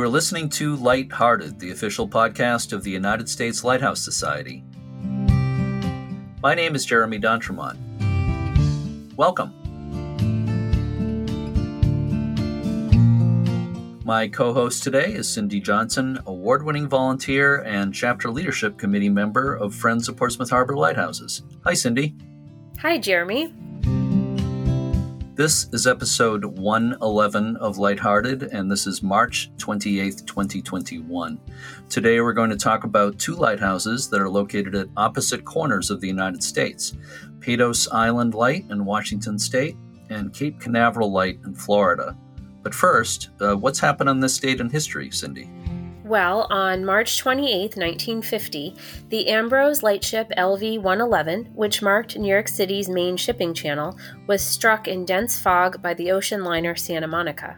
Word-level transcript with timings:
You 0.00 0.06
are 0.06 0.08
listening 0.08 0.48
to 0.52 0.76
Lighthearted, 0.76 1.58
the 1.58 1.72
official 1.72 2.08
podcast 2.08 2.72
of 2.72 2.82
the 2.82 2.90
United 2.90 3.28
States 3.28 3.62
Lighthouse 3.62 4.00
Society. 4.00 4.64
My 6.42 6.54
name 6.54 6.74
is 6.74 6.86
Jeremy 6.86 7.18
D'Entremont. 7.18 7.76
Welcome. 9.14 9.52
My 14.06 14.26
co 14.26 14.54
host 14.54 14.82
today 14.82 15.12
is 15.12 15.28
Cindy 15.28 15.60
Johnson, 15.60 16.18
award 16.24 16.64
winning 16.64 16.88
volunteer 16.88 17.62
and 17.64 17.92
chapter 17.92 18.30
leadership 18.30 18.78
committee 18.78 19.10
member 19.10 19.54
of 19.54 19.74
Friends 19.74 20.08
of 20.08 20.16
Portsmouth 20.16 20.48
Harbor 20.48 20.76
Lighthouses. 20.76 21.42
Hi, 21.64 21.74
Cindy. 21.74 22.14
Hi, 22.78 22.96
Jeremy. 22.96 23.52
This 25.40 25.70
is 25.72 25.86
episode 25.86 26.44
111 26.44 27.56
of 27.56 27.78
Lighthearted, 27.78 28.42
and 28.52 28.70
this 28.70 28.86
is 28.86 29.02
March 29.02 29.50
28th, 29.56 30.26
2021. 30.26 31.40
Today 31.88 32.20
we're 32.20 32.34
going 32.34 32.50
to 32.50 32.58
talk 32.58 32.84
about 32.84 33.18
two 33.18 33.34
lighthouses 33.34 34.10
that 34.10 34.20
are 34.20 34.28
located 34.28 34.74
at 34.74 34.88
opposite 34.98 35.46
corners 35.46 35.90
of 35.90 36.02
the 36.02 36.06
United 36.06 36.42
States 36.42 36.92
Patos 37.40 37.88
Island 37.88 38.34
Light 38.34 38.66
in 38.68 38.84
Washington 38.84 39.38
State 39.38 39.78
and 40.10 40.34
Cape 40.34 40.60
Canaveral 40.60 41.10
Light 41.10 41.38
in 41.46 41.54
Florida. 41.54 42.14
But 42.62 42.74
first, 42.74 43.30
uh, 43.40 43.56
what's 43.56 43.80
happened 43.80 44.10
on 44.10 44.20
this 44.20 44.38
date 44.38 44.60
in 44.60 44.68
history, 44.68 45.10
Cindy? 45.10 45.48
Well, 46.10 46.48
on 46.50 46.84
March 46.84 47.18
28, 47.18 47.76
1950, 47.76 48.74
the 49.10 49.28
Ambrose 49.28 49.84
lightship 49.84 50.28
LV 50.36 50.80
111, 50.80 51.44
which 51.54 51.82
marked 51.82 52.18
New 52.18 52.28
York 52.28 52.48
City's 52.48 52.88
main 52.88 53.16
shipping 53.16 53.54
channel, 53.54 53.96
was 54.26 54.42
struck 54.42 54.88
in 54.88 55.04
dense 55.04 55.40
fog 55.40 55.80
by 55.80 55.94
the 55.94 56.10
ocean 56.10 56.42
liner 56.42 56.74
Santa 56.74 57.06
Monica. 57.06 57.56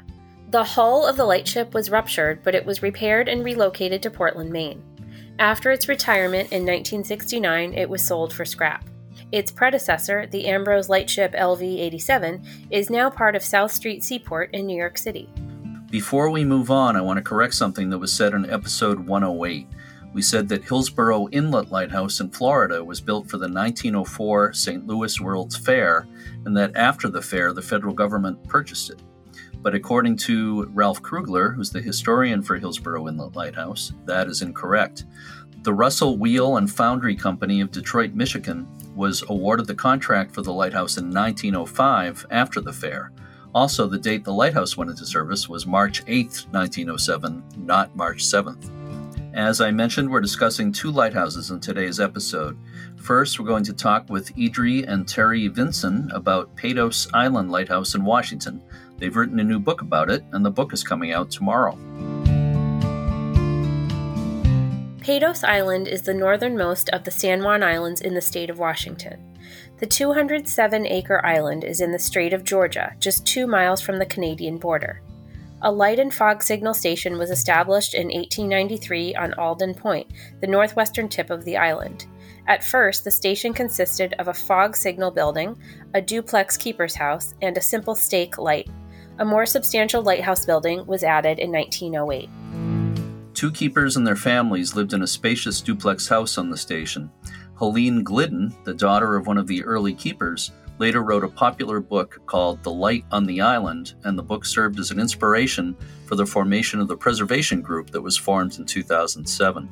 The 0.51 0.63
hull 0.63 1.07
of 1.07 1.17
the 1.17 1.25
lightship 1.25 1.73
was 1.73 1.89
ruptured, 1.89 2.43
but 2.43 2.55
it 2.55 2.67
was 2.67 2.83
repaired 2.83 3.27
and 3.27 3.43
relocated 3.43 4.03
to 4.03 4.11
Portland, 4.11 4.51
Maine. 4.51 4.85
After 5.39 5.71
its 5.71 5.89
retirement 5.89 6.53
in 6.53 6.67
1969, 6.67 7.73
it 7.73 7.89
was 7.89 8.05
sold 8.05 8.35
for 8.35 8.45
scrap. 8.45 8.85
Its 9.33 9.51
predecessor, 9.51 10.27
the 10.27 10.47
Ambrose 10.47 10.91
lightship 10.91 11.33
LV 11.33 11.63
87, 11.63 12.47
is 12.71 12.91
now 12.91 13.09
part 13.09 13.35
of 13.35 13.43
South 13.43 13.73
Street 13.73 14.05
Seaport 14.05 14.51
in 14.53 14.67
New 14.67 14.77
York 14.77 14.99
City. 14.99 15.31
Before 15.93 16.31
we 16.31 16.43
move 16.43 16.71
on, 16.71 16.97
I 16.97 17.03
want 17.03 17.19
to 17.19 17.23
correct 17.23 17.53
something 17.53 17.91
that 17.91 17.99
was 17.99 18.15
said 18.15 18.33
in 18.33 18.49
episode 18.49 18.99
108. 18.99 19.69
We 20.15 20.23
said 20.23 20.49
that 20.49 20.65
Hillsboro 20.65 21.29
Inlet 21.33 21.71
Lighthouse 21.71 22.19
in 22.19 22.31
Florida 22.31 22.83
was 22.83 23.03
built 23.03 23.29
for 23.29 23.37
the 23.37 23.47
1904 23.47 24.55
St. 24.55 24.87
Louis 24.87 25.21
World's 25.21 25.59
Fair, 25.59 26.09
and 26.47 26.57
that 26.57 26.75
after 26.77 27.11
the 27.11 27.21
fair, 27.21 27.53
the 27.53 27.61
federal 27.61 27.93
government 27.93 28.43
purchased 28.49 28.89
it. 28.89 29.03
But 29.57 29.75
according 29.75 30.17
to 30.29 30.65
Ralph 30.73 31.03
Krugler, 31.03 31.55
who's 31.55 31.71
the 31.71 31.83
historian 31.83 32.41
for 32.41 32.57
Hillsboro 32.57 33.07
Inlet 33.07 33.37
Lighthouse, 33.37 33.93
that 34.07 34.29
is 34.29 34.41
incorrect. 34.41 35.05
The 35.61 35.75
Russell 35.75 36.17
Wheel 36.17 36.57
and 36.57 36.73
Foundry 36.73 37.15
Company 37.15 37.61
of 37.61 37.71
Detroit, 37.71 38.15
Michigan, 38.15 38.67
was 38.97 39.23
awarded 39.29 39.67
the 39.67 39.75
contract 39.75 40.33
for 40.33 40.41
the 40.41 40.55
lighthouse 40.55 40.97
in 40.97 41.13
1905 41.13 42.25
after 42.31 42.63
the 42.63 42.73
fair. 42.73 43.13
Also, 43.55 43.87
the 43.87 43.99
date 43.99 44.25
the 44.25 44.33
lighthouse 44.33 44.77
went 44.77 44.91
into 44.91 45.05
service 45.05 45.49
was 45.49 45.67
March 45.67 46.03
8, 46.07 46.47
1907, 46.51 47.43
not 47.59 47.95
March 47.95 48.25
7th. 48.25 48.71
As 49.35 49.61
I 49.61 49.71
mentioned, 49.71 50.11
we're 50.11 50.21
discussing 50.21 50.73
two 50.73 50.91
lighthouses 50.91 51.51
in 51.51 51.61
today's 51.61 52.01
episode. 52.01 52.59
First, 52.97 53.39
we're 53.39 53.47
going 53.47 53.65
to 53.65 53.73
talk 53.73 54.09
with 54.09 54.35
Idri 54.37 54.87
and 54.87 55.07
Terry 55.07 55.49
Vinson 55.49 56.11
about 56.15 56.55
Patos 56.57 57.09
Island 57.13 57.51
Lighthouse 57.51 57.95
in 57.95 58.05
Washington. 58.05 58.63
They've 58.99 59.17
written 59.17 59.41
a 59.41 59.45
new 59.45 59.59
book 59.59 59.81
about 59.81 60.11
it, 60.11 60.23
and 60.33 60.45
the 60.45 60.51
book 60.51 60.73
is 60.73 60.85
coming 60.85 61.13
out 61.13 61.31
tomorrow. 61.31 61.77
Patos 65.01 65.43
Island 65.43 65.89
is 65.89 66.03
the 66.03 66.15
northernmost 66.15 66.89
of 66.91 67.05
the 67.05 67.11
San 67.11 67.43
Juan 67.43 67.63
Islands 67.63 68.01
in 68.01 68.15
the 68.15 68.21
state 68.21 68.51
of 68.51 68.59
Washington. 68.59 69.32
The 69.83 69.89
207 69.89 70.87
acre 70.87 71.27
island 71.27 71.65
is 71.65 71.81
in 71.81 71.91
the 71.91 71.99
Strait 71.99 72.33
of 72.33 72.45
Georgia, 72.45 72.95
just 73.01 73.27
two 73.27 73.49
miles 73.49 73.81
from 73.81 73.99
the 73.99 74.07
Canadian 74.07 74.57
border. 74.59 75.03
A 75.63 75.73
light 75.73 75.99
and 75.99 76.15
fog 76.15 76.41
signal 76.41 76.73
station 76.73 77.19
was 77.19 77.33
established 77.33 77.93
in 77.93 78.07
1893 78.07 79.17
on 79.17 79.35
Alden 79.35 79.75
Point, 79.75 80.07
the 80.41 80.47
northwestern 80.47 81.09
tip 81.09 81.31
of 81.31 81.45
the 81.45 81.57
island. 81.57 82.07
At 82.47 82.63
first, 82.63 83.03
the 83.03 83.11
station 83.11 83.53
consisted 83.53 84.15
of 84.21 84.29
a 84.29 84.35
fog 84.35 84.77
signal 84.77 85.11
building, 85.11 85.59
a 85.95 86.01
duplex 86.01 86.57
keeper's 86.57 86.95
house, 86.95 87.35
and 87.43 87.59
a 87.59 87.61
simple 87.61 87.97
stake 87.97 88.39
light. 88.39 88.71
A 89.19 89.25
more 89.25 89.47
substantial 89.47 90.05
lighthouse 90.05 90.47
building 90.47 90.87
was 90.87 91.03
added 91.03 91.41
in 91.41 91.51
1908. 91.51 92.29
Two 93.35 93.51
keepers 93.51 93.97
and 93.97 94.07
their 94.07 94.15
families 94.15 94.77
lived 94.77 94.93
in 94.93 95.03
a 95.03 95.07
spacious 95.09 95.61
duplex 95.61 96.07
house 96.07 96.39
on 96.39 96.51
the 96.51 96.57
station. 96.57 97.11
Helene 97.63 98.03
Glidden, 98.03 98.53
the 98.65 98.75
daughter 98.75 99.15
of 99.15 99.29
one 99.29 99.39
of 99.39 99.47
the 99.47 99.63
early 99.63 99.95
keepers, 99.95 100.51
later 100.81 101.01
wrote 101.01 101.23
a 101.23 101.29
popular 101.29 101.79
book 101.79 102.21
called 102.27 102.61
The 102.65 102.73
Light 102.73 103.05
on 103.13 103.25
the 103.25 103.41
Island, 103.41 103.95
and 104.03 104.19
the 104.19 104.23
book 104.25 104.45
served 104.45 104.81
as 104.81 104.91
an 104.91 104.99
inspiration 104.99 105.77
for 106.07 106.17
the 106.17 106.27
formation 106.27 106.81
of 106.81 106.89
the 106.89 106.97
preservation 106.97 107.63
group 107.63 107.91
that 107.93 108.01
was 108.01 108.17
formed 108.17 108.59
in 108.59 108.65
2007. 108.65 109.69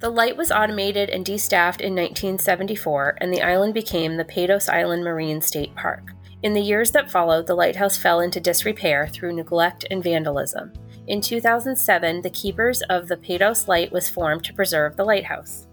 The 0.00 0.10
light 0.10 0.36
was 0.36 0.50
automated 0.50 1.08
and 1.08 1.24
destaffed 1.24 1.80
in 1.80 1.94
1974, 1.94 3.18
and 3.20 3.32
the 3.32 3.42
island 3.42 3.74
became 3.74 4.16
the 4.16 4.24
Patos 4.24 4.68
Island 4.68 5.04
Marine 5.04 5.40
State 5.40 5.72
Park. 5.76 6.10
In 6.42 6.52
the 6.52 6.60
years 6.60 6.90
that 6.90 7.12
followed, 7.12 7.46
the 7.46 7.54
lighthouse 7.54 7.96
fell 7.96 8.18
into 8.18 8.40
disrepair 8.40 9.06
through 9.06 9.36
neglect 9.36 9.86
and 9.88 10.02
vandalism. 10.02 10.72
In 11.06 11.20
2007, 11.20 12.22
the 12.22 12.30
Keepers 12.30 12.82
of 12.90 13.06
the 13.06 13.16
Patos 13.16 13.68
Light 13.68 13.92
was 13.92 14.10
formed 14.10 14.42
to 14.46 14.52
preserve 14.52 14.96
the 14.96 15.04
lighthouse. 15.04 15.68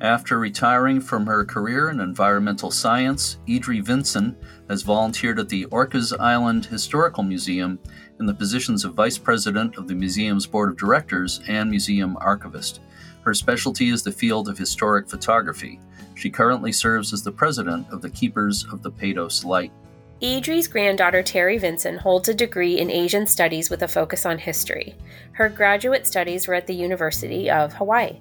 After 0.00 0.38
retiring 0.38 1.00
from 1.00 1.24
her 1.26 1.44
career 1.44 1.88
in 1.88 2.00
environmental 2.00 2.70
science, 2.70 3.38
Idri 3.46 3.82
Vinson 3.82 4.36
has 4.68 4.82
volunteered 4.82 5.38
at 5.38 5.48
the 5.48 5.66
Orcas 5.66 6.12
Island 6.18 6.66
Historical 6.66 7.22
Museum 7.22 7.78
in 8.18 8.26
the 8.26 8.34
positions 8.34 8.84
of 8.84 8.94
Vice 8.94 9.18
President 9.18 9.76
of 9.76 9.86
the 9.86 9.94
museum's 9.94 10.46
Board 10.46 10.70
of 10.70 10.76
Directors 10.76 11.40
and 11.48 11.70
Museum 11.70 12.16
Archivist. 12.20 12.80
Her 13.22 13.34
specialty 13.34 13.88
is 13.88 14.02
the 14.02 14.12
field 14.12 14.48
of 14.48 14.58
historic 14.58 15.08
photography. 15.08 15.80
She 16.14 16.28
currently 16.28 16.72
serves 16.72 17.12
as 17.12 17.22
the 17.22 17.32
president 17.32 17.86
of 17.90 18.02
the 18.02 18.10
Keepers 18.10 18.66
of 18.72 18.82
the 18.82 18.90
Patos 18.90 19.44
Light. 19.44 19.72
Idri's 20.20 20.68
granddaughter 20.68 21.22
Terry 21.22 21.58
Vinson 21.58 21.98
holds 21.98 22.28
a 22.28 22.34
degree 22.34 22.78
in 22.78 22.90
Asian 22.90 23.26
Studies 23.26 23.70
with 23.70 23.82
a 23.82 23.88
focus 23.88 24.26
on 24.26 24.38
history. 24.38 24.94
Her 25.32 25.48
graduate 25.48 26.06
studies 26.06 26.46
were 26.46 26.54
at 26.54 26.66
the 26.66 26.74
University 26.74 27.50
of 27.50 27.72
Hawaii. 27.74 28.20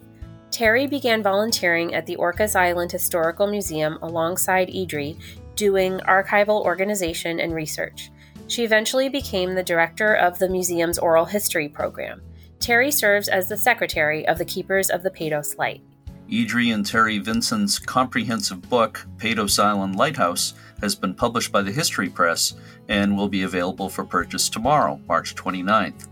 Terry 0.54 0.86
began 0.86 1.24
volunteering 1.24 1.96
at 1.96 2.06
the 2.06 2.16
Orcas 2.16 2.56
Island 2.56 2.92
Historical 2.92 3.48
Museum 3.48 3.98
alongside 4.04 4.68
Idri, 4.68 5.20
doing 5.56 5.98
archival 6.02 6.64
organization 6.64 7.40
and 7.40 7.56
research. 7.56 8.12
She 8.50 8.64
eventually 8.64 9.10
became 9.10 9.56
the 9.56 9.64
director 9.64 10.14
of 10.14 10.38
the 10.38 10.48
museum's 10.48 11.00
oral 11.00 11.26
history 11.26 11.68
program. 11.68 12.22
Terry 12.60 12.92
serves 12.92 13.30
as 13.30 13.50
the 13.50 13.58
secretary 13.58 14.28
of 14.28 14.38
the 14.38 14.46
Keepers 14.46 14.92
of 14.92 15.02
the 15.02 15.10
Patos 15.10 15.58
Light. 15.58 15.82
Idri 16.30 16.72
and 16.72 16.86
Terry 16.86 17.18
Vinson's 17.18 17.80
comprehensive 17.80 18.62
book, 18.70 19.08
Patos 19.18 19.58
Island 19.58 19.96
Lighthouse, 19.96 20.54
has 20.82 20.94
been 20.94 21.16
published 21.16 21.52
by 21.52 21.64
the 21.64 21.72
History 21.72 22.10
Press 22.10 22.54
and 22.88 23.18
will 23.18 23.28
be 23.28 23.42
available 23.42 23.90
for 23.90 24.04
purchase 24.04 24.50
tomorrow, 24.50 25.02
March 25.08 25.34
29th. 25.34 26.10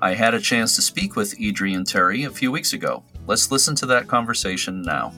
I 0.00 0.14
had 0.14 0.32
a 0.32 0.40
chance 0.40 0.76
to 0.76 0.82
speak 0.82 1.16
with 1.16 1.36
Idri 1.38 1.74
and 1.74 1.84
Terry 1.84 2.22
a 2.22 2.30
few 2.30 2.52
weeks 2.52 2.72
ago. 2.72 3.02
Let's 3.30 3.52
listen 3.52 3.76
to 3.76 3.86
that 3.86 4.08
conversation 4.08 4.82
now. 4.82 5.12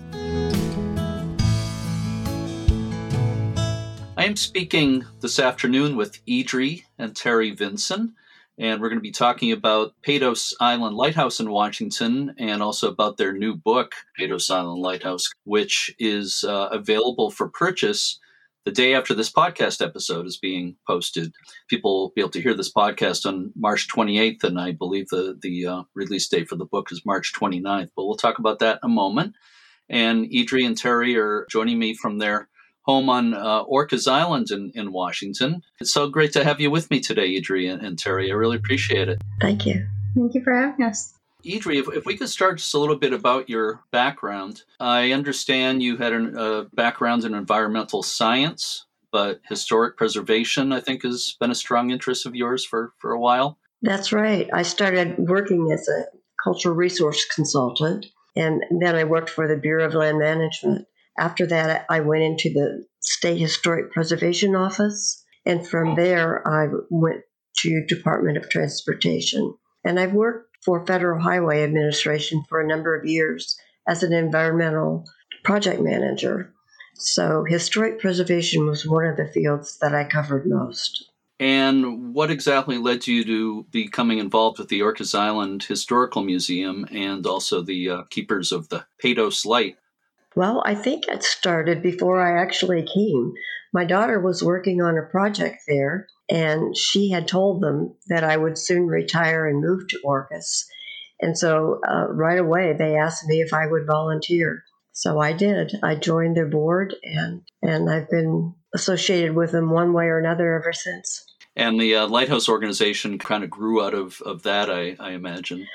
I 4.18 4.26
am 4.26 4.36
speaking 4.36 5.06
this 5.20 5.38
afternoon 5.38 5.96
with 5.96 6.22
Idri 6.26 6.84
and 6.98 7.16
Terry 7.16 7.52
Vinson, 7.52 8.14
and 8.58 8.82
we're 8.82 8.90
going 8.90 8.98
to 8.98 9.02
be 9.02 9.12
talking 9.12 9.50
about 9.52 9.94
Patos 10.02 10.54
Island 10.60 10.94
Lighthouse 10.94 11.40
in 11.40 11.50
Washington 11.50 12.34
and 12.36 12.62
also 12.62 12.90
about 12.90 13.16
their 13.16 13.32
new 13.32 13.54
book, 13.56 13.94
Patos 14.14 14.50
Island 14.50 14.82
Lighthouse, 14.82 15.32
which 15.44 15.94
is 15.98 16.44
uh, 16.44 16.68
available 16.70 17.30
for 17.30 17.48
purchase 17.48 18.20
the 18.64 18.72
day 18.72 18.94
after 18.94 19.14
this 19.14 19.30
podcast 19.30 19.84
episode 19.84 20.26
is 20.26 20.36
being 20.36 20.76
posted. 20.86 21.32
People 21.68 22.00
will 22.00 22.12
be 22.14 22.20
able 22.20 22.30
to 22.30 22.40
hear 22.40 22.54
this 22.54 22.72
podcast 22.72 23.26
on 23.26 23.52
March 23.56 23.88
28th, 23.88 24.44
and 24.44 24.60
I 24.60 24.72
believe 24.72 25.08
the, 25.08 25.36
the 25.40 25.66
uh, 25.66 25.82
release 25.94 26.28
date 26.28 26.48
for 26.48 26.56
the 26.56 26.64
book 26.64 26.92
is 26.92 27.04
March 27.04 27.32
29th, 27.34 27.90
but 27.96 28.06
we'll 28.06 28.16
talk 28.16 28.38
about 28.38 28.60
that 28.60 28.78
in 28.82 28.90
a 28.90 28.92
moment. 28.92 29.34
And 29.88 30.26
Idri 30.30 30.66
and 30.66 30.76
Terry 30.76 31.16
are 31.16 31.46
joining 31.50 31.78
me 31.78 31.94
from 31.94 32.18
their 32.18 32.48
home 32.82 33.08
on 33.08 33.34
uh, 33.34 33.64
Orcas 33.64 34.10
Island 34.10 34.50
in, 34.50 34.72
in 34.74 34.92
Washington. 34.92 35.62
It's 35.80 35.92
so 35.92 36.08
great 36.08 36.32
to 36.32 36.44
have 36.44 36.60
you 36.60 36.70
with 36.70 36.90
me 36.90 37.00
today, 37.00 37.40
Idri 37.40 37.72
and, 37.72 37.82
and 37.82 37.98
Terry. 37.98 38.30
I 38.30 38.34
really 38.34 38.56
appreciate 38.56 39.08
it. 39.08 39.20
Thank 39.40 39.66
you. 39.66 39.86
Thank 40.14 40.34
you 40.34 40.42
for 40.42 40.54
having 40.54 40.84
us. 40.84 41.14
Idri, 41.44 41.80
if, 41.80 41.88
if 41.94 42.06
we 42.06 42.16
could 42.16 42.28
start 42.28 42.58
just 42.58 42.74
a 42.74 42.78
little 42.78 42.96
bit 42.96 43.12
about 43.12 43.48
your 43.48 43.82
background. 43.90 44.62
I 44.80 45.12
understand 45.12 45.82
you 45.82 45.96
had 45.96 46.12
a 46.12 46.40
uh, 46.40 46.64
background 46.72 47.24
in 47.24 47.34
environmental 47.34 48.02
science, 48.02 48.86
but 49.10 49.40
historic 49.48 49.96
preservation, 49.96 50.72
I 50.72 50.80
think, 50.80 51.02
has 51.02 51.36
been 51.40 51.50
a 51.50 51.54
strong 51.54 51.90
interest 51.90 52.26
of 52.26 52.34
yours 52.34 52.64
for, 52.64 52.92
for 52.98 53.12
a 53.12 53.20
while. 53.20 53.58
That's 53.82 54.12
right. 54.12 54.48
I 54.52 54.62
started 54.62 55.16
working 55.18 55.70
as 55.72 55.88
a 55.88 56.04
cultural 56.42 56.74
resource 56.74 57.24
consultant, 57.34 58.06
and 58.36 58.62
then 58.80 58.94
I 58.94 59.04
worked 59.04 59.30
for 59.30 59.48
the 59.48 59.56
Bureau 59.56 59.86
of 59.86 59.94
Land 59.94 60.18
Management. 60.18 60.86
After 61.18 61.46
that, 61.48 61.84
I 61.90 62.00
went 62.00 62.22
into 62.22 62.52
the 62.52 62.86
State 63.00 63.38
Historic 63.38 63.92
Preservation 63.92 64.54
Office, 64.54 65.24
and 65.44 65.66
from 65.66 65.96
there, 65.96 66.46
I 66.46 66.68
went 66.90 67.22
to 67.58 67.84
Department 67.86 68.38
of 68.38 68.48
Transportation. 68.48 69.54
And 69.84 69.98
I've 69.98 70.12
worked 70.12 70.51
for 70.64 70.86
Federal 70.86 71.20
Highway 71.20 71.62
Administration 71.62 72.44
for 72.48 72.60
a 72.60 72.66
number 72.66 72.94
of 72.94 73.04
years 73.04 73.58
as 73.88 74.02
an 74.02 74.12
environmental 74.12 75.04
project 75.44 75.80
manager. 75.80 76.52
So, 76.94 77.44
historic 77.44 78.00
preservation 78.00 78.66
was 78.66 78.86
one 78.86 79.06
of 79.06 79.16
the 79.16 79.26
fields 79.26 79.78
that 79.80 79.94
I 79.94 80.04
covered 80.04 80.46
most. 80.46 81.10
And 81.40 82.14
what 82.14 82.30
exactly 82.30 82.78
led 82.78 83.06
you 83.08 83.24
to 83.24 83.66
becoming 83.72 84.18
involved 84.18 84.60
with 84.60 84.68
the 84.68 84.80
Orcas 84.80 85.18
Island 85.18 85.64
Historical 85.64 86.22
Museum 86.22 86.86
and 86.92 87.26
also 87.26 87.62
the 87.62 87.90
uh, 87.90 88.02
Keepers 88.10 88.52
of 88.52 88.68
the 88.68 88.86
Patos 89.00 89.44
Light? 89.44 89.76
Well, 90.34 90.62
I 90.64 90.74
think 90.74 91.08
it 91.08 91.22
started 91.22 91.82
before 91.82 92.20
I 92.20 92.40
actually 92.40 92.86
came. 92.86 93.34
My 93.72 93.84
daughter 93.84 94.20
was 94.20 94.42
working 94.42 94.80
on 94.80 94.98
a 94.98 95.10
project 95.10 95.62
there, 95.66 96.06
and 96.30 96.76
she 96.76 97.10
had 97.10 97.28
told 97.28 97.62
them 97.62 97.94
that 98.08 98.24
I 98.24 98.36
would 98.36 98.58
soon 98.58 98.86
retire 98.86 99.46
and 99.46 99.60
move 99.60 99.88
to 99.88 100.00
Orcas. 100.04 100.64
And 101.20 101.36
so 101.38 101.80
uh, 101.88 102.08
right 102.08 102.38
away, 102.38 102.74
they 102.76 102.96
asked 102.96 103.26
me 103.26 103.40
if 103.40 103.52
I 103.52 103.66
would 103.66 103.86
volunteer. 103.86 104.64
So 104.92 105.20
I 105.20 105.32
did. 105.32 105.72
I 105.82 105.94
joined 105.94 106.36
their 106.36 106.48
board, 106.48 106.94
and, 107.02 107.42
and 107.62 107.90
I've 107.90 108.10
been 108.10 108.54
associated 108.74 109.34
with 109.34 109.52
them 109.52 109.70
one 109.70 109.92
way 109.92 110.06
or 110.06 110.18
another 110.18 110.54
ever 110.54 110.72
since. 110.72 111.24
And 111.54 111.78
the 111.78 111.96
uh, 111.96 112.06
Lighthouse 112.08 112.48
organization 112.48 113.18
kind 113.18 113.44
of 113.44 113.50
grew 113.50 113.84
out 113.84 113.94
of, 113.94 114.20
of 114.22 114.42
that, 114.42 114.70
I, 114.70 114.96
I 114.98 115.10
imagine. 115.10 115.68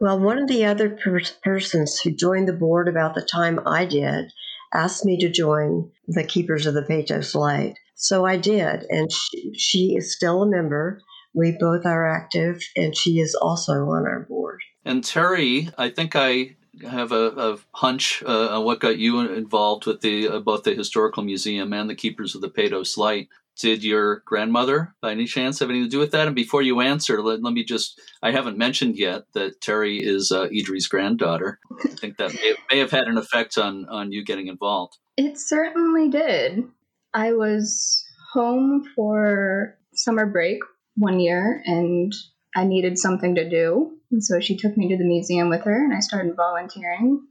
Well, 0.00 0.18
one 0.18 0.38
of 0.38 0.48
the 0.48 0.64
other 0.64 0.90
per- 0.90 1.20
persons 1.42 2.00
who 2.00 2.10
joined 2.10 2.48
the 2.48 2.52
board 2.52 2.88
about 2.88 3.14
the 3.14 3.22
time 3.22 3.60
I 3.66 3.84
did 3.84 4.32
asked 4.72 5.04
me 5.04 5.18
to 5.18 5.30
join 5.30 5.90
the 6.06 6.24
Keepers 6.24 6.66
of 6.66 6.74
the 6.74 6.82
Patos 6.82 7.34
Light. 7.34 7.74
So 7.94 8.24
I 8.24 8.36
did, 8.36 8.84
and 8.90 9.10
she, 9.10 9.52
she 9.54 9.96
is 9.96 10.14
still 10.14 10.42
a 10.42 10.48
member. 10.48 11.00
We 11.34 11.56
both 11.58 11.84
are 11.84 12.08
active, 12.08 12.62
and 12.76 12.96
she 12.96 13.18
is 13.18 13.34
also 13.34 13.72
on 13.72 14.06
our 14.06 14.26
board. 14.28 14.60
And 14.84 15.02
Terry, 15.02 15.68
I 15.76 15.90
think 15.90 16.14
I 16.14 16.56
have 16.88 17.10
a, 17.10 17.32
a 17.36 17.58
hunch 17.72 18.22
uh, 18.24 18.58
on 18.58 18.64
what 18.64 18.80
got 18.80 18.98
you 18.98 19.20
involved 19.20 19.86
with 19.86 20.00
the 20.00 20.28
uh, 20.28 20.38
both 20.38 20.62
the 20.62 20.74
historical 20.74 21.24
museum 21.24 21.72
and 21.72 21.90
the 21.90 21.94
Keepers 21.94 22.36
of 22.36 22.40
the 22.40 22.48
Patos 22.48 22.96
Light 22.96 23.28
did 23.58 23.82
your 23.82 24.22
grandmother 24.24 24.94
by 25.02 25.10
any 25.10 25.26
chance 25.26 25.58
have 25.58 25.68
anything 25.68 25.86
to 25.86 25.90
do 25.90 25.98
with 25.98 26.12
that? 26.12 26.26
And 26.26 26.36
before 26.36 26.62
you 26.62 26.80
answer 26.80 27.22
let, 27.22 27.42
let 27.42 27.52
me 27.52 27.64
just 27.64 28.00
i 28.22 28.30
haven't 28.30 28.56
mentioned 28.56 28.96
yet 28.96 29.24
that 29.34 29.60
terry 29.60 29.98
is 29.98 30.32
uh, 30.32 30.48
idri's 30.48 30.86
granddaughter. 30.86 31.58
I 31.84 31.88
think 31.88 32.16
that 32.18 32.34
may, 32.34 32.54
may 32.70 32.78
have 32.78 32.90
had 32.90 33.08
an 33.08 33.18
effect 33.18 33.58
on 33.58 33.86
on 33.88 34.12
you 34.12 34.24
getting 34.24 34.46
involved. 34.46 34.96
It 35.16 35.38
certainly 35.38 36.08
did. 36.08 36.64
I 37.12 37.32
was 37.32 38.04
home 38.32 38.84
for 38.94 39.76
summer 39.94 40.26
break 40.26 40.58
one 40.96 41.18
year 41.18 41.62
and 41.64 42.12
i 42.54 42.64
needed 42.64 42.98
something 42.98 43.34
to 43.34 43.48
do. 43.48 43.92
And 44.10 44.24
so 44.24 44.40
she 44.40 44.56
took 44.56 44.76
me 44.76 44.88
to 44.88 44.96
the 44.96 45.04
museum 45.04 45.48
with 45.50 45.64
her 45.64 45.84
and 45.84 45.94
i 45.94 46.00
started 46.00 46.36
volunteering. 46.36 47.26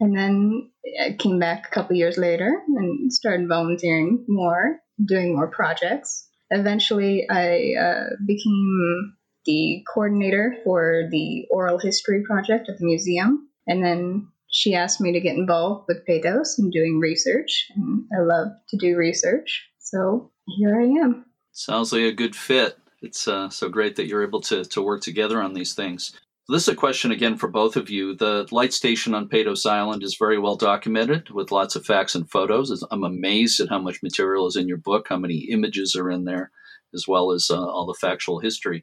And 0.00 0.16
then 0.16 0.70
I 1.04 1.16
came 1.18 1.40
back 1.40 1.66
a 1.66 1.74
couple 1.74 1.96
years 1.96 2.16
later 2.16 2.62
and 2.68 3.12
started 3.12 3.48
volunteering 3.48 4.24
more 4.28 4.78
doing 5.04 5.34
more 5.34 5.48
projects. 5.48 6.28
Eventually, 6.50 7.28
I 7.28 7.74
uh, 7.80 8.04
became 8.26 9.14
the 9.44 9.84
coordinator 9.92 10.56
for 10.64 11.08
the 11.10 11.46
oral 11.50 11.78
history 11.78 12.22
project 12.22 12.68
at 12.68 12.78
the 12.78 12.84
museum. 12.84 13.48
And 13.66 13.84
then 13.84 14.28
she 14.50 14.74
asked 14.74 15.00
me 15.00 15.12
to 15.12 15.20
get 15.20 15.36
involved 15.36 15.86
with 15.88 16.04
Patos 16.06 16.58
and 16.58 16.72
doing 16.72 17.00
research. 17.00 17.70
And 17.74 18.04
I 18.16 18.22
love 18.22 18.48
to 18.70 18.76
do 18.76 18.96
research. 18.96 19.68
So 19.78 20.30
here 20.58 20.80
I 20.80 20.84
am. 20.84 21.26
Sounds 21.52 21.92
like 21.92 22.02
a 22.02 22.12
good 22.12 22.36
fit. 22.36 22.78
It's 23.00 23.28
uh, 23.28 23.48
so 23.48 23.68
great 23.68 23.96
that 23.96 24.06
you're 24.06 24.22
able 24.22 24.40
to, 24.42 24.64
to 24.64 24.82
work 24.82 25.02
together 25.02 25.40
on 25.40 25.54
these 25.54 25.74
things. 25.74 26.18
This 26.50 26.62
is 26.62 26.68
a 26.68 26.76
question 26.76 27.10
again 27.10 27.36
for 27.36 27.46
both 27.46 27.76
of 27.76 27.90
you. 27.90 28.14
The 28.14 28.48
light 28.50 28.72
station 28.72 29.14
on 29.14 29.28
Patos 29.28 29.66
Island 29.66 30.02
is 30.02 30.16
very 30.18 30.38
well 30.38 30.56
documented 30.56 31.28
with 31.28 31.52
lots 31.52 31.76
of 31.76 31.84
facts 31.84 32.14
and 32.14 32.30
photos. 32.30 32.82
I'm 32.90 33.04
amazed 33.04 33.60
at 33.60 33.68
how 33.68 33.78
much 33.78 34.02
material 34.02 34.46
is 34.46 34.56
in 34.56 34.66
your 34.66 34.78
book, 34.78 35.08
how 35.10 35.18
many 35.18 35.48
images 35.50 35.94
are 35.94 36.10
in 36.10 36.24
there, 36.24 36.50
as 36.94 37.04
well 37.06 37.32
as 37.32 37.50
uh, 37.50 37.60
all 37.60 37.84
the 37.84 37.98
factual 38.00 38.38
history. 38.38 38.82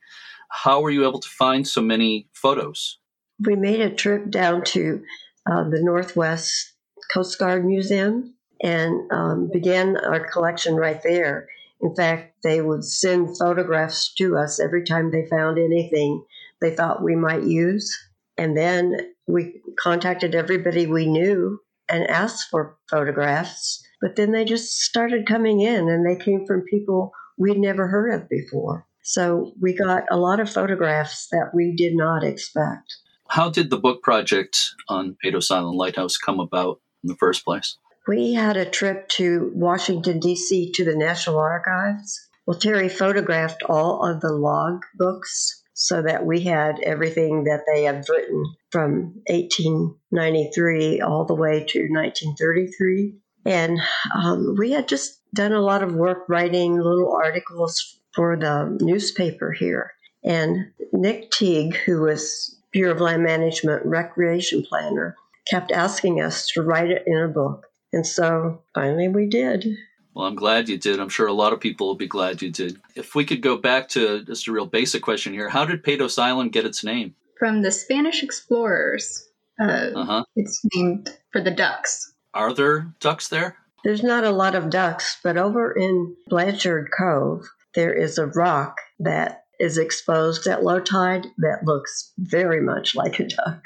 How 0.51 0.79
were 0.79 0.91
you 0.91 1.07
able 1.07 1.19
to 1.19 1.27
find 1.27 1.67
so 1.67 1.81
many 1.81 2.29
photos? 2.33 2.99
We 3.43 3.55
made 3.55 3.81
a 3.81 3.89
trip 3.89 4.29
down 4.29 4.63
to 4.65 5.01
uh, 5.49 5.63
the 5.67 5.81
Northwest 5.81 6.73
Coast 7.11 7.39
Guard 7.39 7.65
Museum 7.65 8.35
and 8.61 9.11
um, 9.11 9.49
began 9.51 9.97
our 9.97 10.29
collection 10.31 10.75
right 10.75 11.01
there. 11.01 11.47
In 11.81 11.95
fact, 11.95 12.35
they 12.43 12.61
would 12.61 12.83
send 12.83 13.39
photographs 13.39 14.13
to 14.19 14.37
us 14.37 14.59
every 14.59 14.83
time 14.83 15.09
they 15.09 15.25
found 15.25 15.57
anything 15.57 16.23
they 16.61 16.75
thought 16.75 17.03
we 17.03 17.15
might 17.15 17.43
use. 17.43 17.95
And 18.37 18.57
then 18.57 18.95
we 19.27 19.61
contacted 19.79 20.35
everybody 20.35 20.87
we 20.87 21.05
knew 21.05 21.59
and 21.87 22.07
asked 22.09 22.49
for 22.49 22.77
photographs. 22.89 23.83
But 24.01 24.15
then 24.15 24.31
they 24.31 24.45
just 24.45 24.79
started 24.81 25.27
coming 25.27 25.61
in, 25.61 25.89
and 25.89 26.05
they 26.05 26.21
came 26.21 26.45
from 26.45 26.65
people 26.69 27.11
we'd 27.37 27.57
never 27.57 27.87
heard 27.87 28.13
of 28.13 28.29
before. 28.29 28.85
So 29.03 29.53
we 29.61 29.73
got 29.73 30.03
a 30.11 30.17
lot 30.17 30.39
of 30.39 30.51
photographs 30.51 31.27
that 31.31 31.51
we 31.53 31.75
did 31.75 31.95
not 31.95 32.23
expect. 32.23 32.95
How 33.27 33.49
did 33.49 33.69
the 33.69 33.77
book 33.77 34.03
project 34.03 34.73
on 34.89 35.17
Patos 35.21 35.51
Island 35.51 35.77
Lighthouse 35.77 36.17
come 36.17 36.39
about 36.39 36.81
in 37.03 37.07
the 37.07 37.15
first 37.15 37.45
place? 37.45 37.77
We 38.07 38.33
had 38.33 38.57
a 38.57 38.69
trip 38.69 39.07
to 39.09 39.51
Washington, 39.55 40.19
D.C. 40.19 40.71
to 40.73 40.85
the 40.85 40.95
National 40.95 41.39
Archives. 41.39 42.27
Well, 42.45 42.59
Terry 42.59 42.89
photographed 42.89 43.63
all 43.63 44.03
of 44.05 44.21
the 44.21 44.31
log 44.31 44.83
books 44.95 45.63
so 45.75 46.01
that 46.01 46.25
we 46.25 46.41
had 46.41 46.79
everything 46.79 47.43
that 47.43 47.65
they 47.67 47.83
had 47.83 48.05
written 48.09 48.43
from 48.71 49.13
1893 49.27 51.01
all 51.01 51.25
the 51.25 51.35
way 51.35 51.65
to 51.67 51.79
1933. 51.89 53.13
And 53.45 53.79
um, 54.15 54.55
we 54.57 54.71
had 54.71 54.87
just 54.87 55.19
done 55.35 55.51
a 55.51 55.59
lot 55.59 55.83
of 55.83 55.93
work 55.93 56.29
writing 56.29 56.77
little 56.77 57.13
articles 57.13 57.99
for 58.15 58.37
the 58.37 58.77
newspaper 58.81 59.51
here. 59.51 59.91
And 60.23 60.71
Nick 60.93 61.29
Teague, 61.31 61.75
who 61.75 62.01
was 62.01 62.57
Bureau 62.71 62.93
of 62.93 63.01
Land 63.01 63.23
Management 63.23 63.85
recreation 63.85 64.63
planner, 64.63 65.17
kept 65.45 65.73
asking 65.73 66.21
us 66.21 66.47
to 66.51 66.63
write 66.63 66.89
it 66.89 67.03
in 67.05 67.17
a 67.17 67.27
book. 67.27 67.67
And 67.91 68.07
so 68.07 68.63
finally 68.73 69.09
we 69.09 69.27
did. 69.27 69.67
Well, 70.15 70.27
I'm 70.27 70.35
glad 70.35 70.69
you 70.69 70.77
did. 70.77 71.01
I'm 71.01 71.09
sure 71.09 71.27
a 71.27 71.33
lot 71.33 71.51
of 71.51 71.59
people 71.59 71.87
will 71.87 71.95
be 71.95 72.07
glad 72.07 72.41
you 72.41 72.49
did. 72.49 72.79
If 72.95 73.15
we 73.15 73.25
could 73.25 73.41
go 73.41 73.57
back 73.57 73.89
to 73.89 74.23
just 74.23 74.47
a 74.47 74.51
real 74.53 74.65
basic 74.65 75.01
question 75.01 75.33
here, 75.33 75.49
how 75.49 75.65
did 75.65 75.83
Patos 75.83 76.17
Island 76.17 76.53
get 76.53 76.65
its 76.65 76.85
name? 76.85 77.13
From 77.37 77.61
the 77.61 77.71
Spanish 77.71 78.23
explorers. 78.23 79.27
Uh, 79.59 79.91
uh-huh. 79.93 80.23
It's 80.37 80.61
named 80.73 81.17
for 81.33 81.41
the 81.41 81.51
ducks. 81.51 82.13
Are 82.33 82.53
there 82.53 82.87
ducks 83.01 83.27
there? 83.27 83.57
There's 83.83 84.03
not 84.03 84.23
a 84.23 84.31
lot 84.31 84.55
of 84.55 84.69
ducks, 84.69 85.17
but 85.21 85.37
over 85.37 85.73
in 85.73 86.15
Blanchard 86.27 86.89
Cove, 86.97 87.45
there 87.75 87.93
is 87.93 88.17
a 88.17 88.27
rock 88.27 88.77
that 88.99 89.43
is 89.59 89.77
exposed 89.77 90.47
at 90.47 90.63
low 90.63 90.79
tide 90.79 91.27
that 91.39 91.65
looks 91.65 92.13
very 92.17 92.61
much 92.61 92.95
like 92.95 93.19
a 93.19 93.27
duck. 93.27 93.61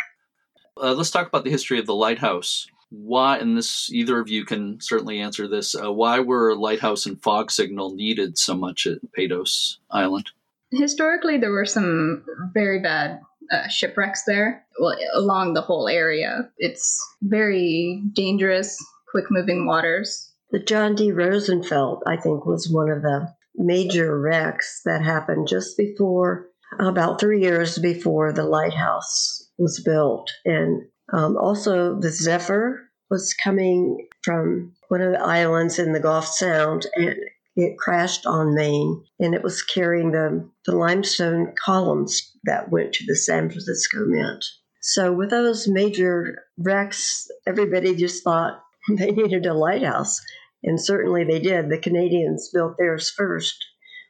Uh, 0.81 0.93
let's 0.93 1.11
talk 1.11 1.27
about 1.27 1.43
the 1.43 1.51
history 1.51 1.77
of 1.77 1.85
the 1.85 1.95
lighthouse 1.95 2.67
why, 2.89 3.37
and 3.37 3.57
this 3.57 3.91
either 3.91 4.19
of 4.19 4.29
you 4.29 4.45
can 4.45 4.79
certainly 4.81 5.19
answer 5.19 5.47
this, 5.47 5.75
uh, 5.75 5.91
why 5.91 6.19
were 6.19 6.55
lighthouse 6.55 7.05
and 7.05 7.21
fog 7.21 7.51
signal 7.51 7.95
needed 7.95 8.37
so 8.37 8.55
much 8.55 8.87
at 8.87 8.99
Patos 9.13 9.79
Island? 9.91 10.31
Historically, 10.71 11.37
there 11.37 11.51
were 11.51 11.65
some 11.65 12.23
very 12.53 12.79
bad 12.79 13.19
uh, 13.51 13.67
shipwrecks 13.67 14.23
there 14.25 14.65
well, 14.79 14.95
along 15.13 15.53
the 15.53 15.61
whole 15.61 15.87
area. 15.87 16.49
It's 16.57 16.99
very 17.21 18.03
dangerous, 18.13 18.77
quick 19.11 19.25
moving 19.29 19.65
waters. 19.65 20.31
The 20.51 20.59
John 20.59 20.95
D. 20.95 21.11
Rosenfeld, 21.11 22.03
I 22.07 22.17
think, 22.17 22.45
was 22.45 22.69
one 22.71 22.89
of 22.89 23.01
the 23.01 23.33
major 23.55 24.19
wrecks 24.19 24.81
that 24.85 25.03
happened 25.03 25.47
just 25.47 25.77
before, 25.77 26.47
about 26.79 27.19
three 27.19 27.41
years 27.41 27.77
before 27.77 28.31
the 28.31 28.45
lighthouse 28.45 29.47
was 29.57 29.79
built. 29.79 30.31
And 30.45 30.83
um, 31.13 31.37
also, 31.37 31.99
the 31.99 32.11
Zephyr 32.11 32.89
was 33.09 33.33
coming 33.33 34.07
from 34.23 34.73
one 34.89 35.01
of 35.01 35.11
the 35.11 35.21
islands 35.21 35.79
in 35.79 35.93
the 35.93 35.99
Gulf 35.99 36.27
Sound 36.27 36.85
and 36.95 37.15
it 37.55 37.77
crashed 37.77 38.25
on 38.25 38.55
Maine 38.55 39.03
and 39.19 39.33
it 39.33 39.43
was 39.43 39.63
carrying 39.63 40.11
the, 40.11 40.47
the 40.65 40.75
limestone 40.75 41.53
columns 41.63 42.31
that 42.43 42.69
went 42.69 42.93
to 42.93 43.05
the 43.05 43.15
San 43.15 43.49
Francisco 43.49 44.05
Mint. 44.05 44.45
So, 44.81 45.11
with 45.11 45.29
those 45.29 45.67
major 45.67 46.43
wrecks, 46.57 47.27
everybody 47.45 47.95
just 47.95 48.23
thought 48.23 48.61
they 48.97 49.11
needed 49.11 49.45
a 49.45 49.53
lighthouse. 49.53 50.21
And 50.63 50.79
certainly 50.79 51.23
they 51.23 51.39
did. 51.39 51.69
The 51.69 51.77
Canadians 51.77 52.49
built 52.53 52.75
theirs 52.77 53.09
first, 53.09 53.55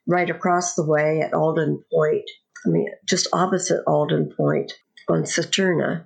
right 0.07 0.29
across 0.29 0.75
the 0.75 0.85
way 0.85 1.21
at 1.21 1.33
Alden 1.33 1.83
Point. 1.93 2.29
I 2.65 2.69
mean, 2.69 2.87
just 3.07 3.27
opposite 3.33 3.83
Alden 3.87 4.33
Point 4.35 4.73
on 5.07 5.23
Saturna. 5.23 6.05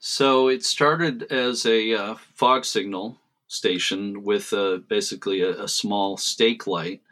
So 0.00 0.48
it 0.48 0.64
started 0.64 1.24
as 1.30 1.66
a 1.66 1.92
uh, 1.92 2.14
fog 2.34 2.64
signal 2.64 3.18
station 3.48 4.22
with 4.22 4.50
uh, 4.52 4.78
basically 4.88 5.42
a, 5.42 5.64
a, 5.64 5.68
small 5.68 6.16
stake 6.16 6.66
light. 6.66 7.02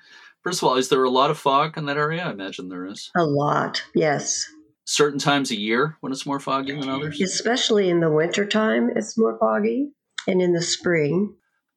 First 0.42 0.62
of 0.62 0.68
all, 0.68 0.76
is 0.76 0.88
there 0.88 1.04
a 1.04 1.11
lot 1.11 1.30
of 1.30 1.38
fog 1.38 1.76
in 1.76 1.85
that 1.85 1.99
area? 1.99 2.25
I 2.25 2.30
imagine 2.30 2.71
there 2.71 2.87
is. 2.87 3.11
A 3.14 3.25
lot, 3.25 3.83
yes. 3.95 4.47
Certain 4.87 5.18
times 5.18 5.50
a 5.50 5.59
year 5.59 5.99
when 6.00 6.12
it's 6.12 6.25
more 6.25 6.40
foggy 6.40 6.73
than 6.73 6.88
others? 6.88 7.21
Especially 7.21 7.90
in 7.90 8.00
the 8.00 8.11
wintertime, 8.11 8.90
it's 8.97 9.18
more 9.18 9.37
foggy, 9.38 9.90
and 10.26 10.40
in 10.40 10.54
the 10.54 10.62
spring. 10.62 11.35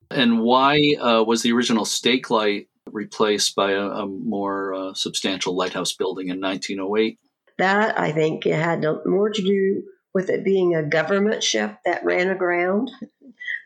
And 0.09 0.39
why 0.39 0.95
uh, 1.01 1.25
was 1.27 1.41
the 1.41 1.51
original 1.51 1.83
stake 1.83 2.29
light 2.29 2.69
replaced 2.85 3.53
by 3.55 3.71
a, 3.71 3.81
a 3.81 4.05
more 4.05 4.73
uh, 4.73 4.93
substantial 4.93 5.57
lighthouse 5.57 5.91
building 5.91 6.29
in 6.29 6.39
1908? 6.39 7.19
That, 7.57 7.99
I 7.99 8.13
think, 8.13 8.45
it 8.45 8.55
had 8.55 8.85
more 9.05 9.29
to 9.29 9.41
do 9.41 9.83
with 10.13 10.29
it 10.29 10.43
being 10.43 10.75
a 10.75 10.83
government 10.83 11.43
ship 11.43 11.77
that 11.85 12.03
ran 12.03 12.29
aground 12.29 12.91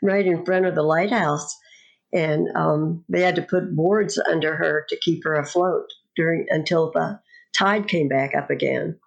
right 0.01 0.25
in 0.25 0.45
front 0.45 0.65
of 0.65 0.75
the 0.75 0.83
lighthouse. 0.83 1.57
And 2.13 2.47
um, 2.55 3.03
they 3.09 3.21
had 3.21 3.35
to 3.35 3.41
put 3.41 3.75
boards 3.75 4.17
under 4.17 4.55
her 4.55 4.85
to 4.89 4.99
keep 5.01 5.23
her 5.23 5.35
afloat 5.35 5.87
during 6.15 6.45
until 6.49 6.91
the 6.91 7.19
tide 7.57 7.87
came 7.87 8.07
back 8.07 8.35
up 8.35 8.49
again. 8.49 8.99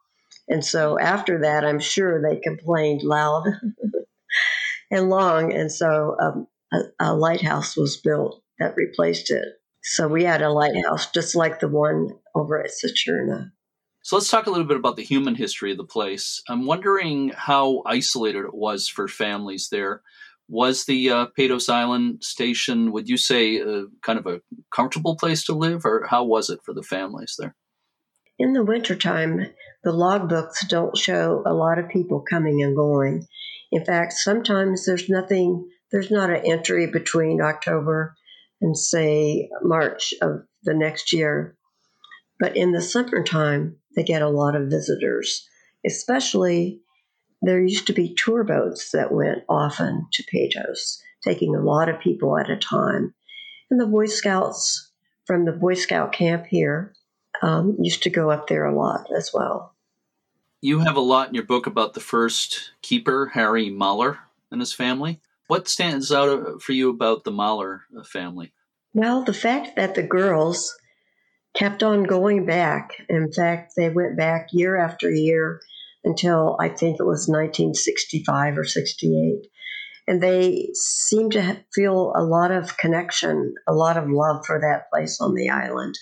And 0.48 0.64
so 0.64 0.98
after 0.98 1.40
that, 1.40 1.64
I'm 1.64 1.78
sure 1.78 2.20
they 2.20 2.40
complained 2.40 3.02
loud 3.02 3.44
and 4.90 5.08
long. 5.08 5.52
And 5.52 5.70
so 5.70 6.16
um, 6.20 6.46
a, 6.72 6.80
a 7.00 7.14
lighthouse 7.14 7.76
was 7.76 7.96
built 7.98 8.42
that 8.58 8.76
replaced 8.76 9.30
it. 9.30 9.44
So 9.82 10.08
we 10.08 10.24
had 10.24 10.42
a 10.42 10.50
lighthouse 10.50 11.10
just 11.12 11.34
like 11.34 11.60
the 11.60 11.68
one 11.68 12.10
over 12.34 12.62
at 12.62 12.70
Saturna. 12.70 13.52
So 14.08 14.16
let's 14.16 14.30
talk 14.30 14.46
a 14.46 14.50
little 14.50 14.64
bit 14.64 14.78
about 14.78 14.96
the 14.96 15.04
human 15.04 15.34
history 15.34 15.70
of 15.70 15.76
the 15.76 15.84
place. 15.84 16.42
I'm 16.48 16.64
wondering 16.64 17.30
how 17.36 17.82
isolated 17.84 18.46
it 18.46 18.54
was 18.54 18.88
for 18.88 19.06
families 19.06 19.68
there. 19.70 20.00
Was 20.48 20.86
the 20.86 21.10
uh, 21.10 21.26
Island 21.68 22.24
station, 22.24 22.90
would 22.92 23.06
you 23.06 23.18
say, 23.18 23.60
uh, 23.60 23.82
kind 24.02 24.18
of 24.18 24.26
a 24.26 24.40
comfortable 24.74 25.14
place 25.16 25.44
to 25.44 25.52
live, 25.52 25.84
or 25.84 26.06
how 26.06 26.24
was 26.24 26.48
it 26.48 26.60
for 26.64 26.72
the 26.72 26.82
families 26.82 27.36
there? 27.38 27.54
In 28.38 28.54
the 28.54 28.64
wintertime, 28.64 29.50
the 29.84 29.92
logbooks 29.92 30.66
don't 30.66 30.96
show 30.96 31.42
a 31.44 31.52
lot 31.52 31.78
of 31.78 31.90
people 31.90 32.24
coming 32.30 32.62
and 32.62 32.74
going. 32.74 33.26
In 33.70 33.84
fact, 33.84 34.14
sometimes 34.14 34.86
there's 34.86 35.10
nothing, 35.10 35.68
there's 35.92 36.10
not 36.10 36.30
an 36.30 36.46
entry 36.46 36.86
between 36.90 37.42
October 37.42 38.14
and, 38.62 38.74
say, 38.74 39.50
March 39.60 40.14
of 40.22 40.44
the 40.62 40.72
next 40.72 41.12
year. 41.12 41.58
But 42.40 42.56
in 42.56 42.72
the 42.72 42.80
summertime, 42.80 43.76
they 43.98 44.04
get 44.04 44.22
a 44.22 44.28
lot 44.28 44.54
of 44.54 44.70
visitors, 44.70 45.48
especially 45.84 46.80
there 47.42 47.60
used 47.60 47.88
to 47.88 47.92
be 47.92 48.14
tour 48.14 48.44
boats 48.44 48.92
that 48.92 49.12
went 49.12 49.42
often 49.48 50.06
to 50.12 50.24
Patos, 50.30 51.02
taking 51.22 51.54
a 51.54 51.60
lot 51.60 51.88
of 51.88 52.00
people 52.00 52.38
at 52.38 52.50
a 52.50 52.56
time. 52.56 53.14
And 53.70 53.80
the 53.80 53.86
Boy 53.86 54.06
Scouts 54.06 54.92
from 55.26 55.44
the 55.44 55.52
Boy 55.52 55.74
Scout 55.74 56.12
camp 56.12 56.46
here 56.46 56.94
um, 57.42 57.76
used 57.80 58.04
to 58.04 58.10
go 58.10 58.30
up 58.30 58.46
there 58.46 58.66
a 58.66 58.74
lot 58.74 59.06
as 59.16 59.30
well. 59.34 59.74
You 60.60 60.80
have 60.80 60.96
a 60.96 61.00
lot 61.00 61.28
in 61.28 61.34
your 61.34 61.44
book 61.44 61.66
about 61.66 61.94
the 61.94 62.00
first 62.00 62.72
keeper, 62.82 63.32
Harry 63.34 63.68
Mahler, 63.68 64.18
and 64.50 64.60
his 64.60 64.72
family. 64.72 65.20
What 65.46 65.68
stands 65.68 66.12
out 66.12 66.28
uh, 66.28 66.58
for 66.58 66.72
you 66.72 66.90
about 66.90 67.24
the 67.24 67.30
Mahler 67.30 67.82
uh, 67.96 68.02
family? 68.02 68.52
Well, 68.94 69.22
the 69.22 69.34
fact 69.34 69.76
that 69.76 69.94
the 69.94 70.02
girls 70.02 70.76
kept 71.56 71.82
on 71.82 72.04
going 72.04 72.46
back. 72.46 72.90
In 73.08 73.32
fact, 73.32 73.72
they 73.76 73.88
went 73.88 74.16
back 74.16 74.48
year 74.52 74.76
after 74.76 75.10
year 75.10 75.60
until 76.04 76.56
I 76.60 76.68
think 76.68 77.00
it 77.00 77.04
was 77.04 77.28
1965 77.28 78.58
or 78.58 78.64
68. 78.64 79.46
And 80.06 80.22
they 80.22 80.70
seemed 80.72 81.32
to 81.32 81.62
feel 81.74 82.12
a 82.16 82.24
lot 82.24 82.50
of 82.50 82.78
connection, 82.78 83.54
a 83.66 83.74
lot 83.74 83.96
of 83.96 84.08
love 84.08 84.46
for 84.46 84.58
that 84.60 84.88
place 84.90 85.20
on 85.20 85.34
the 85.34 85.50
island. 85.50 85.94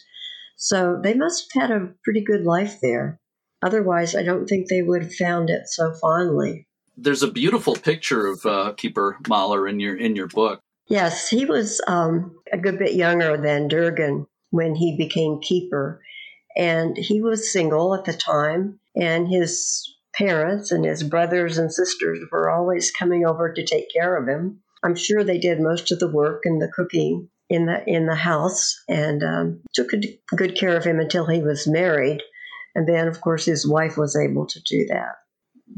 So 0.56 1.00
they 1.02 1.14
must 1.14 1.52
have 1.54 1.70
had 1.70 1.70
a 1.70 1.92
pretty 2.04 2.22
good 2.22 2.44
life 2.44 2.78
there. 2.80 3.18
Otherwise, 3.62 4.14
I 4.14 4.22
don't 4.22 4.46
think 4.46 4.68
they 4.68 4.82
would 4.82 5.02
have 5.02 5.14
found 5.14 5.50
it 5.50 5.62
so 5.66 5.92
fondly. 6.00 6.68
There's 6.96 7.22
a 7.22 7.30
beautiful 7.30 7.74
picture 7.74 8.26
of 8.26 8.46
uh, 8.46 8.72
Keeper 8.76 9.18
Mahler 9.28 9.66
in 9.66 9.80
your 9.80 9.96
in 9.96 10.16
your 10.16 10.28
book. 10.28 10.60
Yes, 10.88 11.28
he 11.28 11.44
was 11.44 11.80
um, 11.88 12.36
a 12.52 12.58
good 12.58 12.78
bit 12.78 12.94
younger 12.94 13.36
than 13.36 13.68
Durgan 13.68 14.26
when 14.50 14.74
he 14.74 14.96
became 14.96 15.40
keeper, 15.40 16.00
and 16.56 16.96
he 16.96 17.20
was 17.20 17.52
single 17.52 17.94
at 17.94 18.04
the 18.04 18.12
time, 18.12 18.80
and 18.94 19.28
his 19.28 19.94
parents 20.14 20.72
and 20.72 20.84
his 20.84 21.02
brothers 21.02 21.58
and 21.58 21.72
sisters 21.72 22.18
were 22.32 22.50
always 22.50 22.90
coming 22.90 23.26
over 23.26 23.52
to 23.52 23.64
take 23.64 23.92
care 23.92 24.16
of 24.16 24.26
him. 24.26 24.60
I'm 24.82 24.94
sure 24.94 25.22
they 25.24 25.38
did 25.38 25.60
most 25.60 25.92
of 25.92 25.98
the 25.98 26.10
work 26.10 26.42
and 26.44 26.60
the 26.60 26.72
cooking 26.74 27.28
in 27.48 27.66
the 27.66 27.82
in 27.86 28.06
the 28.06 28.14
house, 28.14 28.74
and 28.88 29.22
um, 29.22 29.60
took 29.74 29.90
good 30.34 30.56
care 30.56 30.76
of 30.76 30.84
him 30.84 30.98
until 30.98 31.26
he 31.26 31.42
was 31.42 31.66
married, 31.66 32.22
and 32.74 32.88
then 32.88 33.06
of 33.08 33.20
course 33.20 33.44
his 33.44 33.68
wife 33.68 33.96
was 33.96 34.16
able 34.16 34.46
to 34.46 34.60
do 34.68 34.86
that. 34.88 35.16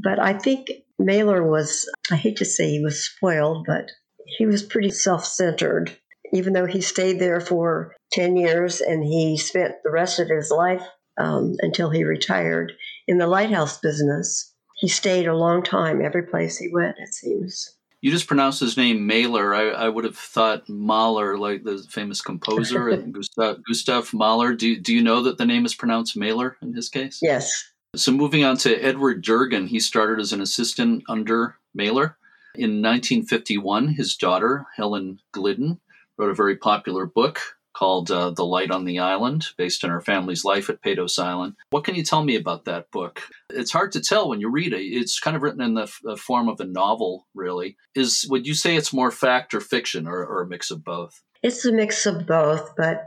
But 0.03 0.19
I 0.19 0.35
think 0.35 0.71
Mahler 0.99 1.43
was 1.43 1.89
I 2.11 2.17
hate 2.17 2.37
to 2.39 2.45
say 2.45 2.71
he 2.71 2.83
was 2.83 3.05
spoiled, 3.05 3.67
but 3.67 3.91
he 4.39 4.47
was 4.47 4.63
pretty 4.63 4.91
self-centered. 4.91 5.97
Even 6.33 6.53
though 6.53 6.67
he 6.67 6.81
stayed 6.81 7.19
there 7.19 7.41
for 7.41 7.95
ten 8.13 8.37
years 8.37 8.81
and 8.81 9.05
he 9.05 9.37
spent 9.37 9.75
the 9.85 9.91
rest 9.91 10.19
of 10.19 10.29
his 10.29 10.51
life 10.51 10.83
um, 11.19 11.57
until 11.61 11.91
he 11.91 12.05
retired 12.05 12.73
in 13.07 13.19
the 13.19 13.27
lighthouse 13.27 13.79
business. 13.79 14.55
He 14.77 14.89
stayed 14.89 15.27
a 15.27 15.37
long 15.37 15.63
time 15.63 16.01
every 16.01 16.23
place 16.23 16.59
he 16.59 16.69
went, 16.73 16.97
it 16.99 17.13
seems. 17.13 17.75
You 18.01 18.13
just 18.13 18.29
pronounced 18.29 18.61
his 18.61 18.77
name 18.77 19.09
Mahler. 19.09 19.53
I, 19.53 19.71
I 19.71 19.89
would 19.89 20.05
have 20.05 20.17
thought 20.17 20.69
Mahler, 20.69 21.37
like 21.37 21.65
the 21.65 21.85
famous 21.91 22.21
composer 22.21 22.97
Gustav, 23.13 23.59
Gustav 23.67 24.15
Mahler. 24.15 24.55
Do, 24.55 24.79
do 24.79 24.95
you 24.95 25.03
know 25.03 25.23
that 25.25 25.37
the 25.37 25.47
name 25.47 25.67
is 25.67 25.75
pronounced 25.75 26.17
Mahler 26.17 26.57
in 26.63 26.75
his 26.75 26.89
case? 26.89 27.19
Yes. 27.21 27.73
So 27.97 28.13
moving 28.13 28.45
on 28.45 28.57
to 28.59 28.77
Edward 28.77 29.23
Durgan, 29.23 29.67
he 29.67 29.81
started 29.81 30.21
as 30.21 30.33
an 30.33 30.41
assistant 30.41 31.03
under 31.09 31.57
Mahler. 31.75 32.17
In 32.55 32.83
1951, 32.83 33.89
his 33.89 34.17
daughter, 34.17 34.67
Helen 34.77 35.19
Glidden, 35.33 35.81
wrote 36.19 36.31
a 36.31 36.35
very 36.35 36.57
popular 36.57 37.07
book 37.07 37.41
called 37.75 38.11
uh, 38.11 38.31
The 38.31 38.45
Light 38.45 38.73
on 38.73 38.85
the 38.85 38.99
Island, 38.99 39.47
based 39.57 39.85
on 39.85 39.91
her 39.91 40.01
family's 40.01 40.45
life 40.45 40.69
at 40.69 40.83
Patos 40.83 41.19
Island. 41.19 41.55
What 41.71 41.85
can 41.85 41.95
you 41.95 42.03
tell 42.03 42.25
me 42.25 42.35
about 42.35 42.65
that 42.65 42.91
book? 42.91 43.23
It's 43.51 43.71
hard 43.71 43.93
to 43.93 44.01
tell 44.01 44.29
when 44.29 44.41
you 44.41 44.51
read 44.51 44.73
it. 44.73 44.83
It's 44.83 45.21
kind 45.21 45.37
of 45.37 45.43
written 45.43 45.61
in 45.61 45.75
the, 45.75 45.83
f- 45.83 46.19
form 46.19 46.49
of 46.49 46.59
a 46.59 46.65
novel, 46.65 47.29
really. 47.35 47.77
Is 47.95 48.27
Would 48.29 48.47
you 48.47 48.55
say 48.55 48.75
it's 48.75 48.93
more 48.93 49.13
fact 49.13 49.55
or 49.55 49.61
fiction, 49.61 50.09
or, 50.09 50.27
or 50.27 50.43
a 50.43 50.49
mix 50.49 50.73
of 50.73 50.83
both? 50.83 51.23
It's 51.43 51.65
a 51.65 51.73
mix 51.73 52.05
of 52.05 52.27
both, 52.27 52.75
but 52.77 53.07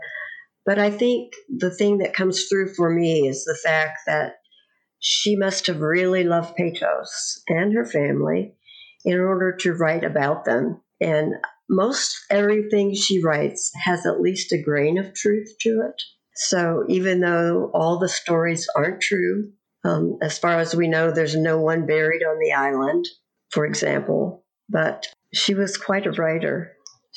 but 0.65 0.79
I 0.79 0.91
think 0.91 1.33
the 1.49 1.71
thing 1.71 1.97
that 1.97 2.13
comes 2.13 2.45
through 2.45 2.73
for 2.75 2.89
me 2.89 3.27
is 3.27 3.43
the 3.43 3.57
fact 3.63 4.01
that 4.05 4.35
she 4.99 5.35
must 5.35 5.67
have 5.67 5.81
really 5.81 6.23
loved 6.23 6.55
Patos 6.55 7.41
and 7.47 7.73
her 7.73 7.85
family 7.85 8.53
in 9.03 9.19
order 9.19 9.51
to 9.61 9.73
write 9.73 10.03
about 10.03 10.45
them. 10.45 10.79
And 11.01 11.33
most 11.71 12.13
everything 12.29 12.93
she 12.93 13.23
writes 13.23 13.71
has 13.81 14.05
at 14.05 14.19
least 14.19 14.51
a 14.51 14.61
grain 14.61 14.97
of 14.97 15.15
truth 15.15 15.55
to 15.61 15.81
it. 15.87 16.01
So 16.35 16.83
even 16.89 17.21
though 17.21 17.71
all 17.73 17.97
the 17.97 18.09
stories 18.09 18.67
aren't 18.75 19.01
true, 19.01 19.51
um, 19.85 20.17
as 20.21 20.37
far 20.37 20.59
as 20.59 20.75
we 20.75 20.89
know, 20.89 21.11
there's 21.11 21.35
no 21.35 21.59
one 21.59 21.87
buried 21.87 22.23
on 22.23 22.37
the 22.39 22.51
island, 22.51 23.07
for 23.49 23.65
example, 23.65 24.43
but 24.69 25.07
she 25.33 25.55
was 25.55 25.77
quite 25.77 26.05
a 26.05 26.11
writer. 26.11 26.73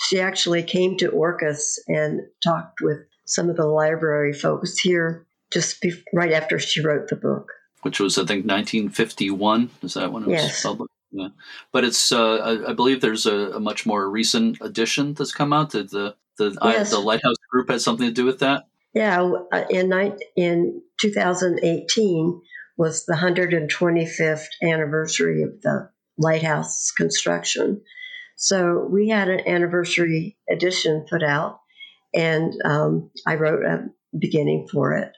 She 0.07 0.21
actually 0.21 0.63
came 0.63 0.97
to 0.99 1.11
Orcas 1.11 1.79
and 1.89 2.21
talked 2.43 2.81
with 2.81 2.99
some 3.27 3.51
of 3.51 3.57
the 3.57 3.67
library 3.67 4.33
folks 4.33 4.79
here 4.79 5.27
just 5.53 5.81
be- 5.81 6.03
right 6.13 6.33
after 6.33 6.59
she 6.59 6.81
wrote 6.81 7.09
the 7.09 7.17
book. 7.17 7.49
Which 7.83 8.01
was, 8.01 8.17
I 8.19 8.23
think, 8.23 8.47
1951. 8.47 9.71
Is 9.83 9.95
that 9.95 10.13
when 10.13 10.25
it 10.25 10.31
yes. 10.31 10.65
was 10.65 10.73
published? 10.73 10.94
Yeah, 11.15 11.29
but 11.71 11.85
it's 11.85 12.11
uh, 12.11 12.37
I, 12.37 12.71
I, 12.71 12.73
believe 12.73 13.01
there's 13.01 13.25
a, 13.25 13.53
a, 13.53 13.61
much 13.61 13.87
more 13.87 14.11
recent 14.11 14.59
edition 14.61 15.15
that's 15.15 15.31
come 15.31 15.53
out. 15.53 15.71
That 15.71 15.91
the 15.93 16.17
the 16.39 16.59
yes. 16.61 16.93
I, 16.93 16.97
the 16.97 17.01
Lighthouse 17.01 17.37
Group 17.53 17.71
has 17.71 17.85
something 17.85 18.09
to 18.09 18.13
do 18.13 18.25
with 18.25 18.41
that. 18.41 18.67
Yeah, 18.95 19.23
uh, 19.53 19.65
in 19.71 19.93
in 20.37 20.83
2018 21.01 22.43
was 22.77 23.07
the 23.07 23.15
125th 23.15 24.47
anniversary 24.61 25.43
of 25.43 25.63
the 25.63 25.89
lighthouse 26.19 26.91
construction. 26.91 27.81
So 28.35 28.85
we 28.91 29.09
had 29.09 29.29
an 29.29 29.47
anniversary 29.47 30.37
edition 30.51 31.07
put 31.09 31.23
out, 31.23 31.61
and 32.13 32.53
um, 32.65 33.11
I 33.25 33.37
wrote 33.37 33.65
a 33.65 33.87
beginning 34.19 34.67
for 34.67 34.95
it, 34.95 35.13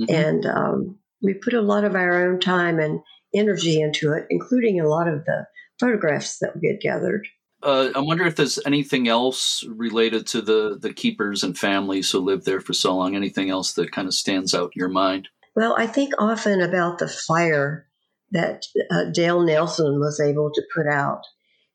mm-hmm. 0.00 0.14
and 0.14 0.46
um, 0.46 0.98
we 1.20 1.34
put 1.34 1.54
a 1.54 1.60
lot 1.60 1.82
of 1.82 1.96
our 1.96 2.28
own 2.28 2.38
time 2.38 2.78
and 2.78 3.00
energy 3.34 3.80
into 3.80 4.12
it, 4.12 4.26
including 4.30 4.80
a 4.80 4.88
lot 4.88 5.08
of 5.08 5.24
the 5.24 5.46
photographs 5.78 6.38
that 6.38 6.54
we 6.60 6.68
had 6.68 6.80
gathered. 6.80 7.26
Uh, 7.62 7.90
I 7.94 8.00
wonder 8.00 8.26
if 8.26 8.36
there's 8.36 8.58
anything 8.66 9.06
else 9.06 9.64
related 9.68 10.26
to 10.28 10.42
the 10.42 10.78
the 10.80 10.92
keepers 10.92 11.44
and 11.44 11.56
families 11.56 12.10
who 12.10 12.18
lived 12.18 12.44
there 12.44 12.60
for 12.60 12.72
so 12.72 12.96
long. 12.96 13.14
Anything 13.14 13.50
else 13.50 13.74
that 13.74 13.92
kind 13.92 14.08
of 14.08 14.14
stands 14.14 14.52
out 14.54 14.72
in 14.74 14.80
your 14.80 14.88
mind? 14.88 15.28
Well, 15.54 15.76
I 15.78 15.86
think 15.86 16.12
often 16.18 16.60
about 16.60 16.98
the 16.98 17.08
fire 17.08 17.86
that 18.32 18.64
uh, 18.90 19.04
Dale 19.12 19.42
Nelson 19.42 20.00
was 20.00 20.18
able 20.18 20.50
to 20.52 20.62
put 20.74 20.86
out. 20.88 21.20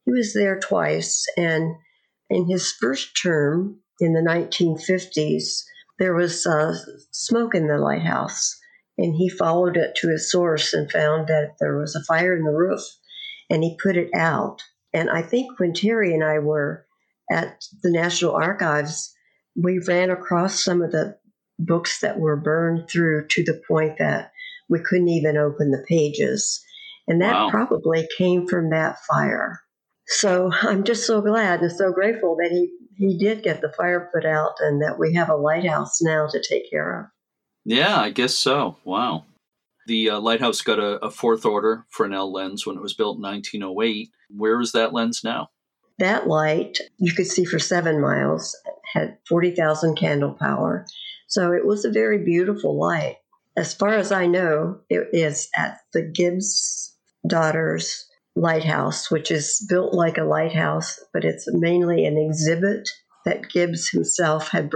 He 0.05 0.11
was 0.11 0.33
there 0.33 0.59
twice, 0.59 1.25
and 1.37 1.75
in 2.29 2.49
his 2.49 2.71
first 2.71 3.19
term 3.21 3.79
in 3.99 4.13
the 4.13 4.21
1950s, 4.21 5.63
there 5.99 6.13
was 6.13 6.45
uh, 6.45 6.75
smoke 7.11 7.55
in 7.55 7.67
the 7.67 7.77
lighthouse, 7.77 8.59
and 8.97 9.15
he 9.15 9.29
followed 9.29 9.77
it 9.77 9.95
to 9.95 10.09
a 10.09 10.17
source 10.17 10.73
and 10.73 10.91
found 10.91 11.27
that 11.27 11.55
there 11.59 11.77
was 11.77 11.95
a 11.95 12.03
fire 12.03 12.35
in 12.35 12.43
the 12.43 12.51
roof, 12.51 12.81
and 13.49 13.63
he 13.63 13.77
put 13.81 13.97
it 13.97 14.09
out. 14.15 14.63
And 14.93 15.09
I 15.09 15.21
think 15.21 15.59
when 15.59 15.73
Terry 15.73 16.13
and 16.13 16.23
I 16.23 16.39
were 16.39 16.85
at 17.31 17.63
the 17.83 17.91
National 17.91 18.35
Archives, 18.35 19.13
we 19.55 19.79
ran 19.79 20.09
across 20.09 20.63
some 20.63 20.81
of 20.81 20.91
the 20.91 21.17
books 21.59 22.01
that 22.01 22.19
were 22.19 22.35
burned 22.35 22.89
through 22.89 23.27
to 23.27 23.43
the 23.43 23.61
point 23.67 23.97
that 23.99 24.31
we 24.69 24.79
couldn't 24.79 25.09
even 25.09 25.37
open 25.37 25.71
the 25.71 25.83
pages. 25.87 26.63
And 27.07 27.21
that 27.21 27.33
wow. 27.33 27.49
probably 27.49 28.07
came 28.17 28.47
from 28.47 28.69
that 28.71 28.97
fire. 29.09 29.61
So 30.07 30.51
I'm 30.61 30.83
just 30.83 31.05
so 31.05 31.21
glad 31.21 31.61
and 31.61 31.71
so 31.71 31.91
grateful 31.91 32.37
that 32.37 32.51
he, 32.51 32.71
he 32.97 33.17
did 33.17 33.43
get 33.43 33.61
the 33.61 33.71
fire 33.71 34.09
put 34.13 34.25
out 34.25 34.53
and 34.59 34.81
that 34.81 34.99
we 34.99 35.13
have 35.13 35.29
a 35.29 35.35
lighthouse 35.35 36.01
now 36.01 36.27
to 36.27 36.43
take 36.47 36.69
care 36.69 37.01
of. 37.01 37.05
Yeah, 37.67 37.99
I 37.99 38.11
guess 38.11 38.33
so. 38.33 38.77
Wow. 38.85 39.25
The 39.87 40.11
uh, 40.11 40.19
lighthouse 40.21 40.61
got 40.61 40.79
a, 40.79 41.03
a, 41.03 41.11
fourth 41.11 41.45
order 41.45 41.85
Fresnel 41.89 42.31
lens 42.31 42.65
when 42.65 42.77
it 42.77 42.81
was 42.81 42.93
built 42.93 43.17
in 43.17 43.23
1908. 43.23 44.09
Where 44.29 44.61
is 44.61 44.71
that 44.71 44.93
lens 44.93 45.19
now? 45.21 45.49
That 45.99 46.27
light 46.27 46.77
you 46.97 47.13
could 47.13 47.27
see 47.27 47.43
for 47.43 47.59
seven 47.59 47.99
miles 47.99 48.55
had 48.93 49.17
40,000 49.27 49.97
candle 49.97 50.33
power. 50.33 50.85
So 51.27 51.51
it 51.51 51.67
was 51.67 51.83
a 51.83 51.91
very 51.91 52.23
beautiful 52.23 52.79
light. 52.79 53.17
As 53.57 53.73
far 53.73 53.95
as 53.95 54.13
I 54.13 54.27
know, 54.27 54.79
it 54.89 55.09
is 55.11 55.49
at 55.57 55.79
the 55.91 56.03
Gibbs 56.03 56.95
Daughters 57.27 58.07
Lighthouse, 58.37 59.11
which 59.11 59.29
is 59.29 59.65
built 59.67 59.93
like 59.93 60.17
a 60.17 60.23
lighthouse, 60.23 61.01
but 61.11 61.25
it's 61.25 61.51
mainly 61.51 62.05
an 62.05 62.17
exhibit 62.17 62.87
that 63.25 63.49
Gibbs 63.49 63.89
himself 63.89 64.51
had 64.51 64.69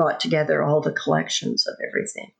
brought, 0.00 0.18
together 0.18 0.62
all 0.62 0.80
the 0.80 0.92
collections 0.92 1.66
of 1.66 1.74
everything. 1.86 2.32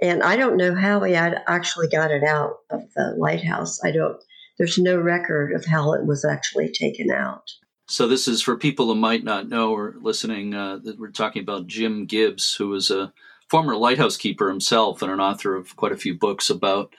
And 0.00 0.22
I 0.22 0.36
don't 0.36 0.56
know 0.56 0.76
how 0.76 1.02
he 1.02 1.14
actually 1.14 1.88
got 1.88 2.12
it 2.12 2.22
out 2.22 2.58
of 2.70 2.82
the 2.94 3.14
lighthouse. 3.18 3.82
I 3.82 3.90
don't, 3.90 4.16
there's 4.56 4.78
no 4.78 4.96
record 4.96 5.52
of 5.52 5.64
how 5.64 5.94
it 5.94 6.06
was 6.06 6.24
actually 6.24 6.70
taken 6.70 7.10
out. 7.10 7.50
So 7.88 8.06
this 8.06 8.28
is 8.28 8.40
for 8.40 8.56
people 8.56 8.86
who 8.86 8.94
might 8.94 9.24
not 9.24 9.48
know 9.48 9.72
or 9.72 9.96
listening. 10.00 10.54
Uh, 10.54 10.78
that 10.84 11.00
we're 11.00 11.10
talking 11.10 11.42
about 11.42 11.66
Jim 11.66 12.06
Gibbs, 12.06 12.54
who 12.54 12.68
was 12.68 12.90
a 12.90 13.12
former 13.50 13.74
lighthouse 13.74 14.16
keeper 14.16 14.48
himself 14.48 15.02
and 15.02 15.10
an 15.10 15.20
author 15.20 15.56
of 15.56 15.74
quite 15.74 15.92
a 15.92 15.96
few 15.96 16.14
books 16.14 16.50
about, 16.50 16.94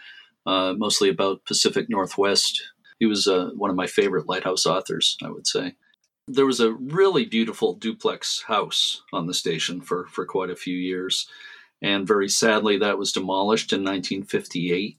uh, 0.45 0.73
mostly 0.77 1.07
about 1.07 1.45
Pacific 1.45 1.85
Northwest. 1.89 2.61
He 2.99 3.05
was 3.05 3.27
uh, 3.27 3.51
one 3.55 3.69
of 3.69 3.77
my 3.77 3.87
favorite 3.87 4.27
lighthouse 4.27 4.65
authors, 4.65 5.15
I 5.23 5.29
would 5.29 5.47
say. 5.47 5.75
There 6.31 6.45
was 6.45 6.59
a 6.59 6.71
really 6.71 7.25
beautiful 7.25 7.73
duplex 7.73 8.43
house 8.47 9.01
on 9.11 9.27
the 9.27 9.33
station 9.33 9.81
for 9.81 10.05
for 10.07 10.25
quite 10.25 10.49
a 10.49 10.55
few 10.55 10.77
years, 10.77 11.27
and 11.81 12.07
very 12.07 12.29
sadly, 12.29 12.77
that 12.77 12.97
was 12.97 13.11
demolished 13.11 13.73
in 13.73 13.79
1958. 13.79 14.97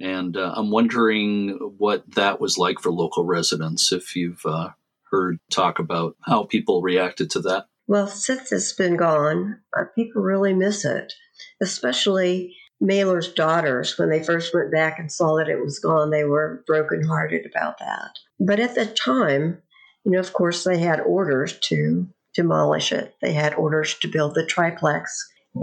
And 0.00 0.36
uh, 0.36 0.52
I'm 0.56 0.70
wondering 0.70 1.50
what 1.78 2.10
that 2.14 2.40
was 2.40 2.58
like 2.58 2.80
for 2.80 2.90
local 2.90 3.24
residents. 3.24 3.92
If 3.92 4.16
you've 4.16 4.44
uh, 4.44 4.70
heard 5.10 5.38
talk 5.50 5.78
about 5.78 6.16
how 6.22 6.44
people 6.44 6.82
reacted 6.82 7.30
to 7.30 7.40
that? 7.42 7.66
Well, 7.86 8.08
since 8.08 8.50
it's 8.50 8.72
been 8.72 8.96
gone, 8.96 9.60
uh, 9.76 9.84
people 9.94 10.22
really 10.22 10.54
miss 10.54 10.84
it, 10.84 11.12
especially 11.60 12.56
Mailer's 12.80 13.32
daughters. 13.32 13.96
When 13.98 14.10
they 14.10 14.22
first 14.22 14.54
went 14.54 14.72
back 14.72 14.98
and 14.98 15.12
saw 15.12 15.36
that 15.36 15.48
it 15.48 15.62
was 15.62 15.78
gone, 15.78 16.10
they 16.10 16.24
were 16.24 16.64
brokenhearted 16.66 17.46
about 17.46 17.78
that. 17.78 18.18
But 18.40 18.58
at 18.58 18.74
the 18.74 18.86
time, 18.86 19.62
you 20.04 20.12
know, 20.12 20.20
of 20.20 20.32
course, 20.32 20.64
they 20.64 20.78
had 20.78 21.00
orders 21.00 21.58
to 21.68 22.08
demolish 22.34 22.92
it. 22.92 23.14
They 23.22 23.32
had 23.32 23.54
orders 23.54 23.94
to 24.00 24.08
build 24.08 24.34
the 24.34 24.46
triplex. 24.46 25.16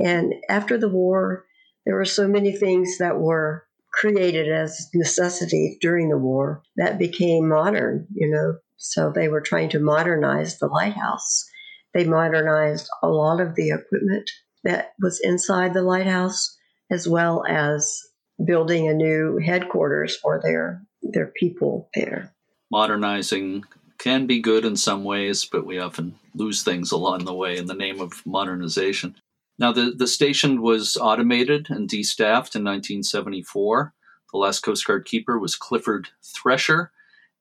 And 0.04 0.34
after 0.50 0.78
the 0.78 0.90
war, 0.90 1.46
there 1.86 1.96
were 1.96 2.06
so 2.06 2.28
many 2.28 2.52
things 2.52 2.98
that 2.98 3.20
were 3.20 3.66
created 3.92 4.52
as 4.52 4.90
necessity 4.94 5.78
during 5.82 6.10
the 6.10 6.18
war 6.18 6.64
that 6.78 6.98
became 6.98 7.50
modern. 7.50 8.08
You 8.14 8.30
know, 8.30 8.58
so 8.78 9.12
they 9.12 9.28
were 9.28 9.42
trying 9.42 9.70
to 9.70 9.80
modernize 9.80 10.58
the 10.58 10.68
lighthouse. 10.68 11.48
They 11.94 12.06
modernized 12.06 12.88
a 13.04 13.10
lot 13.10 13.42
of 13.42 13.56
the 13.56 13.70
equipment 13.70 14.30
that 14.64 14.94
was 15.00 15.20
inside 15.20 15.74
the 15.74 15.84
lighthouse, 15.84 16.58
as 16.90 17.08
well 17.08 17.44
as 17.48 18.02
building 18.44 18.88
a 18.88 18.94
new 18.94 19.40
headquarters 19.44 20.16
for 20.16 20.40
their 20.42 20.82
their 21.04 21.28
people 21.28 21.90
there. 21.94 22.34
Modernizing 22.72 23.66
can 24.02 24.26
be 24.26 24.40
good 24.40 24.66
in 24.66 24.76
some 24.76 25.04
ways, 25.04 25.46
but 25.46 25.64
we 25.64 25.78
often 25.78 26.16
lose 26.34 26.64
things 26.64 26.92
along 26.92 27.24
the 27.24 27.34
way 27.34 27.56
in 27.56 27.68
the 27.68 27.76
name 27.76 28.02
of 28.02 28.26
modernization. 28.26 29.16
Now, 29.60 29.72
the, 29.72 29.94
the 29.96 30.08
station 30.08 30.64
was 30.64 30.98
automated 30.98 31.68
and 31.70 31.88
destaffed 31.88 32.56
in 32.56 32.64
1974. 32.64 33.94
The 34.32 34.40
last 34.40 34.62
Coast 34.62 34.88
Guard 34.88 35.06
keeper 35.06 35.38
was 35.38 35.56
Clifford 35.56 36.10
Thresher, 36.24 36.92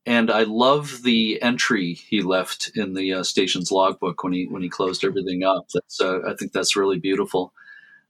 and 0.04 0.30
I 0.30 0.42
love 0.42 1.02
the 1.02 1.40
entry 1.40 1.94
he 1.94 2.20
left 2.20 2.72
in 2.74 2.92
the 2.92 3.14
uh, 3.14 3.22
station's 3.22 3.72
logbook 3.72 4.22
when 4.22 4.34
he 4.34 4.46
when 4.46 4.60
he 4.60 4.68
closed 4.68 5.02
everything 5.02 5.44
up. 5.44 5.68
That's 5.72 5.98
uh, 6.00 6.18
I 6.28 6.34
think 6.34 6.52
that's 6.52 6.76
really 6.76 6.98
beautiful. 6.98 7.54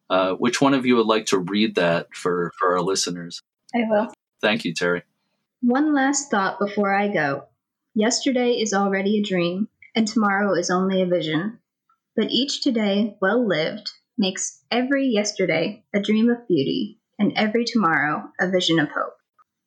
Uh, 0.08 0.32
which 0.32 0.60
one 0.60 0.74
of 0.74 0.84
you 0.84 0.96
would 0.96 1.06
like 1.06 1.26
to 1.26 1.38
read 1.38 1.76
that 1.76 2.12
for 2.14 2.52
for 2.58 2.72
our 2.72 2.82
listeners? 2.82 3.42
I 3.74 3.84
will. 3.88 4.12
Thank 4.40 4.64
you, 4.64 4.74
Terry. 4.74 5.04
One 5.60 5.94
last 5.94 6.30
thought 6.30 6.58
before 6.58 6.92
I 6.92 7.06
go. 7.08 7.44
Yesterday 8.00 8.52
is 8.52 8.72
already 8.72 9.18
a 9.18 9.22
dream, 9.22 9.68
and 9.94 10.08
tomorrow 10.08 10.54
is 10.54 10.70
only 10.70 11.02
a 11.02 11.06
vision. 11.06 11.58
But 12.16 12.30
each 12.30 12.62
today, 12.62 13.18
well 13.20 13.46
lived, 13.46 13.90
makes 14.16 14.64
every 14.70 15.06
yesterday 15.06 15.84
a 15.92 16.00
dream 16.00 16.30
of 16.30 16.48
beauty, 16.48 16.98
and 17.18 17.30
every 17.36 17.66
tomorrow 17.66 18.30
a 18.40 18.50
vision 18.50 18.78
of 18.78 18.88
hope. 18.88 19.18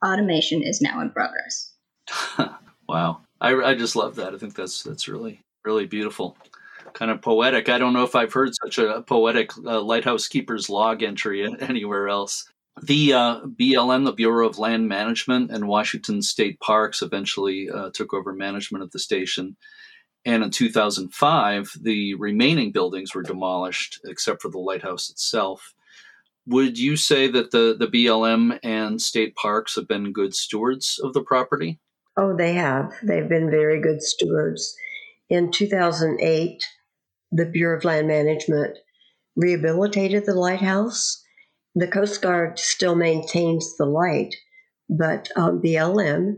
Automation 0.03 0.63
is 0.63 0.81
now 0.81 0.99
in 0.99 1.11
progress. 1.11 1.75
wow, 2.89 3.21
I, 3.39 3.53
I 3.53 3.75
just 3.75 3.95
love 3.95 4.15
that. 4.15 4.33
I 4.33 4.39
think 4.39 4.55
that's 4.55 4.81
that's 4.81 5.07
really 5.07 5.39
really 5.63 5.85
beautiful, 5.85 6.35
kind 6.93 7.11
of 7.11 7.21
poetic. 7.21 7.69
I 7.69 7.77
don't 7.77 7.93
know 7.93 8.03
if 8.03 8.15
I've 8.15 8.33
heard 8.33 8.55
such 8.55 8.79
a 8.79 9.03
poetic 9.03 9.51
uh, 9.63 9.79
lighthouse 9.79 10.27
keeper's 10.27 10.71
log 10.71 11.03
entry 11.03 11.47
anywhere 11.59 12.09
else. 12.09 12.51
The 12.81 13.13
uh, 13.13 13.41
BLM, 13.41 14.05
the 14.05 14.13
Bureau 14.13 14.47
of 14.47 14.57
Land 14.57 14.87
Management, 14.87 15.51
and 15.51 15.67
Washington 15.67 16.21
State 16.21 16.59
Parks 16.59 17.01
eventually 17.01 17.69
uh, 17.69 17.91
took 17.93 18.13
over 18.13 18.33
management 18.33 18.83
of 18.83 18.91
the 18.91 18.99
station. 18.99 19.55
And 20.25 20.43
in 20.43 20.49
2005, 20.49 21.77
the 21.81 22.15
remaining 22.15 22.71
buildings 22.71 23.13
were 23.13 23.23
demolished, 23.23 23.99
except 24.05 24.41
for 24.41 24.49
the 24.49 24.59
lighthouse 24.59 25.09
itself. 25.09 25.73
Would 26.47 26.77
you 26.79 26.97
say 26.97 27.27
that 27.27 27.51
the, 27.51 27.75
the 27.77 27.87
BLM 27.87 28.59
and 28.63 29.01
state 29.01 29.35
parks 29.35 29.75
have 29.75 29.87
been 29.87 30.11
good 30.11 30.33
stewards 30.33 30.99
of 31.03 31.13
the 31.13 31.21
property? 31.21 31.79
Oh, 32.17 32.35
they 32.35 32.53
have. 32.53 32.91
They've 33.01 33.27
been 33.27 33.49
very 33.49 33.81
good 33.81 34.01
stewards. 34.01 34.75
In 35.29 35.51
2008, 35.51 36.63
the 37.31 37.45
Bureau 37.45 37.77
of 37.77 37.85
Land 37.85 38.07
Management 38.07 38.77
rehabilitated 39.35 40.25
the 40.25 40.35
lighthouse. 40.35 41.22
The 41.75 41.87
Coast 41.87 42.21
Guard 42.21 42.59
still 42.59 42.95
maintains 42.95 43.77
the 43.77 43.85
light, 43.85 44.35
but 44.89 45.29
um, 45.35 45.61
BLM 45.61 46.35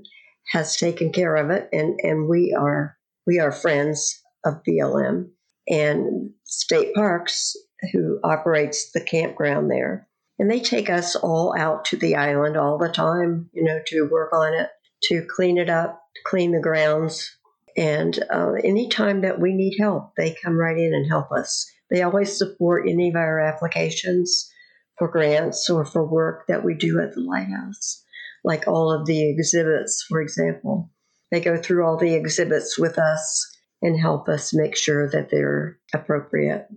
has 0.51 0.77
taken 0.77 1.11
care 1.11 1.35
of 1.35 1.49
it, 1.49 1.67
and, 1.73 1.99
and 2.01 2.29
we 2.29 2.55
are 2.57 2.97
we 3.27 3.39
are 3.39 3.51
friends 3.51 4.21
of 4.45 4.61
BLM 4.67 5.29
and 5.67 6.29
State 6.43 6.93
Parks, 6.93 7.55
who 7.91 8.19
operates 8.23 8.91
the 8.91 9.01
campground 9.01 9.69
there, 9.69 10.07
and 10.37 10.49
they 10.49 10.59
take 10.59 10.89
us 10.89 11.15
all 11.15 11.55
out 11.57 11.85
to 11.85 11.97
the 11.97 12.15
island 12.15 12.55
all 12.55 12.77
the 12.77 12.89
time, 12.89 13.49
you 13.51 13.63
know, 13.63 13.79
to 13.87 14.07
work 14.11 14.31
on 14.31 14.53
it 14.53 14.69
to 15.03 15.25
clean 15.27 15.57
it 15.57 15.69
up, 15.69 16.01
clean 16.25 16.51
the 16.51 16.61
grounds. 16.61 17.37
And 17.77 18.17
uh, 18.31 18.53
anytime 18.63 19.21
that 19.21 19.39
we 19.39 19.53
need 19.53 19.77
help, 19.79 20.13
they 20.15 20.35
come 20.43 20.55
right 20.55 20.77
in 20.77 20.93
and 20.93 21.07
help 21.07 21.31
us. 21.31 21.69
They 21.89 22.01
always 22.01 22.37
support 22.37 22.87
any 22.87 23.09
of 23.09 23.15
our 23.15 23.39
applications 23.39 24.49
for 24.97 25.07
grants 25.07 25.69
or 25.69 25.85
for 25.85 26.05
work 26.05 26.47
that 26.47 26.63
we 26.63 26.73
do 26.73 27.01
at 27.01 27.13
the 27.13 27.21
lighthouse, 27.21 28.03
like 28.43 28.67
all 28.67 28.91
of 28.91 29.05
the 29.05 29.29
exhibits, 29.29 30.05
for 30.07 30.21
example. 30.21 30.91
They 31.31 31.41
go 31.41 31.57
through 31.57 31.85
all 31.85 31.97
the 31.97 32.13
exhibits 32.13 32.79
with 32.79 32.97
us 32.97 33.55
and 33.81 33.99
help 33.99 34.29
us 34.29 34.53
make 34.53 34.75
sure 34.77 35.09
that 35.09 35.29
they're 35.29 35.77
appropriate. 35.93 36.67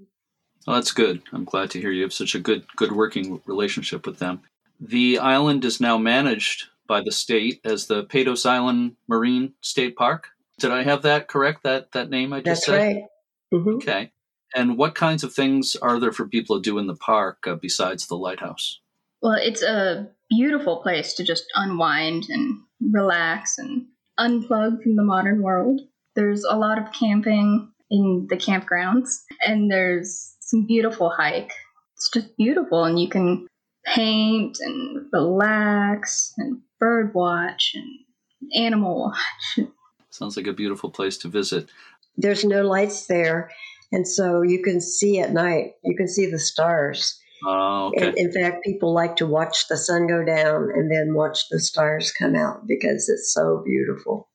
Well, 0.67 0.77
that's 0.77 0.93
good. 0.93 1.23
I'm 1.33 1.45
glad 1.45 1.71
to 1.71 1.81
hear 1.81 1.91
you 1.91 2.03
have 2.03 2.13
such 2.13 2.35
a 2.35 2.41
good 2.41 2.67
good 2.77 2.93
working 2.93 3.41
relationship 3.47 4.07
with 4.07 4.19
them. 4.19 4.41
The 4.81 5.19
island 5.19 5.65
is 5.65 5.81
now 5.81 5.99
managed 5.99 6.67
by 6.87 7.03
the 7.03 7.13
state 7.13 7.61
as 7.65 7.87
the 7.87 8.05
Patos 8.05 8.47
Island 8.47 8.97
Marine 9.09 9.55
State 9.61 9.97
Park. 9.97 10.29
Did 10.59 10.71
I 10.71 10.83
have 10.83 11.03
that 11.03 11.29
correct? 11.29 11.63
That 11.63 11.93
that 11.93 12.11
name 12.11 12.33
I 12.33 12.41
just 12.41 12.67
That's 12.67 12.67
said. 12.67 12.77
right. 12.79 13.05
Mm-hmm. 13.53 13.77
Okay. 13.77 14.13
And 14.55 14.79
what 14.79 14.95
kinds 14.95 15.23
of 15.25 15.33
things 15.33 15.77
are 15.77 16.01
there 16.01 16.13
for 16.13 16.27
people 16.27 16.57
to 16.57 16.63
do 16.63 16.79
in 16.79 16.87
the 16.87 16.95
park 16.95 17.47
uh, 17.47 17.55
besides 17.57 18.07
the 18.07 18.17
lighthouse? 18.17 18.81
Well, 19.21 19.37
it's 19.41 19.63
a 19.63 20.09
beautiful 20.31 20.79
place 20.79 21.15
to 21.15 21.25
just 21.25 21.45
unwind 21.55 22.27
and 22.29 22.61
relax 22.81 23.59
and 23.59 23.87
unplug 24.19 24.83
from 24.83 24.97
the 24.97 25.03
modern 25.03 25.43
world. 25.43 25.81
There's 26.15 26.45
a 26.45 26.57
lot 26.57 26.79
of 26.79 26.93
camping 26.93 27.71
in 27.91 28.27
the 28.29 28.37
campgrounds, 28.37 29.23
and 29.47 29.71
there's 29.71 30.37
some 30.41 30.67
beautiful 30.67 31.11
hike. 31.11 31.53
It's 31.97 32.11
just 32.11 32.37
beautiful, 32.37 32.85
and 32.85 32.99
you 32.99 33.09
can 33.09 33.47
paint 33.85 34.59
and 34.61 35.07
relax 35.13 36.33
and 36.37 36.61
bird 36.79 37.15
watch 37.15 37.75
and 37.75 38.65
animal 38.65 39.01
watch. 39.01 39.67
Sounds 40.11 40.37
like 40.37 40.47
a 40.47 40.53
beautiful 40.53 40.91
place 40.91 41.17
to 41.19 41.29
visit. 41.29 41.69
There's 42.17 42.45
no 42.45 42.63
lights 42.63 43.07
there, 43.07 43.51
and 43.93 44.07
so 44.07 44.43
you 44.43 44.63
can 44.63 44.81
see 44.81 45.21
at 45.21 45.33
night. 45.33 45.73
You 45.85 45.97
can 45.97 46.09
see 46.09 46.27
the 46.27 46.39
stars. 46.39 47.21
Oh, 47.45 47.93
okay. 47.95 48.09
And 48.09 48.19
in 48.19 48.33
fact, 48.33 48.65
people 48.65 48.93
like 48.93 49.17
to 49.17 49.27
watch 49.27 49.69
the 49.69 49.77
sun 49.77 50.07
go 50.07 50.25
down 50.25 50.71
and 50.75 50.91
then 50.91 51.15
watch 51.15 51.49
the 51.51 51.61
stars 51.61 52.13
come 52.13 52.35
out 52.35 52.67
because 52.67 53.09
it's 53.09 53.33
so 53.33 53.63
beautiful. 53.65 54.29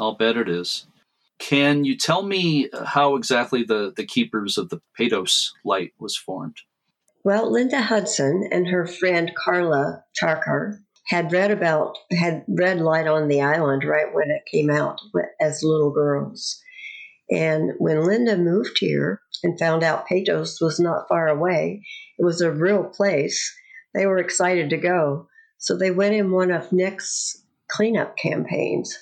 I'll 0.00 0.16
bet 0.16 0.36
it 0.36 0.48
is. 0.48 0.86
Can 1.38 1.84
you 1.84 1.96
tell 1.96 2.22
me 2.22 2.68
how 2.84 3.16
exactly 3.16 3.64
the, 3.64 3.92
the 3.96 4.06
Keepers 4.06 4.58
of 4.58 4.68
the 4.68 4.80
Patos 4.96 5.52
Light 5.64 5.92
was 5.98 6.16
formed? 6.16 6.56
Well, 7.24 7.50
Linda 7.50 7.80
Hudson 7.80 8.48
and 8.50 8.66
her 8.68 8.86
friend 8.86 9.32
Carla 9.34 10.04
Charkar 10.20 10.78
had 11.06 11.32
read 11.32 11.50
about 11.50 11.98
had 12.12 12.44
read 12.48 12.80
Light 12.80 13.06
on 13.06 13.28
the 13.28 13.40
Island 13.40 13.84
right 13.84 14.12
when 14.12 14.30
it 14.30 14.42
came 14.50 14.70
out 14.70 15.00
as 15.40 15.62
little 15.62 15.90
girls. 15.90 16.61
And 17.32 17.72
when 17.78 18.04
Linda 18.04 18.36
moved 18.36 18.78
here 18.78 19.22
and 19.42 19.58
found 19.58 19.82
out 19.82 20.06
Patos 20.06 20.60
was 20.60 20.78
not 20.78 21.08
far 21.08 21.28
away, 21.28 21.82
it 22.18 22.24
was 22.24 22.42
a 22.42 22.52
real 22.52 22.84
place, 22.84 23.50
they 23.94 24.04
were 24.06 24.18
excited 24.18 24.68
to 24.70 24.76
go. 24.76 25.28
So 25.56 25.76
they 25.76 25.90
went 25.90 26.14
in 26.14 26.30
one 26.30 26.50
of 26.50 26.72
Nick's 26.72 27.42
cleanup 27.70 28.16
campaigns, 28.18 28.98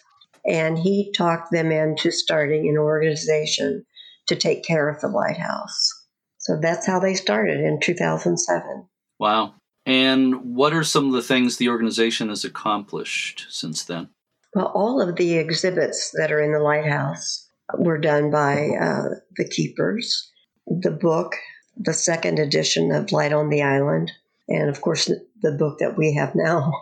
and 0.47 0.79
he 0.79 1.13
talked 1.17 1.51
them 1.51 1.73
into 1.73 2.13
starting 2.13 2.69
an 2.69 2.79
organization 2.79 3.85
to 4.29 4.37
take 4.37 4.63
care 4.63 4.89
of 4.89 5.01
the 5.01 5.09
lighthouse. 5.09 5.91
So 6.39 6.59
that's 6.61 6.87
how 6.87 7.01
they 7.01 7.15
started 7.15 7.61
in 7.61 7.81
2007. 7.81 8.87
Wow. 9.19 9.55
And 9.87 10.55
what 10.55 10.73
are 10.73 10.85
some 10.85 11.07
of 11.07 11.13
the 11.13 11.23
things 11.23 11.57
the 11.57 11.69
organization 11.69 12.29
has 12.29 12.45
accomplished 12.45 13.47
since 13.51 13.83
then? 13.83 14.11
Well, 14.55 14.71
all 14.75 15.01
of 15.01 15.17
the 15.17 15.37
exhibits 15.37 16.13
that 16.17 16.31
are 16.31 16.41
in 16.41 16.53
the 16.53 16.61
lighthouse 16.61 17.50
were 17.79 17.99
done 17.99 18.31
by 18.31 18.71
uh, 18.81 19.15
the 19.37 19.49
keepers. 19.49 20.31
The 20.67 20.91
book, 20.91 21.35
the 21.77 21.93
second 21.93 22.39
edition 22.39 22.93
of 22.93 23.13
Light 23.13 23.33
on 23.33 23.49
the 23.49 23.63
Island, 23.63 24.13
and 24.49 24.69
of 24.69 24.81
course, 24.81 25.11
the 25.43 25.53
book 25.53 25.79
that 25.79 25.97
we 25.97 26.15
have 26.15 26.35
now. 26.35 26.73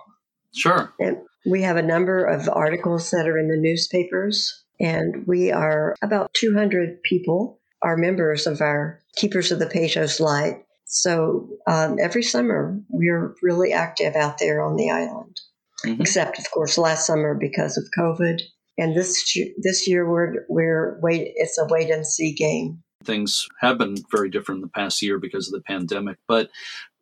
Sure. 0.54 0.92
And 0.98 1.18
we 1.46 1.62
have 1.62 1.76
a 1.76 1.82
number 1.82 2.24
of 2.24 2.48
articles 2.48 3.10
that 3.10 3.28
are 3.28 3.38
in 3.38 3.48
the 3.48 3.56
newspapers, 3.56 4.64
and 4.80 5.26
we 5.26 5.52
are 5.52 5.94
about 6.02 6.32
200 6.34 7.02
people 7.02 7.60
are 7.82 7.96
members 7.96 8.46
of 8.46 8.60
our 8.60 9.00
Keepers 9.16 9.52
of 9.52 9.58
the 9.58 9.66
Patos 9.66 10.20
Light. 10.20 10.64
So 10.84 11.48
um, 11.66 11.98
every 12.00 12.22
summer 12.22 12.80
we're 12.88 13.34
really 13.42 13.72
active 13.72 14.16
out 14.16 14.38
there 14.38 14.62
on 14.62 14.76
the 14.76 14.90
island, 14.90 15.38
mm-hmm. 15.84 16.00
except 16.00 16.38
of 16.38 16.50
course 16.50 16.78
last 16.78 17.06
summer 17.06 17.34
because 17.34 17.76
of 17.76 17.84
COVID. 17.96 18.40
And 18.78 18.96
this 18.96 19.36
this 19.58 19.88
year 19.88 20.08
we're 20.08 20.46
we're 20.48 20.98
wait 21.02 21.32
it's 21.34 21.58
a 21.58 21.66
wait 21.68 21.90
and 21.90 22.06
see 22.06 22.32
game. 22.32 22.82
Things 23.04 23.46
have 23.60 23.78
been 23.78 23.96
very 24.10 24.30
different 24.30 24.58
in 24.58 24.62
the 24.62 24.68
past 24.68 25.02
year 25.02 25.18
because 25.18 25.48
of 25.48 25.52
the 25.52 25.60
pandemic, 25.60 26.18
but 26.26 26.50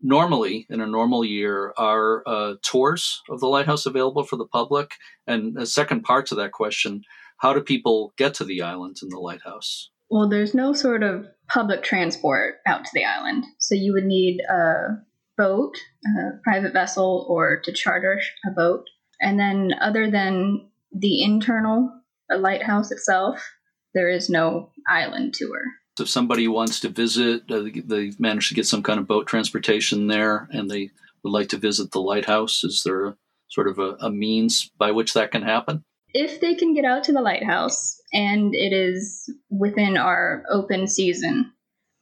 normally 0.03 0.67
in 0.69 0.81
a 0.81 0.87
normal 0.87 1.25
year 1.25 1.73
are 1.77 2.23
uh, 2.27 2.55
tours 2.63 3.23
of 3.31 3.41
the 3.41 3.49
lighthouse 3.49 3.87
available 3.87 4.25
for 4.25 4.37
the 4.37 4.47
public? 4.47 4.95
And 5.27 5.55
the 5.55 5.67
second 5.67 6.03
part 6.03 6.27
to 6.27 6.35
that 6.37 6.53
question 6.53 7.03
how 7.39 7.53
do 7.53 7.61
people 7.61 8.15
get 8.17 8.33
to 8.35 8.45
the 8.45 8.63
island 8.63 8.97
and 9.03 9.13
the 9.13 9.19
lighthouse? 9.19 9.91
Well 10.09 10.29
there's 10.29 10.55
no 10.55 10.73
sort 10.73 11.03
of 11.03 11.27
public 11.49 11.83
transport 11.83 12.57
out 12.67 12.85
to 12.85 12.91
the 12.95 13.05
island. 13.05 13.45
So 13.59 13.75
you 13.75 13.93
would 13.93 14.07
need 14.07 14.41
a 14.51 14.99
boat 15.37 15.77
a 16.07 16.39
private 16.43 16.73
vessel 16.73 17.27
or 17.29 17.61
to 17.65 17.73
charter 17.73 18.21
a 18.47 18.51
boat. 18.51 18.85
And 19.21 19.39
then 19.39 19.73
other 19.81 20.11
than 20.11 20.69
the 20.99 21.23
internal 21.23 21.91
lighthouse 22.39 22.91
itself 22.91 23.45
there 23.95 24.09
is 24.09 24.29
no 24.29 24.71
island 24.89 25.35
tour 25.35 25.63
So 25.97 26.05
if 26.05 26.11
somebody 26.11 26.47
wants 26.47 26.81
to 26.81 26.91
visit, 26.91 27.51
uh, 27.51 27.65
they 27.85 28.13
manage 28.19 28.49
to 28.49 28.55
get 28.55 28.67
some 28.67 28.83
kind 28.83 29.01
of 29.01 29.07
boat 29.07 29.27
transportation 29.27 30.09
there, 30.09 30.47
and 30.53 30.71
they 30.71 30.91
would 31.25 31.31
like 31.31 31.49
to 31.49 31.57
visit 31.57 31.91
the 31.91 32.01
lighthouse. 32.01 32.63
Is 32.63 32.83
there 32.85 33.07
a, 33.07 33.17
sort 33.49 33.69
of 33.69 33.79
a, 33.79 33.97
a 34.01 34.11
means 34.11 34.71
by 34.77 34.91
which 34.91 35.15
that 35.15 35.31
can 35.31 35.43
happen? 35.43 35.83
If 36.13 36.41
they 36.41 36.55
can 36.55 36.75
get 36.75 36.85
out 36.85 37.05
to 37.05 37.13
the 37.13 37.23
lighthouse 37.23 37.99
and 38.13 38.55
it 38.55 38.73
is 38.73 39.31
within 39.51 39.97
our 39.97 40.45
open 40.51 40.87
season, 40.87 41.53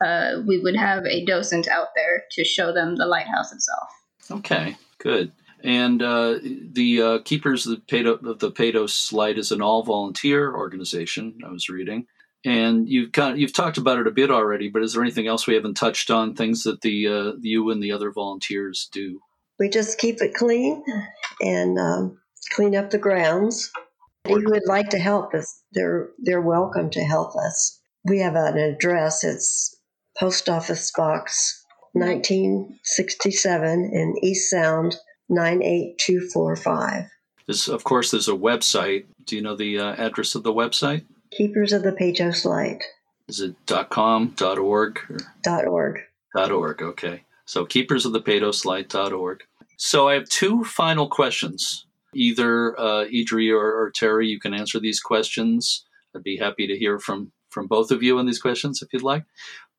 uh, 0.04 0.42
we 0.46 0.58
would 0.58 0.76
have 0.76 1.04
a 1.06 1.24
docent 1.24 1.68
out 1.68 1.88
there 1.94 2.24
to 2.32 2.44
show 2.44 2.72
them 2.72 2.96
the 2.96 3.06
lighthouse 3.06 3.52
itself. 3.52 3.88
Okay, 4.30 4.76
good. 4.98 5.30
And 5.64 6.02
uh, 6.02 6.38
the 6.42 7.02
uh, 7.02 7.18
Keepers 7.24 7.66
of 7.66 7.76
the, 7.76 7.80
Patos, 7.80 8.20
of 8.22 8.38
the 8.38 9.16
Light 9.16 9.38
is 9.38 9.50
an 9.50 9.62
all 9.62 9.82
volunteer 9.82 10.54
organization, 10.54 11.38
I 11.44 11.50
was 11.50 11.68
reading 11.68 12.06
and 12.44 12.88
you've 12.88 13.12
kind 13.12 13.32
of, 13.32 13.38
you've 13.38 13.52
talked 13.52 13.78
about 13.78 13.98
it 13.98 14.06
a 14.06 14.12
bit 14.12 14.30
already. 14.30 14.68
But 14.68 14.82
is 14.82 14.92
there 14.92 15.02
anything 15.02 15.26
else 15.26 15.46
we 15.46 15.54
haven't 15.54 15.74
touched 15.74 16.10
on? 16.10 16.34
Things 16.34 16.62
that 16.64 16.82
the 16.82 17.08
uh, 17.08 17.32
you 17.40 17.70
and 17.70 17.82
the 17.82 17.92
other 17.92 18.12
volunteers 18.12 18.88
do? 18.92 19.20
We 19.58 19.68
just 19.68 19.98
keep 19.98 20.20
it 20.20 20.34
clean 20.34 20.82
and 21.40 21.78
um, 21.78 22.18
clean 22.52 22.76
up 22.76 22.90
the 22.90 22.98
grounds. 22.98 23.70
If 24.26 24.42
you 24.42 24.50
would 24.50 24.66
like 24.66 24.90
to 24.90 24.98
help 24.98 25.34
us, 25.34 25.62
they're 25.72 26.10
they're 26.18 26.40
welcome 26.40 26.90
to 26.90 27.04
help 27.04 27.36
us. 27.36 27.80
We 28.04 28.20
have 28.20 28.36
an 28.36 28.58
address. 28.58 29.24
It's 29.24 29.74
Post 30.18 30.48
Office 30.48 30.92
Box 30.96 31.62
1967 31.92 33.90
in 33.92 34.14
East 34.22 34.50
Sound 34.50 34.96
98245. 35.28 37.10
There's, 37.46 37.68
of 37.68 37.84
course, 37.84 38.10
there's 38.10 38.28
a 38.28 38.32
website. 38.32 39.04
Do 39.24 39.36
you 39.36 39.42
know 39.42 39.56
the 39.56 39.78
uh, 39.78 39.94
address 39.94 40.34
of 40.34 40.42
the 40.42 40.52
website? 40.52 41.04
Keepers 41.30 41.72
of 41.72 41.82
the 41.82 41.92
Patos 41.92 42.44
Light. 42.44 42.82
Is 43.28 43.40
it 43.40 43.56
.com, 43.90 44.34
.org? 44.40 44.98
Or? 45.10 45.18
Dot 45.42 45.66
.org. 45.66 46.00
.org, 46.34 46.82
okay. 46.82 47.22
So 47.46 47.64
keepers 47.64 48.06
of 48.06 48.12
the 48.12 48.20
Patos 48.20 48.64
Light.org. 48.64 49.42
So 49.76 50.08
I 50.08 50.14
have 50.14 50.28
two 50.28 50.64
final 50.64 51.08
questions. 51.08 51.86
Either 52.14 52.78
uh, 52.78 53.04
Idri 53.06 53.52
or, 53.52 53.82
or 53.82 53.90
Terry, 53.90 54.28
you 54.28 54.38
can 54.38 54.54
answer 54.54 54.78
these 54.78 55.00
questions. 55.00 55.84
I'd 56.14 56.22
be 56.22 56.36
happy 56.36 56.66
to 56.66 56.78
hear 56.78 56.98
from, 56.98 57.32
from 57.50 57.66
both 57.66 57.90
of 57.90 58.02
you 58.02 58.18
on 58.18 58.26
these 58.26 58.40
questions 58.40 58.82
if 58.82 58.92
you'd 58.92 59.02
like. 59.02 59.24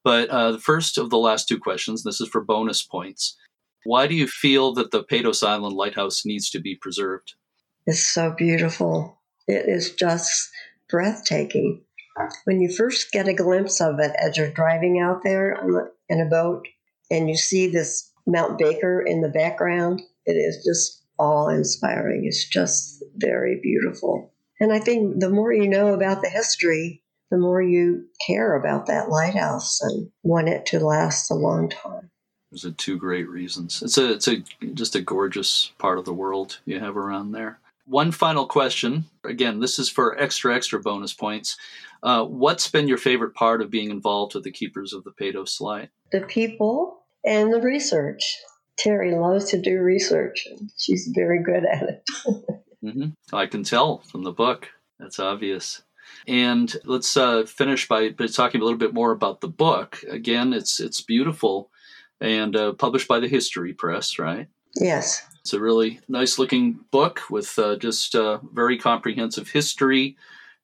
But 0.04 0.30
uh, 0.30 0.52
the 0.52 0.60
first 0.60 0.98
of 0.98 1.10
the 1.10 1.18
last 1.18 1.48
two 1.48 1.58
questions, 1.58 2.04
this 2.04 2.22
is 2.22 2.28
for 2.28 2.42
bonus 2.42 2.84
points. 2.84 3.38
Why 3.86 4.08
do 4.08 4.16
you 4.16 4.28
feel 4.28 4.74
that 4.74 4.90
the 4.90 5.04
Patos 5.04 5.44
Island 5.44 5.76
Lighthouse 5.76 6.26
needs 6.26 6.50
to 6.50 6.60
be 6.60 6.76
preserved? 6.76 7.36
It's 7.86 8.06
so 8.06 8.34
beautiful. 8.36 9.22
It 9.48 9.70
is 9.70 9.94
just 9.94 10.50
breathtaking. 10.90 11.84
When 12.46 12.62
you 12.62 12.74
first 12.74 13.12
get 13.12 13.28
a 13.28 13.34
glimpse 13.34 13.80
of 13.80 14.00
it 14.00 14.12
as 14.20 14.38
you're 14.38 14.50
driving 14.50 15.00
out 15.00 15.22
there 15.24 15.56
in 16.10 16.20
a 16.20 16.26
boat 16.26 16.68
and 17.12 17.30
you 17.30 17.38
see 17.38 17.68
this 17.68 18.12
Mount 18.26 18.58
Baker 18.58 19.02
in 19.02 19.22
the 19.22 19.30
background, 19.30 20.02
it 20.26 20.34
is 20.34 20.66
just 20.66 21.04
awe 21.20 21.50
inspiring. 21.50 22.26
It's 22.26 22.48
just 22.50 23.04
very 23.18 23.60
beautiful. 23.62 24.34
And 24.60 24.74
I 24.74 24.80
think 24.80 25.20
the 25.20 25.30
more 25.30 25.54
you 25.54 25.68
know 25.68 25.94
about 25.94 26.24
the 26.24 26.30
history, 26.30 27.04
the 27.30 27.38
more 27.38 27.62
you 27.62 28.06
care 28.26 28.56
about 28.56 28.88
that 28.88 29.10
lighthouse 29.10 29.80
and 29.82 30.10
want 30.24 30.50
it 30.50 30.66
to 30.68 30.80
last 30.80 31.30
a 31.30 31.36
long 31.36 31.70
time. 31.70 32.10
Those 32.56 32.72
are 32.72 32.72
two 32.72 32.98
great 32.98 33.28
reasons. 33.28 33.84
It's 33.84 33.98
a 33.98 34.14
it's 34.14 34.30
a 34.30 34.38
just 34.74 34.96
a 34.96 35.02
gorgeous 35.02 35.74
part 35.78 36.00
of 36.00 36.06
the 36.06 36.14
world 36.14 36.60
you 36.64 36.80
have 36.80 36.96
around 36.96 37.34
there. 37.34 37.60
One 37.86 38.14
final 38.14 38.48
question. 38.48 39.04
Again, 39.26 39.60
this 39.60 39.78
is 39.78 39.90
for 39.90 40.18
extra, 40.18 40.56
extra 40.56 40.80
bonus 40.80 41.14
points. 41.14 41.58
Uh, 42.02 42.24
what's 42.24 42.70
been 42.70 42.88
your 42.88 42.98
favorite 42.98 43.36
part 43.36 43.62
of 43.62 43.70
being 43.70 43.92
involved 43.92 44.36
with 44.36 44.46
the 44.46 44.54
Keepers 44.54 44.94
of 44.94 45.04
the 45.04 45.12
Patos 45.12 45.60
Light? 45.60 45.90
The 46.14 46.22
people 46.22 47.04
and 47.26 47.52
the 47.52 47.60
research. 47.60 48.38
Terry 48.78 49.14
loves 49.14 49.50
to 49.50 49.60
do 49.62 49.82
research, 49.82 50.48
and 50.50 50.72
she's 50.78 51.12
very 51.14 51.44
good 51.44 51.66
at 51.66 51.84
it. 51.84 52.04
mm-hmm. 52.86 53.36
I 53.36 53.48
can 53.48 53.66
tell 53.66 53.98
from 53.98 54.24
the 54.24 54.32
book. 54.32 54.70
That's 54.98 55.20
obvious. 55.20 55.82
And 56.26 56.74
let's 56.86 57.18
uh, 57.18 57.44
finish 57.44 57.90
by, 57.90 58.12
by, 58.12 58.28
talking 58.28 58.62
a 58.62 58.64
little 58.64 58.80
bit 58.80 58.94
more 58.94 59.12
about 59.12 59.42
the 59.42 59.50
book. 59.50 60.00
Again, 60.10 60.54
it's 60.54 60.80
it's 60.80 61.02
beautiful 61.02 61.70
and 62.22 62.56
uh, 62.56 62.74
published 62.74 63.08
by 63.08 63.20
the 63.20 63.28
History 63.28 63.74
Press, 63.74 64.20
right? 64.20 64.48
Yes. 64.76 65.26
It's 65.42 65.54
a 65.54 65.60
really 65.60 66.00
nice 66.08 66.40
looking 66.40 66.80
book 66.92 67.22
with 67.30 67.58
uh, 67.60 67.78
just 67.78 68.16
uh, 68.16 68.40
very 68.54 68.78
comprehensive 68.78 69.50
history 69.50 70.18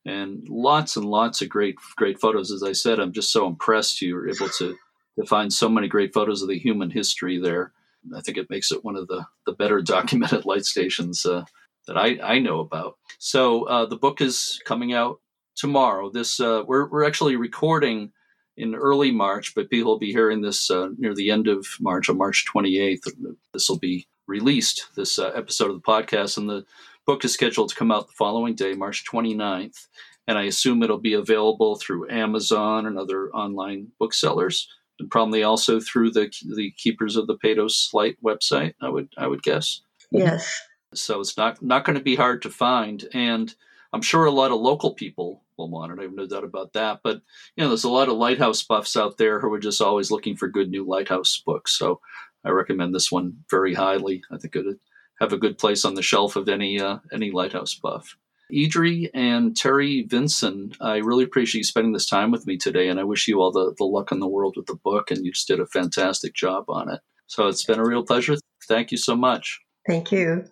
and 0.05 0.47
lots 0.49 0.95
and 0.95 1.05
lots 1.05 1.41
of 1.41 1.49
great 1.49 1.75
great 1.95 2.19
photos. 2.19 2.51
As 2.51 2.63
I 2.63 2.71
said, 2.71 2.99
I'm 2.99 3.13
just 3.13 3.31
so 3.31 3.45
impressed 3.45 4.01
you 4.01 4.15
were 4.15 4.29
able 4.29 4.49
to 4.49 4.75
to 5.19 5.25
find 5.25 5.51
so 5.51 5.69
many 5.69 5.87
great 5.87 6.13
photos 6.13 6.41
of 6.41 6.47
the 6.47 6.57
human 6.57 6.89
history 6.89 7.39
there. 7.39 7.73
I 8.15 8.21
think 8.21 8.37
it 8.37 8.49
makes 8.49 8.71
it 8.71 8.83
one 8.83 8.95
of 8.95 9.07
the, 9.07 9.25
the 9.45 9.51
better 9.53 9.81
documented 9.83 10.45
light 10.45 10.65
stations 10.65 11.25
uh, 11.25 11.43
that 11.87 11.97
I, 11.97 12.19
I 12.23 12.39
know 12.39 12.59
about. 12.59 12.97
So 13.19 13.65
uh, 13.65 13.85
the 13.85 13.97
book 13.97 14.21
is 14.21 14.59
coming 14.65 14.93
out 14.93 15.19
tomorrow. 15.55 16.09
This 16.09 16.39
uh, 16.39 16.63
we're 16.65 16.89
we're 16.89 17.05
actually 17.05 17.35
recording 17.35 18.11
in 18.57 18.75
early 18.75 19.11
March, 19.11 19.55
but 19.55 19.69
people 19.69 19.91
will 19.91 19.99
be 19.99 20.11
hearing 20.11 20.41
this 20.41 20.69
uh, 20.69 20.89
near 20.97 21.13
the 21.13 21.31
end 21.31 21.47
of 21.47 21.65
March 21.79 22.09
on 22.09 22.17
March 22.17 22.45
28th. 22.53 23.07
This 23.53 23.69
will 23.69 23.79
be 23.79 24.07
released, 24.27 24.87
this 24.95 25.17
uh, 25.19 25.31
episode 25.35 25.69
of 25.69 25.75
the 25.75 25.81
podcast, 25.81 26.37
and 26.37 26.49
the 26.49 26.65
book 27.05 27.25
is 27.25 27.33
scheduled 27.33 27.69
to 27.69 27.75
come 27.75 27.91
out 27.91 28.07
the 28.07 28.13
following 28.13 28.55
day, 28.55 28.73
March 28.73 29.03
29th. 29.11 29.87
And 30.27 30.37
I 30.37 30.43
assume 30.43 30.83
it'll 30.83 30.99
be 30.99 31.13
available 31.13 31.75
through 31.75 32.09
Amazon 32.09 32.85
and 32.85 32.97
other 32.97 33.29
online 33.31 33.87
booksellers, 33.99 34.67
and 34.99 35.09
probably 35.09 35.43
also 35.43 35.79
through 35.79 36.11
the 36.11 36.31
the 36.55 36.71
Keepers 36.77 37.15
of 37.15 37.27
the 37.27 37.37
Patos 37.37 37.89
Light 37.93 38.17
website. 38.23 38.75
I 38.81 38.89
would 38.89 39.09
I 39.17 39.27
would 39.27 39.41
guess. 39.41 39.81
Yes. 40.11 40.61
So 40.93 41.19
it's 41.19 41.37
not 41.37 41.61
not 41.61 41.85
going 41.85 41.97
to 41.97 42.03
be 42.03 42.15
hard 42.15 42.43
to 42.43 42.49
find, 42.49 43.07
and 43.13 43.53
I'm 43.93 44.01
sure 44.01 44.25
a 44.25 44.31
lot 44.31 44.51
of 44.51 44.59
local 44.59 44.93
people 44.93 45.43
will 45.57 45.69
want 45.69 45.91
it. 45.91 45.99
I 45.99 46.03
have 46.03 46.13
no 46.13 46.27
doubt 46.27 46.43
about 46.43 46.73
that. 46.73 47.01
But 47.03 47.21
you 47.55 47.63
know, 47.63 47.69
there's 47.69 47.83
a 47.83 47.89
lot 47.89 48.09
of 48.09 48.17
lighthouse 48.17 48.63
buffs 48.63 48.95
out 48.95 49.17
there 49.17 49.39
who 49.39 49.51
are 49.53 49.59
just 49.59 49.81
always 49.81 50.11
looking 50.11 50.35
for 50.35 50.47
good 50.47 50.69
new 50.69 50.85
lighthouse 50.85 51.41
books. 51.45 51.77
So 51.77 51.99
I 52.43 52.49
recommend 52.49 52.95
this 52.95 53.11
one 53.11 53.37
very 53.49 53.73
highly. 53.73 54.23
I 54.31 54.37
think 54.37 54.55
it'd 54.55 54.79
have 55.19 55.33
a 55.33 55.37
good 55.37 55.57
place 55.57 55.85
on 55.85 55.93
the 55.93 56.01
shelf 56.01 56.35
of 56.35 56.49
any 56.49 56.79
uh, 56.79 56.97
any 57.13 57.31
lighthouse 57.31 57.75
buff. 57.75 58.17
Idri 58.51 59.09
and 59.13 59.55
Terry 59.55 60.03
Vinson, 60.03 60.73
I 60.81 60.97
really 60.97 61.23
appreciate 61.23 61.59
you 61.59 61.63
spending 61.63 61.93
this 61.93 62.05
time 62.05 62.31
with 62.31 62.45
me 62.45 62.57
today, 62.57 62.89
and 62.89 62.99
I 62.99 63.03
wish 63.05 63.27
you 63.27 63.39
all 63.39 63.51
the, 63.51 63.73
the 63.77 63.85
luck 63.85 64.11
in 64.11 64.19
the 64.19 64.27
world 64.27 64.55
with 64.57 64.65
the 64.65 64.75
book, 64.75 65.09
and 65.09 65.25
you 65.25 65.31
just 65.31 65.47
did 65.47 65.61
a 65.61 65.65
fantastic 65.65 66.33
job 66.33 66.65
on 66.67 66.89
it. 66.89 66.99
So 67.27 67.47
it's 67.47 67.63
been 67.63 67.79
a 67.79 67.85
real 67.85 68.03
pleasure. 68.03 68.35
Thank 68.67 68.91
you 68.91 68.97
so 68.97 69.15
much. 69.15 69.61
Thank 69.87 70.11
you. 70.11 70.45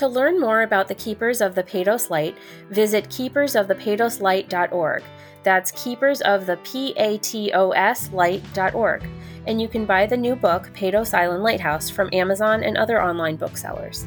To 0.00 0.08
learn 0.08 0.40
more 0.40 0.62
about 0.62 0.88
the 0.88 0.94
Keepers 0.94 1.42
of 1.42 1.54
the 1.54 1.62
Patos 1.62 2.08
Light, 2.08 2.34
visit 2.70 3.10
keepersofthepatoslight.org. 3.10 5.02
That's 5.42 5.70
keepers 5.72 6.22
of 6.22 6.46
the 6.46 6.56
P 6.64 6.94
A 6.96 7.18
T 7.18 7.52
O 7.52 7.72
S 7.72 8.10
light.org. 8.10 9.06
And 9.46 9.60
you 9.60 9.68
can 9.68 9.84
buy 9.84 10.06
the 10.06 10.16
new 10.16 10.34
book, 10.34 10.72
Patos 10.72 11.12
Island 11.12 11.42
Lighthouse, 11.42 11.90
from 11.90 12.08
Amazon 12.14 12.64
and 12.64 12.78
other 12.78 13.02
online 13.02 13.36
booksellers. 13.36 14.06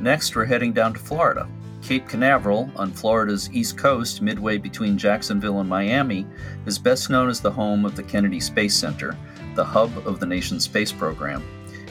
Next, 0.00 0.34
we're 0.34 0.44
heading 0.44 0.72
down 0.72 0.94
to 0.94 0.98
Florida. 0.98 1.48
Cape 1.82 2.08
Canaveral, 2.08 2.68
on 2.74 2.90
Florida's 2.90 3.48
east 3.52 3.78
coast, 3.78 4.20
midway 4.20 4.58
between 4.58 4.98
Jacksonville 4.98 5.60
and 5.60 5.68
Miami, 5.68 6.26
is 6.66 6.80
best 6.80 7.10
known 7.10 7.28
as 7.28 7.40
the 7.40 7.52
home 7.52 7.84
of 7.84 7.94
the 7.94 8.02
Kennedy 8.02 8.40
Space 8.40 8.74
Center, 8.74 9.16
the 9.54 9.64
hub 9.64 9.96
of 10.04 10.18
the 10.18 10.26
nation's 10.26 10.64
space 10.64 10.90
program. 10.90 11.44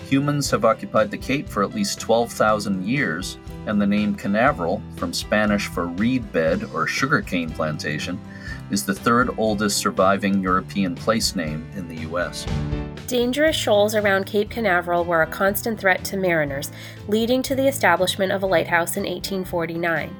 Humans 0.09 0.49
have 0.51 0.63
occupied 0.63 1.11
the 1.11 1.17
Cape 1.17 1.49
for 1.49 1.63
at 1.63 1.75
least 1.75 1.99
12,000 1.99 2.87
years, 2.87 3.37
and 3.65 3.81
the 3.81 3.85
name 3.85 4.15
Canaveral, 4.15 4.81
from 4.95 5.11
Spanish 5.11 5.67
for 5.67 5.87
reed 5.87 6.31
bed 6.31 6.63
or 6.73 6.87
sugarcane 6.87 7.49
plantation, 7.49 8.17
is 8.71 8.85
the 8.85 8.93
third 8.93 9.37
oldest 9.37 9.79
surviving 9.79 10.41
European 10.41 10.95
place 10.95 11.35
name 11.35 11.69
in 11.75 11.89
the 11.89 11.97
U.S. 12.03 12.45
Dangerous 13.07 13.57
shoals 13.57 13.95
around 13.95 14.25
Cape 14.25 14.49
Canaveral 14.49 15.03
were 15.03 15.23
a 15.23 15.27
constant 15.27 15.77
threat 15.77 16.05
to 16.05 16.15
mariners, 16.15 16.71
leading 17.09 17.41
to 17.41 17.53
the 17.53 17.67
establishment 17.67 18.31
of 18.31 18.43
a 18.43 18.47
lighthouse 18.47 18.95
in 18.95 19.03
1849. 19.03 20.15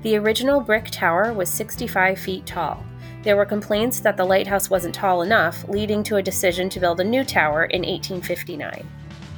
The 0.00 0.16
original 0.16 0.62
brick 0.62 0.88
tower 0.90 1.34
was 1.34 1.50
65 1.50 2.18
feet 2.18 2.46
tall. 2.46 2.82
There 3.22 3.36
were 3.36 3.44
complaints 3.44 4.00
that 4.00 4.16
the 4.16 4.24
lighthouse 4.24 4.70
wasn't 4.70 4.94
tall 4.94 5.20
enough, 5.20 5.68
leading 5.68 6.02
to 6.04 6.16
a 6.16 6.22
decision 6.22 6.70
to 6.70 6.80
build 6.80 7.00
a 7.00 7.04
new 7.04 7.22
tower 7.22 7.64
in 7.64 7.82
1859. 7.82 8.86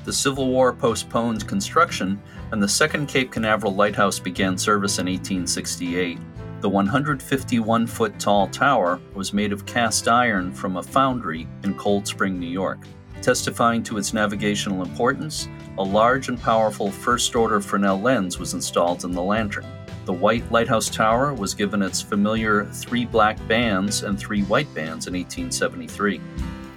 The 0.05 0.13
Civil 0.13 0.49
War 0.49 0.73
postponed 0.73 1.47
construction, 1.47 2.21
and 2.53 2.63
the 2.63 2.69
second 2.69 3.09
Cape 3.09 3.31
Canaveral 3.31 3.75
lighthouse 3.75 4.19
began 4.19 4.57
service 4.57 4.99
in 4.99 5.07
1868. 5.07 6.19
The 6.61 6.69
151 6.69 7.87
foot 7.87 8.19
tall 8.19 8.49
tower 8.49 9.01
was 9.15 9.33
made 9.33 9.53
of 9.53 9.67
cast 9.67 10.09
iron 10.09 10.53
from 10.53 10.77
a 10.77 10.83
foundry 10.83 11.47
in 11.63 11.75
Cold 11.75 12.07
Spring, 12.07 12.41
New 12.41 12.49
York. 12.49 12.81
Testifying 13.23 13.83
to 13.85 13.99
its 13.99 14.13
navigational 14.13 14.83
importance, 14.83 15.49
a 15.77 15.83
large 15.83 16.29
and 16.29 16.41
powerful 16.41 16.91
first 16.91 17.37
order 17.37 17.61
Fresnel 17.61 18.01
lens 18.01 18.39
was 18.39 18.55
installed 18.55 19.05
in 19.05 19.13
the 19.13 19.23
lantern. 19.23 19.67
The 20.05 20.13
white 20.15 20.51
lighthouse 20.51 20.89
tower 20.89 21.35
was 21.35 21.55
given 21.55 21.83
its 21.83 22.01
familiar 22.01 22.65
three 22.65 23.05
black 23.05 23.37
bands 23.47 24.03
and 24.03 24.19
three 24.19 24.43
white 24.43 24.73
bands 24.75 25.07
in 25.07 25.15
1873. 25.15 26.21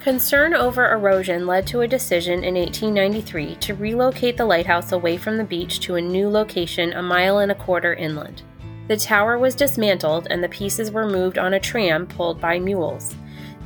Concern 0.02 0.52
over 0.52 0.90
erosion 0.90 1.46
led 1.46 1.64
to 1.68 1.82
a 1.82 1.86
decision 1.86 2.42
in 2.42 2.56
1893 2.56 3.54
to 3.60 3.74
relocate 3.74 4.36
the 4.36 4.44
lighthouse 4.44 4.90
away 4.90 5.16
from 5.16 5.36
the 5.36 5.44
beach 5.44 5.78
to 5.78 5.94
a 5.94 6.00
new 6.00 6.28
location 6.28 6.92
a 6.94 7.00
mile 7.00 7.38
and 7.38 7.52
a 7.52 7.54
quarter 7.54 7.94
inland. 7.94 8.42
The 8.88 8.96
tower 8.96 9.38
was 9.38 9.54
dismantled 9.54 10.26
and 10.28 10.42
the 10.42 10.48
pieces 10.48 10.90
were 10.90 11.06
moved 11.06 11.38
on 11.38 11.54
a 11.54 11.60
tram 11.60 12.08
pulled 12.08 12.40
by 12.40 12.58
mules. 12.58 13.14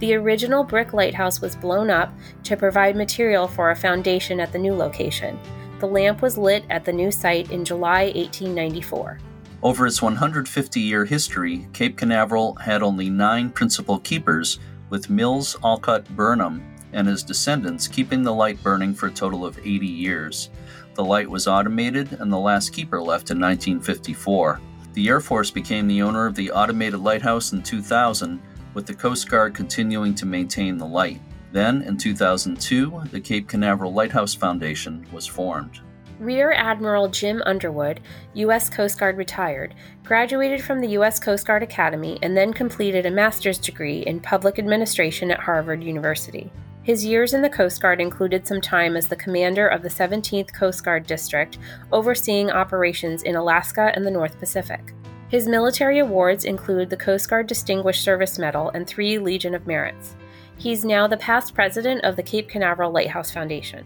The 0.00 0.12
original 0.12 0.62
brick 0.62 0.92
lighthouse 0.92 1.40
was 1.40 1.56
blown 1.56 1.88
up 1.88 2.12
to 2.42 2.54
provide 2.54 2.96
material 2.96 3.48
for 3.48 3.70
a 3.70 3.76
foundation 3.76 4.38
at 4.38 4.52
the 4.52 4.58
new 4.58 4.74
location. 4.74 5.38
The 5.78 5.88
lamp 5.88 6.20
was 6.20 6.36
lit 6.36 6.66
at 6.68 6.84
the 6.84 6.92
new 6.92 7.10
site 7.10 7.50
in 7.50 7.64
July 7.64 8.12
1894. 8.14 9.20
Over 9.62 9.86
its 9.86 10.02
150 10.02 10.80
year 10.80 11.06
history, 11.06 11.66
Cape 11.72 11.96
Canaveral 11.96 12.56
had 12.56 12.82
only 12.82 13.08
nine 13.08 13.48
principal 13.48 13.98
keepers 14.00 14.58
with 14.90 15.10
Mills 15.10 15.56
Olcott 15.62 16.08
Burnham 16.16 16.62
and 16.92 17.06
his 17.06 17.22
descendants 17.22 17.88
keeping 17.88 18.22
the 18.22 18.32
light 18.32 18.62
burning 18.62 18.94
for 18.94 19.06
a 19.06 19.10
total 19.10 19.44
of 19.44 19.58
80 19.58 19.86
years. 19.86 20.50
The 20.94 21.04
light 21.04 21.28
was 21.28 21.46
automated, 21.46 22.12
and 22.20 22.32
the 22.32 22.38
last 22.38 22.72
keeper 22.72 23.00
left 23.00 23.30
in 23.30 23.38
1954. 23.38 24.60
The 24.94 25.08
Air 25.08 25.20
Force 25.20 25.50
became 25.50 25.86
the 25.86 26.00
owner 26.00 26.26
of 26.26 26.34
the 26.34 26.50
automated 26.50 27.00
lighthouse 27.00 27.52
in 27.52 27.62
2000, 27.62 28.40
with 28.72 28.86
the 28.86 28.94
Coast 28.94 29.28
Guard 29.28 29.54
continuing 29.54 30.14
to 30.14 30.24
maintain 30.24 30.78
the 30.78 30.86
light. 30.86 31.20
Then, 31.52 31.82
in 31.82 31.96
2002, 31.96 33.02
the 33.10 33.20
Cape 33.20 33.46
Canaveral 33.46 33.92
Lighthouse 33.92 34.34
Foundation 34.34 35.06
was 35.12 35.26
formed. 35.26 35.80
Rear 36.18 36.52
Admiral 36.52 37.08
Jim 37.08 37.42
Underwood, 37.44 38.00
U.S. 38.34 38.70
Coast 38.70 38.98
Guard 38.98 39.18
retired, 39.18 39.74
graduated 40.02 40.62
from 40.62 40.80
the 40.80 40.88
U.S. 40.88 41.20
Coast 41.20 41.46
Guard 41.46 41.62
Academy 41.62 42.18
and 42.22 42.34
then 42.34 42.54
completed 42.54 43.04
a 43.04 43.10
master's 43.10 43.58
degree 43.58 44.00
in 44.00 44.20
public 44.20 44.58
administration 44.58 45.30
at 45.30 45.40
Harvard 45.40 45.84
University. 45.84 46.50
His 46.84 47.04
years 47.04 47.34
in 47.34 47.42
the 47.42 47.50
Coast 47.50 47.82
Guard 47.82 48.00
included 48.00 48.46
some 48.46 48.62
time 48.62 48.96
as 48.96 49.08
the 49.08 49.16
commander 49.16 49.68
of 49.68 49.82
the 49.82 49.90
17th 49.90 50.54
Coast 50.54 50.84
Guard 50.84 51.06
District, 51.06 51.58
overseeing 51.92 52.50
operations 52.50 53.22
in 53.22 53.36
Alaska 53.36 53.92
and 53.94 54.06
the 54.06 54.10
North 54.10 54.38
Pacific. 54.38 54.94
His 55.28 55.46
military 55.46 55.98
awards 55.98 56.44
include 56.44 56.88
the 56.88 56.96
Coast 56.96 57.28
Guard 57.28 57.46
Distinguished 57.46 58.02
Service 58.02 58.38
Medal 58.38 58.70
and 58.70 58.86
three 58.86 59.18
Legion 59.18 59.54
of 59.54 59.66
Merits. 59.66 60.16
He's 60.56 60.82
now 60.82 61.06
the 61.06 61.18
past 61.18 61.52
president 61.52 62.04
of 62.04 62.16
the 62.16 62.22
Cape 62.22 62.48
Canaveral 62.48 62.90
Lighthouse 62.90 63.30
Foundation. 63.30 63.84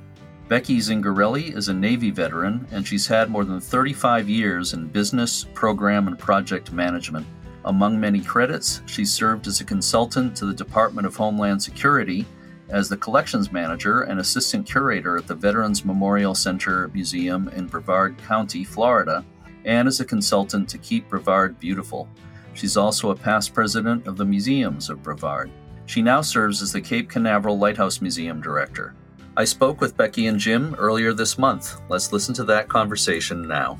Becky 0.51 0.79
Zingarelli 0.79 1.57
is 1.57 1.69
a 1.69 1.73
Navy 1.73 2.11
veteran, 2.11 2.67
and 2.73 2.85
she's 2.85 3.07
had 3.07 3.31
more 3.31 3.45
than 3.45 3.61
35 3.61 4.29
years 4.29 4.73
in 4.73 4.89
business, 4.89 5.45
program, 5.55 6.09
and 6.09 6.19
project 6.19 6.73
management. 6.73 7.25
Among 7.67 8.01
many 8.01 8.21
credits, 8.21 8.83
she 8.87 9.05
served 9.05 9.47
as 9.47 9.61
a 9.61 9.65
consultant 9.65 10.35
to 10.35 10.47
the 10.47 10.53
Department 10.53 11.07
of 11.07 11.15
Homeland 11.15 11.63
Security, 11.63 12.27
as 12.69 12.89
the 12.89 12.97
collections 12.97 13.53
manager 13.53 14.01
and 14.01 14.19
assistant 14.19 14.67
curator 14.67 15.17
at 15.17 15.29
the 15.29 15.37
Veterans 15.37 15.85
Memorial 15.85 16.35
Center 16.35 16.91
Museum 16.93 17.47
in 17.51 17.69
Brevard 17.69 18.19
County, 18.19 18.65
Florida, 18.65 19.25
and 19.65 19.87
as 19.87 20.01
a 20.01 20.05
consultant 20.05 20.69
to 20.71 20.79
Keep 20.79 21.11
Brevard 21.11 21.61
Beautiful. 21.61 22.09
She's 22.55 22.77
also 22.77 23.11
a 23.11 23.15
past 23.15 23.55
president 23.55 24.09
of 24.09 24.17
the 24.17 24.25
Museums 24.25 24.91
of 24.91 25.01
Brevard. 25.01 25.49
She 25.87 26.03
now 26.03 26.23
serves 26.23 26.61
as 26.61 26.73
the 26.73 26.81
Cape 26.81 27.09
Canaveral 27.09 27.57
Lighthouse 27.57 28.01
Museum 28.01 28.41
director. 28.41 28.97
I 29.37 29.45
spoke 29.45 29.81
with 29.81 29.97
Becky 29.97 30.27
and 30.27 30.39
Jim 30.39 30.75
earlier 30.79 31.13
this 31.13 31.39
month. 31.39 31.81
Let's 31.89 32.13
listen 32.13 32.35
to 32.35 32.45
that 32.45 32.69
conversation 32.69 33.47
now. 33.47 33.79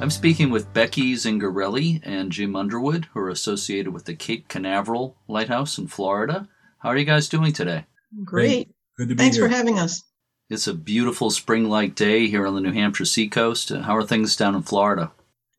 I'm 0.00 0.10
speaking 0.10 0.50
with 0.50 0.72
Becky 0.72 1.14
Zingarelli 1.14 2.00
and 2.02 2.32
Jim 2.32 2.56
Underwood, 2.56 3.06
who 3.12 3.20
are 3.20 3.28
associated 3.28 3.92
with 3.92 4.06
the 4.06 4.14
Cape 4.14 4.48
Canaveral 4.48 5.16
Lighthouse 5.28 5.78
in 5.78 5.86
Florida. 5.88 6.48
How 6.78 6.88
are 6.88 6.96
you 6.96 7.04
guys 7.04 7.28
doing 7.28 7.52
today? 7.52 7.84
Great. 8.24 8.70
Good 8.96 9.10
to 9.10 9.14
be 9.14 9.22
here. 9.22 9.24
Thanks 9.24 9.36
here. 9.36 9.48
for 9.48 9.54
having 9.54 9.78
us. 9.78 10.02
It's 10.48 10.66
a 10.66 10.74
beautiful 10.74 11.30
spring 11.30 11.68
like 11.68 11.94
day 11.94 12.26
here 12.26 12.46
on 12.46 12.54
the 12.54 12.60
New 12.60 12.72
Hampshire 12.72 13.04
seacoast. 13.04 13.68
How 13.68 13.94
are 13.94 14.02
things 14.02 14.34
down 14.36 14.54
in 14.54 14.62
Florida? 14.62 15.12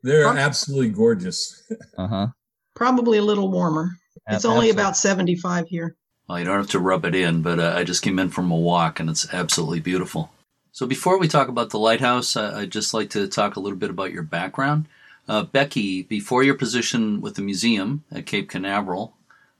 They're 0.03 0.27
Huh? 0.27 0.37
absolutely 0.37 0.89
gorgeous. 0.89 1.57
Uh 1.97 2.07
huh. 2.07 2.27
Probably 2.75 3.17
a 3.19 3.23
little 3.23 3.51
warmer. 3.51 3.91
It's 4.27 4.43
only 4.45 4.69
about 4.71 4.97
75 4.97 5.67
here. 5.67 5.95
Well, 6.31 6.39
you 6.39 6.45
don't 6.45 6.59
have 6.59 6.69
to 6.69 6.79
rub 6.79 7.03
it 7.03 7.13
in, 7.13 7.41
but 7.41 7.59
uh, 7.59 7.73
I 7.75 7.83
just 7.83 8.01
came 8.01 8.17
in 8.17 8.29
from 8.29 8.51
a 8.51 8.55
walk 8.55 9.01
and 9.01 9.09
it's 9.09 9.33
absolutely 9.33 9.81
beautiful. 9.81 10.31
So, 10.71 10.87
before 10.87 11.19
we 11.19 11.27
talk 11.27 11.49
about 11.49 11.71
the 11.71 11.77
lighthouse, 11.77 12.37
uh, 12.37 12.53
I'd 12.55 12.71
just 12.71 12.93
like 12.93 13.09
to 13.09 13.27
talk 13.27 13.57
a 13.57 13.59
little 13.59 13.77
bit 13.77 13.89
about 13.89 14.13
your 14.13 14.23
background. 14.23 14.85
Uh, 15.27 15.43
Becky, 15.43 16.03
before 16.03 16.41
your 16.41 16.53
position 16.53 17.19
with 17.19 17.35
the 17.35 17.41
museum 17.41 18.05
at 18.09 18.25
Cape 18.25 18.49
Canaveral, 18.49 19.13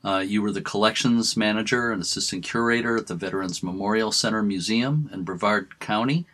uh, 0.06 0.24
you 0.26 0.42
were 0.42 0.54
the 0.54 0.62
collections 0.62 1.36
manager 1.36 1.92
and 1.92 2.02
assistant 2.02 2.46
curator 2.46 2.96
at 2.96 3.08
the 3.08 3.16
Veterans 3.16 3.62
Memorial 3.62 4.14
Center 4.14 4.42
Museum 4.42 5.10
in 5.12 5.24
Brevard 5.24 5.78
County, 5.82 6.26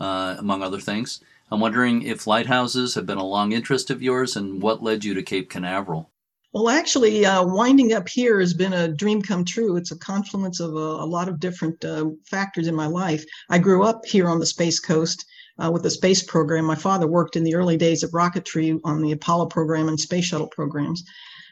uh, 0.00 0.36
among 0.38 0.62
other 0.62 0.80
things. 0.80 1.20
I'm 1.50 1.60
wondering 1.60 2.00
if 2.00 2.26
lighthouses 2.26 2.94
have 2.94 3.04
been 3.04 3.18
a 3.18 3.26
long 3.26 3.52
interest 3.52 3.90
of 3.90 4.00
yours 4.02 4.36
and 4.36 4.62
what 4.62 4.82
led 4.82 5.04
you 5.04 5.12
to 5.12 5.22
Cape 5.22 5.50
Canaveral. 5.50 6.08
Well, 6.52 6.70
actually, 6.70 7.26
uh, 7.26 7.44
winding 7.44 7.92
up 7.92 8.08
here 8.08 8.40
has 8.40 8.54
been 8.54 8.72
a 8.72 8.88
dream 8.88 9.20
come 9.20 9.44
true. 9.44 9.76
It's 9.76 9.90
a 9.90 9.98
confluence 9.98 10.60
of 10.60 10.74
a, 10.74 10.78
a 10.78 11.06
lot 11.06 11.28
of 11.28 11.40
different 11.40 11.84
uh, 11.84 12.06
factors 12.24 12.66
in 12.66 12.74
my 12.74 12.86
life. 12.86 13.24
I 13.50 13.58
grew 13.58 13.82
up 13.82 14.06
here 14.06 14.28
on 14.28 14.38
the 14.38 14.46
Space 14.46 14.80
Coast 14.80 15.24
uh, 15.58 15.70
with 15.70 15.82
the 15.82 15.90
space 15.90 16.22
program. 16.22 16.64
My 16.64 16.74
father 16.74 17.06
worked 17.06 17.36
in 17.36 17.44
the 17.44 17.54
early 17.54 17.76
days 17.76 18.02
of 18.02 18.10
rocketry 18.12 18.78
on 18.84 19.02
the 19.02 19.12
Apollo 19.12 19.46
program 19.46 19.88
and 19.88 20.00
space 20.00 20.24
shuttle 20.24 20.48
programs. 20.48 21.02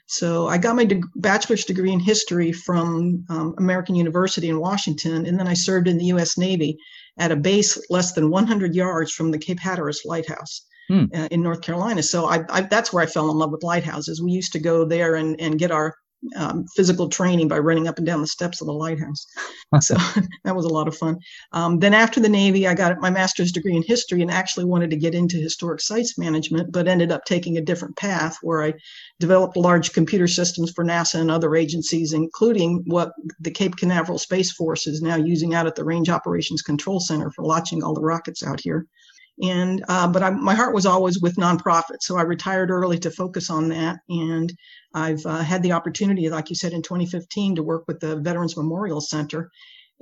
So 0.07 0.48
I 0.48 0.59
got 0.59 0.76
my 0.76 0.85
de- 0.85 1.00
bachelor's 1.16 1.64
degree 1.64 1.92
in 1.92 2.00
history 2.00 2.52
from 2.52 3.24
um, 3.30 3.54
American 3.59 3.94
University 3.94 4.48
in 4.48 4.61
Washington, 4.61 5.26
and 5.26 5.38
then 5.38 5.48
I 5.48 5.54
served 5.54 5.88
in 5.88 5.96
the 5.96 6.07
U.S. 6.07 6.37
Navy 6.37 6.76
at 7.18 7.33
a 7.33 7.37
base 7.37 7.78
less 7.90 8.12
than 8.12 8.30
100 8.30 8.74
yards 8.74 9.12
from 9.12 9.30
the 9.30 9.38
Cape 9.38 9.61
Hatteras 9.61 10.02
Lighthouse. 10.04 10.66
Hmm. 10.88 11.04
Uh, 11.14 11.28
in 11.30 11.42
North 11.42 11.62
Carolina. 11.62 12.02
So 12.02 12.26
I, 12.26 12.44
I, 12.50 12.60
that's 12.60 12.92
where 12.92 13.02
I 13.02 13.06
fell 13.06 13.30
in 13.30 13.38
love 13.38 13.50
with 13.50 13.62
lighthouses. 13.62 14.20
We 14.20 14.32
used 14.32 14.52
to 14.52 14.58
go 14.58 14.84
there 14.84 15.14
and, 15.14 15.40
and 15.40 15.58
get 15.58 15.70
our 15.70 15.94
um, 16.36 16.64
physical 16.74 17.08
training 17.08 17.48
by 17.48 17.58
running 17.58 17.88
up 17.88 17.98
and 17.98 18.06
down 18.06 18.20
the 18.20 18.26
steps 18.26 18.60
of 18.60 18.66
the 18.66 18.72
lighthouse. 18.72 19.26
so 19.80 19.94
that 20.44 20.56
was 20.56 20.64
a 20.64 20.72
lot 20.72 20.88
of 20.88 20.96
fun. 20.96 21.18
Um, 21.52 21.78
then 21.78 21.94
after 21.94 22.20
the 22.20 22.28
Navy, 22.28 22.66
I 22.66 22.74
got 22.74 23.00
my 23.00 23.10
master's 23.10 23.52
degree 23.52 23.76
in 23.76 23.82
history 23.82 24.22
and 24.22 24.30
actually 24.30 24.64
wanted 24.64 24.90
to 24.90 24.96
get 24.96 25.14
into 25.14 25.36
historic 25.36 25.80
sites 25.80 26.18
management, 26.18 26.72
but 26.72 26.88
ended 26.88 27.12
up 27.12 27.24
taking 27.24 27.56
a 27.56 27.62
different 27.62 27.96
path 27.96 28.38
where 28.42 28.62
I 28.62 28.74
developed 29.20 29.56
large 29.56 29.92
computer 29.92 30.26
systems 30.26 30.72
for 30.72 30.84
NASA 30.84 31.20
and 31.20 31.30
other 31.30 31.54
agencies, 31.56 32.12
including 32.12 32.82
what 32.86 33.12
the 33.40 33.50
Cape 33.50 33.76
Canaveral 33.76 34.18
Space 34.18 34.52
Force 34.52 34.86
is 34.86 35.02
now 35.02 35.16
using 35.16 35.54
out 35.54 35.66
at 35.66 35.74
the 35.74 35.84
Range 35.84 36.08
Operations 36.08 36.62
Control 36.62 37.00
Center 37.00 37.30
for 37.30 37.44
launching 37.44 37.82
all 37.82 37.94
the 37.94 38.00
rockets 38.00 38.42
out 38.42 38.60
here 38.60 38.86
and 39.42 39.84
uh, 39.88 40.06
but 40.06 40.22
I, 40.22 40.30
my 40.30 40.54
heart 40.54 40.74
was 40.74 40.86
always 40.86 41.20
with 41.20 41.36
nonprofits 41.36 42.02
so 42.02 42.16
i 42.16 42.22
retired 42.22 42.70
early 42.70 42.98
to 42.98 43.10
focus 43.10 43.50
on 43.50 43.68
that. 43.70 43.98
And 44.08 44.52
i've 44.94 45.24
uh, 45.26 45.38
had 45.38 45.62
the 45.62 45.72
opportunity 45.72 46.28
like 46.28 46.50
you 46.50 46.56
said 46.56 46.72
in 46.72 46.82
2015 46.82 47.56
to 47.56 47.62
work 47.62 47.84
with 47.88 48.00
the 48.00 48.16
veterans 48.16 48.56
memorial 48.56 49.00
center. 49.00 49.50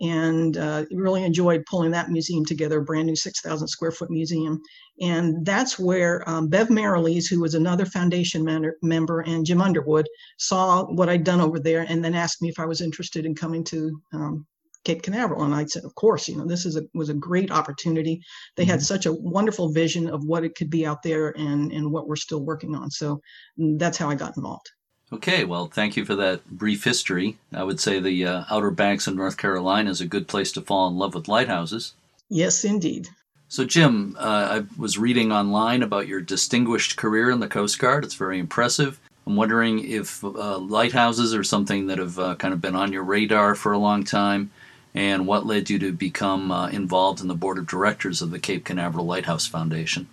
And 0.01 0.57
uh, 0.57 0.87
really 0.91 1.23
enjoyed 1.23 1.65
pulling 1.71 1.91
that 1.93 2.11
museum 2.11 2.47
together 2.47 2.79
a 2.79 2.83
brand 2.83 3.07
new 3.07 3.15
6000 3.15 3.69
square 3.69 3.93
foot 3.93 4.11
museum. 4.11 4.61
And 5.01 5.45
that's 5.45 5.79
where 5.79 6.29
um, 6.29 6.49
bev 6.49 6.69
Merrilees, 6.69 7.29
who 7.29 7.41
was 7.41 7.55
another 7.55 7.85
foundation 7.85 8.43
man- 8.43 8.73
member 8.83 9.21
and 9.21 9.45
jim 9.45 9.61
underwood 9.61 10.09
saw 10.39 10.85
what 10.85 11.11
i'd 11.11 11.25
done 11.25 11.43
over 11.43 11.61
there 11.61 11.85
and 11.89 12.03
then 12.03 12.15
asked 12.15 12.41
me 12.41 12.49
if 12.49 12.59
i 12.59 12.65
was 12.65 12.81
interested 12.81 13.27
in 13.27 13.35
coming 13.35 13.63
to 13.65 14.01
um, 14.15 14.47
Cape 14.85 15.03
Canaveral. 15.03 15.45
And 15.45 15.55
I 15.55 15.65
said, 15.67 15.85
of 15.85 15.95
course, 15.95 16.29
you 16.29 16.37
know, 16.37 16.47
this 16.47 16.67
is 16.67 16.77
a, 16.77 16.83
was 16.95 17.09
a 17.09 17.15
great 17.15 17.51
opportunity. 17.51 18.21
They 18.57 18.65
had 18.65 18.81
mm-hmm. 18.81 18.85
such 18.85 19.07
a 19.07 19.13
wonderful 19.13 19.71
vision 19.71 20.09
of 20.09 20.25
what 20.25 20.45
it 20.45 20.55
could 20.55 20.71
be 20.71 20.87
out 20.87 21.03
there 21.03 21.31
and, 21.39 21.73
and 21.73 21.91
what 21.91 22.09
we're 22.09 22.17
still 22.17 22.45
working 22.45 22.75
on. 22.75 22.91
So 22.91 23.21
mm, 23.59 23.79
that's 23.79 23.99
how 23.99 24.11
I 24.11 24.15
got 24.15 24.37
involved. 24.37 24.71
Okay, 25.13 25.45
well, 25.45 25.67
thank 25.67 25.97
you 25.97 26.07
for 26.07 26.15
that 26.15 26.45
brief 26.47 26.85
history. 26.85 27.37
I 27.53 27.65
would 27.65 27.79
say 27.79 28.01
the 28.01 28.27
uh, 28.27 28.45
Outer 28.51 28.71
Banks 28.71 29.07
of 29.07 29.15
North 29.15 29.37
Carolina 29.37 29.91
is 29.91 30.01
a 30.01 30.07
good 30.07 30.27
place 30.27 30.51
to 30.53 30.63
fall 30.63 30.89
in 30.89 30.97
love 30.97 31.15
with 31.15 31.29
lighthouses. 31.29 31.93
Yes, 32.31 32.65
indeed. 32.65 33.09
So, 33.49 33.67
Jim, 33.67 34.17
uh, 34.19 34.63
I 34.63 34.81
was 34.81 34.97
reading 34.97 35.31
online 35.31 35.83
about 35.83 36.09
your 36.09 36.23
distinguished 36.23 36.97
career 36.97 37.31
in 37.31 37.41
the 37.41 37.49
Coast 37.49 37.79
Guard. 37.79 38.05
It's 38.05 38.15
very 38.15 38.39
impressive. 38.39 38.99
I'm 39.27 39.37
wondering 39.37 39.87
if 39.87 40.25
uh, 40.25 40.57
lighthouses 40.57 41.35
are 41.35 41.45
something 41.45 41.87
that 41.89 41.99
have 41.99 42.19
uh, 42.19 42.35
kind 42.37 42.55
of 42.55 42.63
been 42.63 42.75
on 42.75 42.93
your 42.93 43.05
radar 43.05 43.55
for 43.55 43.73
a 43.73 43.79
long 43.79 44.05
time 44.05 44.51
and 44.95 45.27
what 45.27 45.47
led 45.47 45.71
you 45.71 45.79
to 45.79 45.93
become 45.93 46.51
uh, 46.51 46.69
involved 46.69 47.21
in 47.21 47.29
the 47.29 47.35
board 47.35 47.59
of 47.59 47.67
directors 47.67 48.21
of 48.21 48.31
the 48.31 48.39
Cape 48.39 48.65
Canaveral 48.65 49.07
Lighthouse 49.07 49.47
Foundation? 49.47 50.09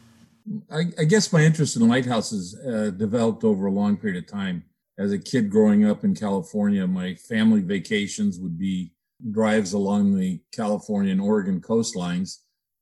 I, 0.71 0.85
I 0.97 1.03
guess 1.03 1.33
my 1.33 1.41
interest 1.41 1.75
in 1.75 1.87
lighthouses 1.87 2.57
uh, 2.59 2.91
developed 2.91 3.43
over 3.43 3.65
a 3.65 3.71
long 3.71 3.97
period 3.97 4.23
of 4.23 4.29
time. 4.29 4.63
As 4.97 5.11
a 5.11 5.19
kid 5.19 5.49
growing 5.49 5.85
up 5.85 6.03
in 6.03 6.15
California, 6.15 6.85
my 6.87 7.15
family 7.15 7.61
vacations 7.61 8.39
would 8.39 8.57
be 8.57 8.93
drives 9.31 9.73
along 9.73 10.15
the 10.17 10.39
California 10.53 11.11
and 11.11 11.21
Oregon 11.21 11.61
coastlines. 11.61 12.37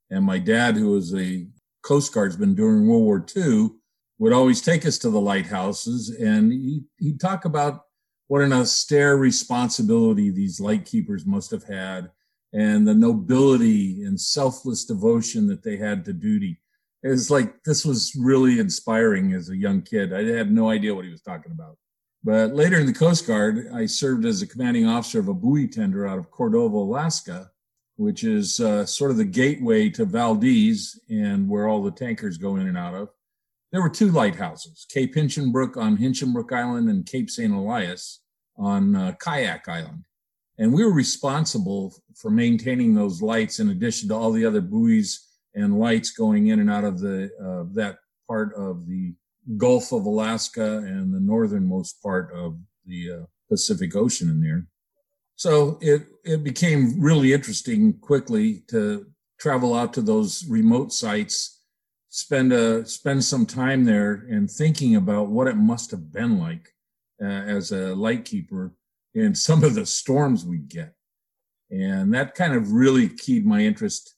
And 0.10 0.24
my 0.24 0.40
dad, 0.40 0.76
who 0.76 0.92
was 0.92 1.14
a 1.14 1.48
Coast 1.84 2.14
Guardsman 2.14 2.54
during 2.54 2.88
World 2.88 3.04
War 3.04 3.26
II, 3.36 3.70
would 4.20 4.34
always 4.34 4.62
take 4.62 4.86
us 4.86 4.98
to 5.00 5.10
the 5.10 5.22
lighthouses 5.22 6.10
and 6.10 6.52
he, 6.52 6.84
he'd 7.00 7.20
talk 7.20 7.46
about 7.46 7.84
what 8.28 8.42
an 8.42 8.54
austere 8.54 9.16
responsibility 9.16 10.30
these 10.30 10.60
lightkeepers 10.60 11.26
must 11.26 11.52
have 11.52 11.64
had 11.64 12.12
and 12.54 12.88
the 12.88 12.94
nobility 12.94 14.04
and 14.04 14.20
selfless 14.20 14.86
devotion 14.86 15.48
that 15.48 15.64
they 15.64 15.78
had 15.78 16.06
to 16.06 16.14
duty. 16.14 16.60
It's 17.04 17.30
like 17.30 17.64
this 17.64 17.86
was 17.86 18.16
really 18.18 18.60
inspiring 18.60 19.34
as 19.34 19.50
a 19.50 19.58
young 19.58 19.82
kid. 19.82 20.14
I 20.14 20.24
had 20.24 20.52
no 20.52 20.70
idea 20.70 20.96
what 20.96 21.06
he 21.06 21.12
was 21.12 21.22
talking 21.22 21.52
about. 21.52 21.78
But 22.24 22.54
later 22.54 22.80
in 22.80 22.86
the 22.86 22.94
Coast 22.94 23.28
Guard, 23.28 23.70
I 23.74 23.86
served 23.86 24.26
as 24.26 24.42
a 24.42 24.48
commanding 24.48 24.88
officer 24.88 25.20
of 25.20 25.28
a 25.28 25.34
buoy 25.34 25.68
tender 25.68 26.08
out 26.08 26.18
of 26.18 26.32
Cordova, 26.32 26.78
Alaska, 26.78 27.52
which 27.96 28.24
is 28.24 28.60
uh, 28.60 28.86
sort 28.86 29.12
of 29.12 29.18
the 29.18 29.26
gateway 29.26 29.90
to 29.90 30.06
Valdez 30.06 31.00
and 31.10 31.48
where 31.48 31.68
all 31.68 31.84
the 31.84 31.92
tankers 31.92 32.38
go 32.38 32.56
in 32.56 32.68
and 32.68 32.78
out 32.78 32.96
of 32.96 33.10
there 33.72 33.82
were 33.82 33.90
two 33.90 34.12
lighthouses, 34.12 34.86
Cape 34.90 35.14
Hinchinbrook 35.16 35.78
on 35.78 35.98
Hinchinbrook 35.98 36.54
Island 36.54 36.90
and 36.90 37.06
Cape 37.06 37.30
St. 37.30 37.54
Elias 37.54 38.22
on 38.58 38.96
uh, 38.96 39.14
Kayak 39.20 39.68
Island. 39.68 40.06
And 40.58 40.74
we 40.74 40.84
were 40.84 40.94
responsible 40.94 41.94
for 42.16 42.32
maintaining 42.32 42.96
those 42.96 43.22
lights 43.22 43.60
in 43.60 43.70
addition 43.70 44.10
to 44.10 44.16
all 44.16 44.32
the 44.32 44.46
other 44.46 44.62
buoys 44.62 45.28
and 45.54 45.80
lights 45.80 46.12
going 46.12 46.48
in 46.48 46.60
and 46.60 46.70
out 46.70 46.84
of 46.84 47.00
the 47.00 47.30
uh, 47.44 47.72
that 47.74 47.98
part 48.28 48.54
of 48.56 48.88
the 48.88 49.14
Gulf 49.58 49.92
of 49.92 50.06
Alaska 50.06 50.78
and 50.78 51.14
the 51.14 51.20
northernmost 51.20 52.02
part 52.02 52.34
of 52.34 52.58
the 52.86 53.12
uh, 53.12 53.26
Pacific 53.50 53.96
Ocean 53.96 54.30
in 54.30 54.42
there. 54.42 54.66
So 55.36 55.78
it 55.82 56.08
it 56.24 56.44
became 56.44 57.00
really 57.00 57.34
interesting 57.34 57.94
quickly 58.00 58.64
to 58.70 59.06
travel 59.40 59.76
out 59.76 59.94
to 59.94 60.02
those 60.02 60.46
remote 60.48 60.92
sites 60.92 61.57
spend 62.18 62.52
a 62.52 62.84
spend 62.84 63.24
some 63.24 63.46
time 63.46 63.86
there 63.86 64.26
and 64.32 64.50
thinking 64.50 64.96
about 64.96 65.28
what 65.28 65.48
it 65.48 65.56
must 65.56 65.92
have 65.92 66.12
been 66.12 66.40
like 66.40 66.74
uh, 67.22 67.26
as 67.26 67.72
a 67.72 67.94
light 67.94 68.26
keeper 68.26 68.74
in 69.14 69.36
some 69.36 69.64
of 69.64 69.76
the 69.76 69.86
storms 69.86 70.44
we 70.44 70.58
get. 70.58 70.96
And 71.70 72.12
that 72.16 72.34
kind 72.34 72.56
of 72.56 72.72
really 72.72 73.08
keyed 73.08 73.46
my 73.46 73.62
interest. 73.62 74.16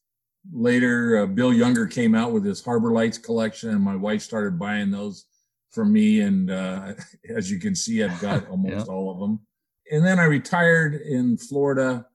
Later 0.49 1.17
uh, 1.17 1.25
bill 1.25 1.53
younger 1.53 1.87
came 1.87 2.15
out 2.15 2.31
with 2.31 2.45
his 2.45 2.63
harbor 2.63 2.93
lights 2.93 3.17
collection 3.17 3.71
and 3.71 3.83
my 3.83 3.97
wife 3.97 4.21
started 4.21 4.57
buying 4.57 4.91
those 4.91 5.25
for 5.71 5.83
me 5.83 6.21
and 6.21 6.49
uh, 6.49 6.93
as 7.35 7.51
you 7.51 7.59
can 7.59 7.75
see 7.75 8.01
i've 8.01 8.19
got 8.21 8.47
almost 8.49 8.87
yeah. 8.87 8.93
all 8.93 9.11
of 9.11 9.19
them 9.19 9.41
and 9.91 10.03
then 10.03 10.17
i 10.17 10.23
retired 10.23 10.95
in 10.95 11.37
florida 11.37 12.07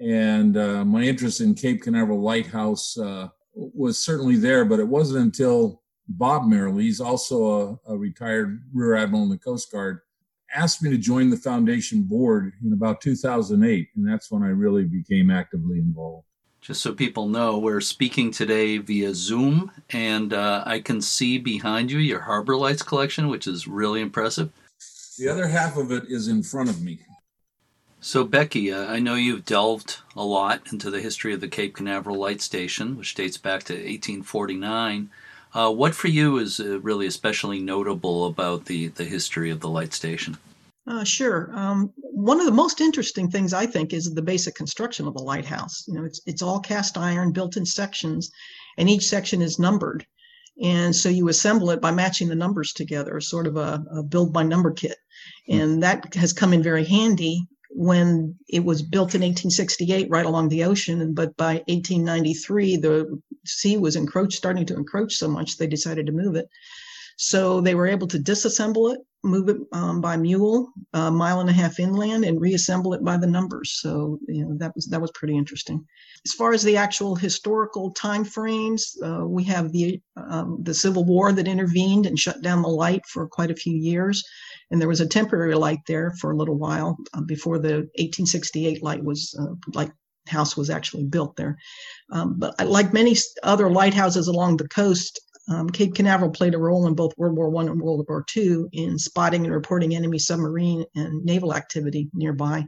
and 0.00 0.56
uh, 0.56 0.84
my 0.84 1.02
interest 1.02 1.40
in 1.40 1.54
cape 1.54 1.80
canaveral 1.80 2.20
lighthouse 2.20 2.98
uh, 2.98 3.28
was 3.54 3.98
certainly 3.98 4.36
there, 4.36 4.64
but 4.64 4.80
it 4.80 4.88
wasn't 4.88 5.24
until 5.24 5.82
Bob 6.08 6.42
Merrilees, 6.42 7.04
also 7.04 7.78
a, 7.86 7.92
a, 7.92 7.96
retired 7.96 8.62
Rear 8.72 8.96
Admiral 8.96 9.22
in 9.24 9.28
the 9.28 9.38
Coast 9.38 9.70
Guard, 9.70 10.00
asked 10.52 10.82
me 10.82 10.90
to 10.90 10.98
join 10.98 11.30
the 11.30 11.36
foundation 11.36 12.02
board 12.02 12.52
in 12.64 12.72
about 12.72 13.00
2008, 13.00 13.88
and 13.94 14.08
that's 14.08 14.30
when 14.30 14.42
I 14.42 14.48
really 14.48 14.84
became 14.84 15.30
actively 15.30 15.78
involved. 15.78 16.26
Just 16.60 16.82
so 16.82 16.92
people 16.92 17.26
know, 17.28 17.58
we're 17.58 17.80
speaking 17.80 18.30
today 18.30 18.78
via 18.78 19.14
Zoom, 19.14 19.70
and 19.90 20.34
uh, 20.34 20.62
I 20.66 20.80
can 20.80 21.00
see 21.00 21.38
behind 21.38 21.90
you 21.90 21.98
your 21.98 22.20
Harbor 22.20 22.56
Lights 22.56 22.82
collection, 22.82 23.28
which 23.28 23.46
is 23.46 23.66
really 23.66 24.00
impressive. 24.00 24.50
The 25.18 25.28
other 25.28 25.46
half 25.46 25.76
of 25.76 25.92
it 25.92 26.04
is 26.08 26.28
in 26.28 26.42
front 26.42 26.68
of 26.68 26.82
me. 26.82 27.00
So, 28.02 28.24
Becky, 28.24 28.72
uh, 28.72 28.86
I 28.86 28.98
know 28.98 29.14
you've 29.14 29.44
delved 29.44 29.98
a 30.16 30.24
lot 30.24 30.72
into 30.72 30.90
the 30.90 31.02
history 31.02 31.34
of 31.34 31.42
the 31.42 31.48
Cape 31.48 31.74
Canaveral 31.74 32.16
Light 32.16 32.40
Station, 32.40 32.96
which 32.96 33.14
dates 33.14 33.36
back 33.36 33.64
to 33.64 33.74
1849. 33.74 35.10
Uh, 35.52 35.70
what 35.70 35.94
for 35.94 36.08
you 36.08 36.38
is 36.38 36.60
uh, 36.60 36.80
really 36.80 37.06
especially 37.06 37.60
notable 37.60 38.24
about 38.24 38.64
the, 38.64 38.88
the 38.88 39.04
history 39.04 39.50
of 39.50 39.60
the 39.60 39.68
light 39.68 39.92
station? 39.92 40.38
Uh, 40.86 41.04
sure. 41.04 41.50
Um, 41.52 41.92
one 41.96 42.40
of 42.40 42.46
the 42.46 42.52
most 42.52 42.80
interesting 42.80 43.30
things 43.30 43.52
I 43.52 43.66
think 43.66 43.92
is 43.92 44.06
the 44.14 44.22
basic 44.22 44.54
construction 44.54 45.06
of 45.06 45.16
a 45.16 45.22
lighthouse. 45.22 45.84
You 45.86 45.94
know, 45.94 46.04
it's 46.04 46.22
it's 46.24 46.40
all 46.40 46.58
cast 46.58 46.96
iron, 46.96 47.32
built 47.32 47.58
in 47.58 47.66
sections, 47.66 48.30
and 48.78 48.88
each 48.88 49.06
section 49.06 49.42
is 49.42 49.58
numbered. 49.58 50.06
And 50.62 50.96
so 50.96 51.10
you 51.10 51.28
assemble 51.28 51.68
it 51.70 51.82
by 51.82 51.90
matching 51.90 52.28
the 52.28 52.34
numbers 52.34 52.72
together, 52.72 53.20
sort 53.20 53.46
of 53.46 53.58
a, 53.58 53.84
a 53.92 54.02
build 54.02 54.32
by 54.32 54.42
number 54.42 54.70
kit. 54.70 54.96
Hmm. 55.46 55.60
And 55.60 55.82
that 55.82 56.14
has 56.14 56.32
come 56.32 56.54
in 56.54 56.62
very 56.62 56.84
handy 56.86 57.46
when 57.72 58.36
it 58.48 58.64
was 58.64 58.82
built 58.82 59.14
in 59.14 59.20
1868 59.22 60.08
right 60.10 60.26
along 60.26 60.48
the 60.48 60.64
ocean 60.64 61.14
but 61.14 61.36
by 61.36 61.54
1893 61.68 62.76
the 62.76 63.20
sea 63.46 63.76
was 63.76 63.94
encroached 63.96 64.36
starting 64.36 64.66
to 64.66 64.74
encroach 64.74 65.14
so 65.14 65.28
much 65.28 65.56
they 65.56 65.68
decided 65.68 66.06
to 66.06 66.12
move 66.12 66.34
it 66.34 66.48
So 67.22 67.60
they 67.60 67.74
were 67.74 67.86
able 67.86 68.06
to 68.06 68.18
disassemble 68.18 68.94
it, 68.94 69.00
move 69.22 69.50
it 69.50 69.58
um, 69.72 70.00
by 70.00 70.16
mule 70.16 70.72
a 70.94 71.10
mile 71.10 71.40
and 71.40 71.50
a 71.50 71.52
half 71.52 71.78
inland, 71.78 72.24
and 72.24 72.40
reassemble 72.40 72.94
it 72.94 73.04
by 73.04 73.18
the 73.18 73.26
numbers. 73.26 73.78
So 73.82 74.18
you 74.26 74.46
know 74.46 74.56
that 74.56 74.74
was 74.74 74.86
that 74.86 75.02
was 75.02 75.10
pretty 75.10 75.36
interesting. 75.36 75.84
As 76.24 76.32
far 76.32 76.54
as 76.54 76.62
the 76.62 76.78
actual 76.78 77.14
historical 77.14 77.90
time 77.90 78.24
frames, 78.24 78.96
uh, 79.04 79.26
we 79.26 79.44
have 79.44 79.70
the 79.70 80.00
um, 80.16 80.60
the 80.62 80.72
Civil 80.72 81.04
War 81.04 81.30
that 81.32 81.46
intervened 81.46 82.06
and 82.06 82.18
shut 82.18 82.40
down 82.40 82.62
the 82.62 82.68
light 82.68 83.04
for 83.04 83.28
quite 83.28 83.50
a 83.50 83.62
few 83.64 83.76
years, 83.76 84.24
and 84.70 84.80
there 84.80 84.88
was 84.88 85.02
a 85.02 85.06
temporary 85.06 85.54
light 85.54 85.80
there 85.86 86.14
for 86.20 86.30
a 86.30 86.36
little 86.36 86.56
while 86.56 86.96
uh, 87.12 87.20
before 87.20 87.58
the 87.58 87.90
1868 87.98 88.82
light 88.82 89.04
was 89.04 89.38
uh, 89.38 89.84
house 90.26 90.56
was 90.56 90.70
actually 90.70 91.04
built 91.04 91.36
there. 91.36 91.58
Um, 92.12 92.38
but 92.38 92.54
like 92.66 92.94
many 92.94 93.14
other 93.42 93.70
lighthouses 93.70 94.28
along 94.28 94.56
the 94.56 94.68
coast, 94.68 95.20
um, 95.50 95.68
Cape 95.68 95.94
Canaveral 95.96 96.30
played 96.30 96.54
a 96.54 96.58
role 96.58 96.86
in 96.86 96.94
both 96.94 97.16
World 97.18 97.36
War 97.36 97.50
One 97.50 97.68
and 97.68 97.80
World 97.80 98.06
War 98.08 98.24
II 98.36 98.66
in 98.72 98.98
spotting 98.98 99.44
and 99.44 99.52
reporting 99.52 99.96
enemy 99.96 100.18
submarine 100.18 100.84
and 100.94 101.24
naval 101.24 101.54
activity 101.54 102.08
nearby. 102.14 102.64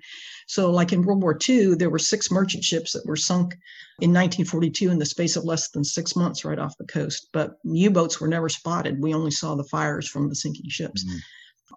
So, 0.49 0.71
like 0.71 0.93
in 0.93 1.03
World 1.03 1.23
War 1.23 1.39
II, 1.49 1.77
there 1.77 1.91
were 1.91 2.01
six 2.01 2.31
merchant 2.31 2.65
ships 2.65 2.93
that 2.93 3.07
were 3.07 3.17
sunk 3.17 3.55
in 4.01 4.11
1942 4.11 4.91
in 4.91 4.99
the 4.99 5.07
space 5.07 5.37
of 5.37 5.45
less 5.45 5.71
than 5.71 5.85
six 5.85 6.17
months 6.17 6.45
right 6.45 6.59
off 6.59 6.77
the 6.77 6.87
coast. 6.87 7.29
But 7.33 7.53
U-boats 7.63 8.21
were 8.21 8.29
never 8.29 8.49
spotted. 8.49 9.01
We 9.01 9.15
only 9.15 9.31
saw 9.31 9.55
the 9.55 9.65
fires 9.65 10.09
from 10.09 10.29
the 10.29 10.35
sinking 10.35 10.69
ships. 10.69 11.05
Mm-hmm. 11.05 11.19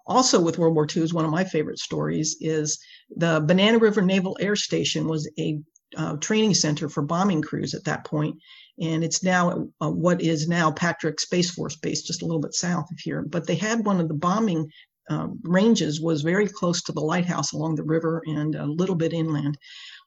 Also, 0.08 0.40
with 0.40 0.58
World 0.58 0.74
War 0.74 0.88
II, 0.94 1.02
is 1.02 1.14
one 1.14 1.24
of 1.24 1.30
my 1.30 1.44
favorite 1.44 1.78
stories. 1.78 2.36
Is 2.40 2.80
the 3.16 3.40
Banana 3.46 3.78
River 3.78 4.02
Naval 4.02 4.36
Air 4.40 4.56
Station 4.56 5.06
was 5.06 5.30
a 5.38 5.60
uh, 5.96 6.16
training 6.16 6.54
center 6.54 6.88
for 6.88 7.02
bombing 7.02 7.42
crews 7.42 7.74
at 7.74 7.84
that 7.84 8.04
point, 8.04 8.36
and 8.80 9.02
it's 9.02 9.22
now 9.22 9.68
uh, 9.80 9.90
what 9.90 10.20
is 10.20 10.48
now 10.48 10.70
Patrick 10.70 11.20
Space 11.20 11.50
Force 11.50 11.76
Base, 11.76 12.02
just 12.02 12.22
a 12.22 12.26
little 12.26 12.40
bit 12.40 12.54
south 12.54 12.90
of 12.90 12.98
here. 12.98 13.22
But 13.22 13.46
they 13.46 13.54
had 13.54 13.84
one 13.84 14.00
of 14.00 14.08
the 14.08 14.14
bombing 14.14 14.70
uh, 15.08 15.28
ranges 15.42 16.00
was 16.00 16.22
very 16.22 16.48
close 16.48 16.82
to 16.82 16.92
the 16.92 17.00
lighthouse 17.00 17.52
along 17.52 17.76
the 17.76 17.84
river 17.84 18.22
and 18.26 18.54
a 18.56 18.66
little 18.66 18.96
bit 18.96 19.12
inland. 19.12 19.56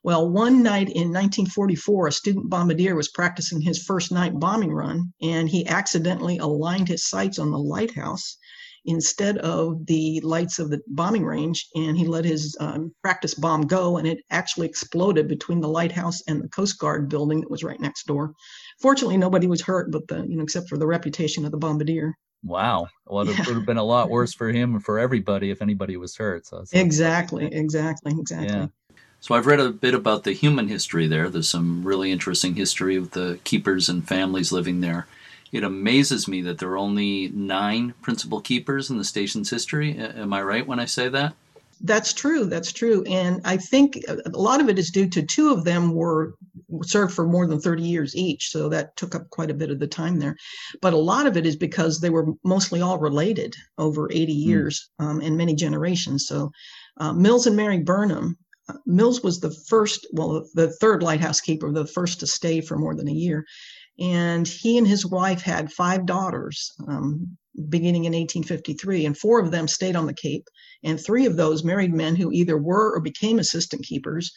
Well, 0.02 0.28
one 0.28 0.62
night 0.62 0.88
in 0.88 1.08
1944, 1.12 2.06
a 2.06 2.12
student 2.12 2.50
bombardier 2.50 2.94
was 2.94 3.08
practicing 3.08 3.60
his 3.60 3.82
first 3.82 4.12
night 4.12 4.38
bombing 4.38 4.72
run, 4.72 5.12
and 5.22 5.48
he 5.48 5.66
accidentally 5.66 6.38
aligned 6.38 6.88
his 6.88 7.08
sights 7.08 7.38
on 7.38 7.50
the 7.50 7.58
lighthouse 7.58 8.36
instead 8.84 9.38
of 9.38 9.86
the 9.86 10.20
lights 10.20 10.58
of 10.58 10.70
the 10.70 10.80
bombing 10.88 11.24
range. 11.24 11.68
And 11.74 11.96
he 11.96 12.06
let 12.06 12.24
his 12.24 12.56
um, 12.60 12.92
practice 13.02 13.34
bomb 13.34 13.62
go, 13.62 13.96
and 13.96 14.06
it 14.06 14.18
actually 14.30 14.68
exploded 14.68 15.28
between 15.28 15.60
the 15.60 15.68
lighthouse 15.68 16.22
and 16.26 16.42
the 16.42 16.48
Coast 16.48 16.78
Guard 16.78 17.08
building 17.08 17.40
that 17.40 17.50
was 17.50 17.64
right 17.64 17.80
next 17.80 18.06
door. 18.06 18.32
Fortunately, 18.80 19.16
nobody 19.16 19.46
was 19.46 19.62
hurt, 19.62 19.90
but 19.90 20.06
the 20.08 20.26
you 20.26 20.36
know 20.36 20.42
except 20.42 20.68
for 20.68 20.78
the 20.78 20.86
reputation 20.86 21.44
of 21.44 21.50
the 21.50 21.58
bombardier. 21.58 22.14
Wow. 22.42 22.88
Well, 23.06 23.28
it 23.28 23.38
yeah. 23.38 23.44
would 23.46 23.56
have 23.56 23.66
been 23.66 23.76
a 23.76 23.84
lot 23.84 24.08
worse 24.08 24.32
for 24.32 24.50
him 24.50 24.74
and 24.74 24.84
for 24.84 24.98
everybody 24.98 25.50
if 25.50 25.60
anybody 25.60 25.96
was 25.96 26.16
hurt. 26.16 26.46
So 26.46 26.64
exactly, 26.72 27.46
exactly, 27.52 28.12
exactly. 28.18 28.56
Yeah. 28.56 28.66
So 29.20 29.34
I've 29.34 29.46
read 29.46 29.60
a 29.60 29.70
bit 29.70 29.94
about 29.94 30.24
the 30.24 30.32
human 30.32 30.68
history 30.68 31.06
there. 31.06 31.28
There's 31.28 31.48
some 31.48 31.84
really 31.84 32.10
interesting 32.10 32.54
history 32.54 32.96
of 32.96 33.10
the 33.10 33.38
keepers 33.44 33.90
and 33.90 34.06
families 34.06 34.50
living 34.50 34.80
there. 34.80 35.06
It 35.52 35.64
amazes 35.64 36.28
me 36.28 36.42
that 36.42 36.58
there 36.58 36.70
are 36.70 36.78
only 36.78 37.28
nine 37.28 37.94
principal 38.02 38.40
keepers 38.40 38.90
in 38.90 38.98
the 38.98 39.04
station's 39.04 39.50
history. 39.50 39.96
Am 39.98 40.32
I 40.32 40.42
right 40.42 40.66
when 40.66 40.78
I 40.78 40.84
say 40.84 41.08
that? 41.08 41.34
That's 41.82 42.12
true. 42.12 42.44
That's 42.44 42.72
true. 42.72 43.02
And 43.04 43.40
I 43.44 43.56
think 43.56 43.98
a 44.08 44.28
lot 44.38 44.60
of 44.60 44.68
it 44.68 44.78
is 44.78 44.90
due 44.90 45.08
to 45.08 45.22
two 45.22 45.50
of 45.50 45.64
them 45.64 45.94
were 45.94 46.34
served 46.82 47.14
for 47.14 47.26
more 47.26 47.46
than 47.46 47.60
30 47.60 47.82
years 47.82 48.14
each. 48.14 48.50
So 48.50 48.68
that 48.68 48.96
took 48.96 49.14
up 49.14 49.30
quite 49.30 49.50
a 49.50 49.54
bit 49.54 49.70
of 49.70 49.78
the 49.78 49.86
time 49.86 50.18
there. 50.18 50.36
But 50.82 50.92
a 50.92 50.98
lot 50.98 51.26
of 51.26 51.36
it 51.36 51.46
is 51.46 51.56
because 51.56 52.00
they 52.00 52.10
were 52.10 52.26
mostly 52.44 52.82
all 52.82 52.98
related 52.98 53.54
over 53.78 54.10
80 54.12 54.24
hmm. 54.26 54.48
years 54.48 54.90
mm. 55.00 55.04
um, 55.04 55.20
and 55.20 55.36
many 55.36 55.54
generations. 55.54 56.26
So 56.26 56.50
uh, 56.98 57.14
Mills 57.14 57.46
and 57.46 57.56
Mary 57.56 57.78
Burnham, 57.78 58.36
uh, 58.68 58.74
Mills 58.84 59.22
was 59.22 59.40
the 59.40 59.50
first, 59.68 60.06
well, 60.12 60.46
the 60.54 60.70
third 60.70 61.02
lighthouse 61.02 61.40
keeper, 61.40 61.72
the 61.72 61.86
first 61.86 62.20
to 62.20 62.26
stay 62.26 62.60
for 62.60 62.76
more 62.76 62.94
than 62.94 63.08
a 63.08 63.12
year. 63.12 63.46
And 64.00 64.48
he 64.48 64.78
and 64.78 64.86
his 64.86 65.04
wife 65.04 65.42
had 65.42 65.72
five 65.72 66.06
daughters 66.06 66.72
um, 66.88 67.36
beginning 67.68 68.04
in 68.04 68.12
1853, 68.12 69.04
and 69.06 69.16
four 69.16 69.40
of 69.40 69.50
them 69.50 69.68
stayed 69.68 69.96
on 69.96 70.06
the 70.06 70.14
Cape, 70.14 70.48
and 70.82 70.98
three 70.98 71.26
of 71.26 71.36
those 71.36 71.64
married 71.64 71.92
men 71.92 72.16
who 72.16 72.32
either 72.32 72.56
were 72.56 72.94
or 72.94 73.00
became 73.00 73.38
assistant 73.38 73.84
keepers. 73.84 74.32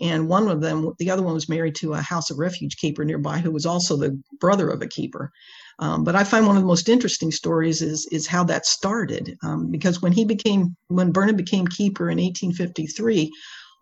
And 0.00 0.28
one 0.28 0.48
of 0.48 0.60
them, 0.60 0.92
the 0.98 1.10
other 1.10 1.22
one 1.22 1.34
was 1.34 1.48
married 1.48 1.76
to 1.76 1.94
a 1.94 2.00
House 2.00 2.30
of 2.30 2.38
Refuge 2.38 2.76
keeper 2.76 3.04
nearby, 3.04 3.38
who 3.38 3.52
was 3.52 3.64
also 3.64 3.96
the 3.96 4.20
brother 4.40 4.68
of 4.68 4.82
a 4.82 4.88
keeper. 4.88 5.30
Um, 5.78 6.02
but 6.02 6.16
I 6.16 6.24
find 6.24 6.46
one 6.46 6.56
of 6.56 6.62
the 6.62 6.68
most 6.68 6.88
interesting 6.88 7.30
stories 7.30 7.82
is 7.82 8.06
is 8.10 8.26
how 8.26 8.44
that 8.44 8.66
started, 8.66 9.36
um, 9.42 9.70
because 9.70 10.02
when 10.02 10.12
he 10.12 10.24
became 10.24 10.76
when 10.88 11.12
Burnham 11.12 11.36
became 11.36 11.66
keeper 11.66 12.10
in 12.10 12.18
1853, 12.18 13.30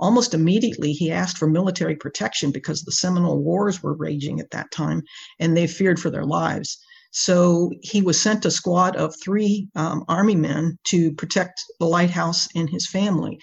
Almost 0.02 0.34
immediately, 0.34 0.92
he 0.92 1.12
asked 1.12 1.38
for 1.38 1.48
military 1.48 1.94
protection 1.94 2.50
because 2.50 2.82
the 2.82 2.90
Seminole 2.90 3.38
Wars 3.38 3.84
were 3.84 3.94
raging 3.94 4.40
at 4.40 4.50
that 4.50 4.72
time 4.72 5.02
and 5.38 5.56
they 5.56 5.68
feared 5.68 6.00
for 6.00 6.10
their 6.10 6.24
lives. 6.24 6.76
So 7.12 7.70
he 7.82 8.02
was 8.02 8.20
sent 8.20 8.44
a 8.44 8.50
squad 8.50 8.96
of 8.96 9.14
three 9.22 9.68
um, 9.76 10.04
Army 10.08 10.34
men 10.34 10.76
to 10.88 11.12
protect 11.12 11.62
the 11.78 11.86
lighthouse 11.86 12.48
and 12.56 12.68
his 12.68 12.88
family. 12.88 13.38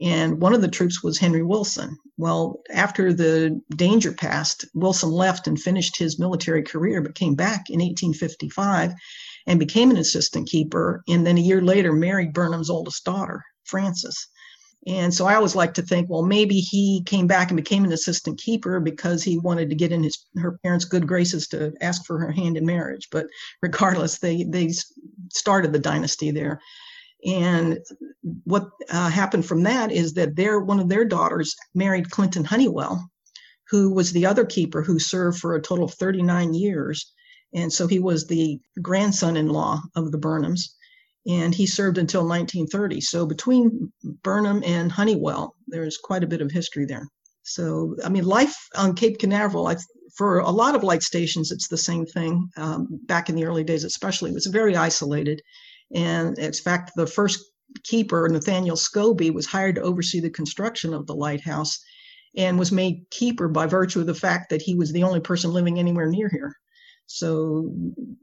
And 0.00 0.40
one 0.40 0.54
of 0.54 0.62
the 0.62 0.68
troops 0.68 1.02
was 1.02 1.18
Henry 1.18 1.42
Wilson. 1.42 1.96
Well, 2.16 2.60
after 2.72 3.12
the 3.12 3.60
danger 3.74 4.12
passed, 4.12 4.66
Wilson 4.72 5.10
left 5.10 5.48
and 5.48 5.60
finished 5.60 5.98
his 5.98 6.20
military 6.20 6.62
career, 6.62 7.00
but 7.02 7.16
came 7.16 7.34
back 7.34 7.68
in 7.70 7.80
1855 7.80 8.92
and 9.48 9.58
became 9.58 9.90
an 9.90 9.96
assistant 9.96 10.48
keeper. 10.48 11.02
And 11.08 11.26
then 11.26 11.38
a 11.38 11.40
year 11.40 11.60
later, 11.60 11.92
married 11.92 12.32
Burnham's 12.32 12.70
oldest 12.70 13.04
daughter, 13.04 13.42
Frances. 13.64 14.28
And 14.86 15.14
so 15.14 15.26
I 15.26 15.34
always 15.34 15.56
like 15.56 15.72
to 15.74 15.82
think, 15.82 16.10
well, 16.10 16.22
maybe 16.22 16.60
he 16.60 17.02
came 17.06 17.26
back 17.26 17.48
and 17.48 17.56
became 17.56 17.84
an 17.84 17.92
assistant 17.92 18.38
keeper 18.38 18.80
because 18.80 19.22
he 19.22 19.38
wanted 19.38 19.70
to 19.70 19.76
get 19.76 19.92
in 19.92 20.02
his 20.02 20.26
her 20.36 20.58
parents' 20.62 20.84
good 20.84 21.06
graces 21.06 21.48
to 21.48 21.72
ask 21.80 22.04
for 22.04 22.18
her 22.18 22.30
hand 22.30 22.58
in 22.58 22.66
marriage. 22.66 23.08
But 23.10 23.26
regardless, 23.62 24.18
they 24.18 24.44
they 24.44 24.72
started 25.32 25.72
the 25.72 25.78
dynasty 25.78 26.30
there. 26.30 26.60
And 27.24 27.78
what 28.44 28.68
uh, 28.90 29.08
happened 29.08 29.46
from 29.46 29.62
that 29.62 29.90
is 29.90 30.12
that 30.14 30.36
their 30.36 30.60
one 30.60 30.80
of 30.80 30.90
their 30.90 31.06
daughters 31.06 31.56
married 31.74 32.10
Clinton 32.10 32.44
Honeywell, 32.44 33.10
who 33.70 33.90
was 33.90 34.12
the 34.12 34.26
other 34.26 34.44
keeper 34.44 34.82
who 34.82 34.98
served 34.98 35.38
for 35.38 35.54
a 35.54 35.62
total 35.62 35.86
of 35.86 35.94
39 35.94 36.52
years. 36.52 37.14
And 37.54 37.72
so 37.72 37.86
he 37.86 38.00
was 38.00 38.26
the 38.26 38.60
grandson-in-law 38.82 39.80
of 39.96 40.12
the 40.12 40.18
Burnhams 40.18 40.74
and 41.26 41.54
he 41.54 41.66
served 41.66 41.98
until 41.98 42.22
1930. 42.22 43.00
So 43.00 43.26
between 43.26 43.92
Burnham 44.22 44.62
and 44.64 44.92
Honeywell, 44.92 45.54
there's 45.68 45.96
quite 45.96 46.22
a 46.22 46.28
bit 46.28 46.42
of 46.42 46.50
history 46.50 46.84
there. 46.84 47.08
So, 47.42 47.96
I 48.04 48.08
mean, 48.08 48.24
life 48.24 48.56
on 48.74 48.94
Cape 48.94 49.18
Canaveral, 49.18 49.66
I, 49.66 49.76
for 50.16 50.38
a 50.38 50.50
lot 50.50 50.74
of 50.74 50.82
light 50.82 51.02
stations, 51.02 51.50
it's 51.50 51.68
the 51.68 51.76
same 51.76 52.06
thing. 52.06 52.48
Um, 52.56 52.88
back 53.06 53.28
in 53.28 53.36
the 53.36 53.44
early 53.44 53.64
days, 53.64 53.84
especially, 53.84 54.30
it 54.30 54.34
was 54.34 54.46
very 54.46 54.76
isolated. 54.76 55.40
And 55.94 56.38
in 56.38 56.52
fact, 56.52 56.92
the 56.96 57.06
first 57.06 57.44
keeper, 57.82 58.28
Nathaniel 58.28 58.76
Scobie, 58.76 59.32
was 59.32 59.46
hired 59.46 59.76
to 59.76 59.82
oversee 59.82 60.20
the 60.20 60.30
construction 60.30 60.94
of 60.94 61.06
the 61.06 61.14
lighthouse 61.14 61.78
and 62.36 62.58
was 62.58 62.72
made 62.72 63.08
keeper 63.10 63.48
by 63.48 63.66
virtue 63.66 64.00
of 64.00 64.06
the 64.06 64.14
fact 64.14 64.50
that 64.50 64.62
he 64.62 64.74
was 64.74 64.92
the 64.92 65.02
only 65.02 65.20
person 65.20 65.52
living 65.52 65.78
anywhere 65.78 66.08
near 66.08 66.28
here. 66.28 66.54
So 67.06 67.70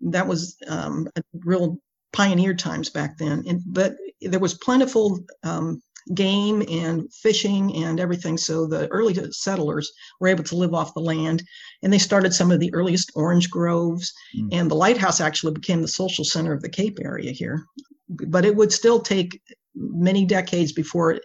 that 0.01 0.27
was 0.27 0.57
um, 0.67 1.07
a 1.15 1.21
real 1.45 1.77
pioneer 2.13 2.53
times 2.53 2.89
back 2.89 3.17
then. 3.17 3.43
And, 3.47 3.61
but 3.65 3.95
there 4.21 4.39
was 4.39 4.57
plentiful 4.57 5.19
um, 5.43 5.81
game 6.13 6.63
and 6.69 7.11
fishing 7.13 7.83
and 7.83 7.99
everything. 7.99 8.37
So 8.37 8.67
the 8.67 8.87
early 8.89 9.15
settlers 9.31 9.91
were 10.19 10.27
able 10.27 10.43
to 10.45 10.55
live 10.55 10.73
off 10.73 10.93
the 10.93 10.99
land 10.99 11.43
and 11.83 11.91
they 11.91 11.97
started 11.97 12.33
some 12.33 12.51
of 12.51 12.59
the 12.59 12.73
earliest 12.73 13.11
orange 13.15 13.49
groves. 13.49 14.11
Mm. 14.37 14.49
And 14.51 14.71
the 14.71 14.75
lighthouse 14.75 15.21
actually 15.21 15.53
became 15.53 15.81
the 15.81 15.87
social 15.87 16.25
center 16.25 16.53
of 16.53 16.61
the 16.61 16.69
Cape 16.69 16.97
area 17.03 17.31
here. 17.31 17.63
But 18.09 18.45
it 18.45 18.55
would 18.55 18.71
still 18.71 18.99
take 18.99 19.39
many 19.75 20.25
decades 20.25 20.73
before 20.73 21.19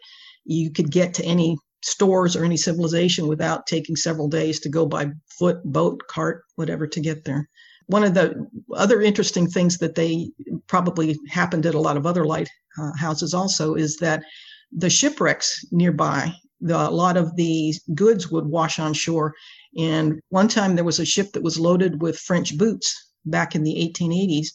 you 0.44 0.70
could 0.70 0.90
get 0.90 1.14
to 1.14 1.24
any 1.24 1.56
stores 1.82 2.36
or 2.36 2.44
any 2.44 2.56
civilization 2.56 3.26
without 3.26 3.66
taking 3.66 3.96
several 3.96 4.28
days 4.28 4.60
to 4.60 4.68
go 4.68 4.86
by 4.86 5.10
foot, 5.38 5.62
boat, 5.64 6.00
cart, 6.08 6.44
whatever 6.54 6.86
to 6.86 7.00
get 7.00 7.24
there 7.24 7.48
one 7.86 8.04
of 8.04 8.14
the 8.14 8.46
other 8.74 9.00
interesting 9.00 9.46
things 9.46 9.78
that 9.78 9.94
they 9.94 10.30
probably 10.66 11.18
happened 11.28 11.66
at 11.66 11.74
a 11.74 11.80
lot 11.80 11.96
of 11.96 12.06
other 12.06 12.24
lighthouses 12.24 13.34
uh, 13.34 13.38
also 13.38 13.74
is 13.74 13.96
that 13.98 14.22
the 14.72 14.90
shipwrecks 14.90 15.64
nearby, 15.70 16.32
the, 16.60 16.76
a 16.76 16.90
lot 16.90 17.16
of 17.16 17.36
the 17.36 17.74
goods 17.94 18.30
would 18.30 18.46
wash 18.46 18.78
on 18.78 18.92
shore. 18.92 19.34
And 19.78 20.20
one 20.30 20.48
time 20.48 20.74
there 20.74 20.84
was 20.84 20.98
a 20.98 21.04
ship 21.04 21.32
that 21.32 21.42
was 21.42 21.58
loaded 21.58 22.02
with 22.02 22.18
French 22.18 22.56
boots 22.58 23.12
back 23.24 23.54
in 23.54 23.62
the 23.62 23.74
1880s, 23.74 24.48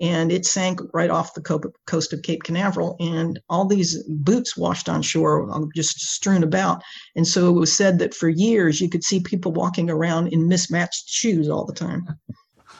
and 0.00 0.30
it 0.30 0.46
sank 0.46 0.80
right 0.94 1.10
off 1.10 1.34
the 1.34 1.70
coast 1.86 2.12
of 2.12 2.22
Cape 2.22 2.44
Canaveral. 2.44 2.94
And 3.00 3.40
all 3.48 3.64
these 3.64 4.00
boots 4.04 4.56
washed 4.56 4.88
on 4.88 5.02
shore, 5.02 5.50
um, 5.50 5.70
just 5.74 5.98
strewn 5.98 6.44
about. 6.44 6.82
And 7.16 7.26
so 7.26 7.48
it 7.48 7.58
was 7.58 7.72
said 7.72 7.98
that 7.98 8.14
for 8.14 8.28
years 8.28 8.80
you 8.80 8.88
could 8.88 9.02
see 9.02 9.18
people 9.18 9.52
walking 9.52 9.90
around 9.90 10.28
in 10.28 10.46
mismatched 10.46 11.08
shoes 11.08 11.48
all 11.48 11.66
the 11.66 11.74
time. 11.74 12.06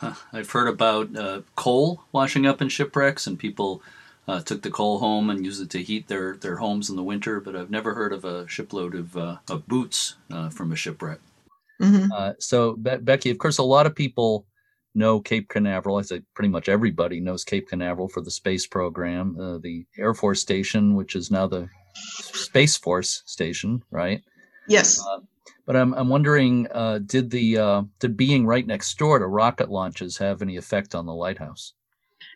I've 0.33 0.51
heard 0.51 0.69
about 0.69 1.17
uh, 1.17 1.43
coal 1.57 2.05
washing 2.13 2.47
up 2.47 2.63
in 2.63 2.69
shipwrecks, 2.69 3.27
and 3.27 3.39
people 3.39 3.83
uh, 4.27 4.41
took 4.41 4.63
the 4.63 4.71
coal 4.71 4.99
home 4.99 5.31
and 5.31 5.45
used 5.45 5.63
it 5.63 5.71
to 5.71 5.83
heat 5.83 6.09
their, 6.09 6.37
their 6.37 6.57
homes 6.57 6.91
in 6.91 6.97
the 6.97 7.03
winter. 7.03 7.41
But 7.41 7.57
I've 7.57 7.71
never 7.71 7.95
heard 7.95 8.13
of 8.13 8.25
a 8.25 8.47
shipload 8.49 8.95
of, 8.95 9.17
uh, 9.17 9.37
of 9.49 9.67
boots 9.67 10.17
uh, 10.31 10.51
from 10.51 10.73
a 10.73 10.77
shipwreck. 10.77 11.21
Mhm. 11.81 12.11
Uh, 12.13 12.35
so, 12.39 12.75
Be- 12.75 12.97
Becky, 12.97 13.31
of 13.31 13.39
course, 13.39 13.59
a 13.59 13.63
lot 13.63 13.87
of 13.87 13.95
people 13.95 14.47
know 14.95 15.21
Cape 15.21 15.49
Canaveral. 15.49 15.97
I 15.97 16.03
say 16.03 16.23
pretty 16.35 16.49
much 16.49 16.69
everybody 16.69 17.21
knows 17.21 17.45
Cape 17.45 17.69
Canaveral 17.69 18.09
for 18.09 18.21
the 18.21 18.31
space 18.31 18.67
program, 18.67 19.39
uh, 19.41 19.59
the 19.59 19.87
Air 19.97 20.13
Force 20.13 20.41
Station, 20.41 20.95
which 20.95 21.15
is 21.15 21.31
now 21.31 21.47
the 21.47 21.69
Space 21.95 22.77
Force 22.77 23.23
Station, 23.27 23.83
right? 23.91 24.23
Yes. 24.67 25.01
But 25.69 25.77
I'm 25.77 25.93
I'm 25.93 26.09
wondering, 26.09 26.67
uh, 26.73 27.01
did 27.05 27.31
the 27.31 27.59
uh, 27.59 27.83
did 28.01 28.17
being 28.17 28.47
right 28.47 28.67
next 28.67 28.97
door 28.97 29.19
to 29.19 29.27
rocket 29.27 29.69
launches 29.69 30.17
have 30.17 30.41
any 30.41 30.57
effect 30.57 30.95
on 30.95 31.05
the 31.05 31.13
lighthouse? 31.13 31.75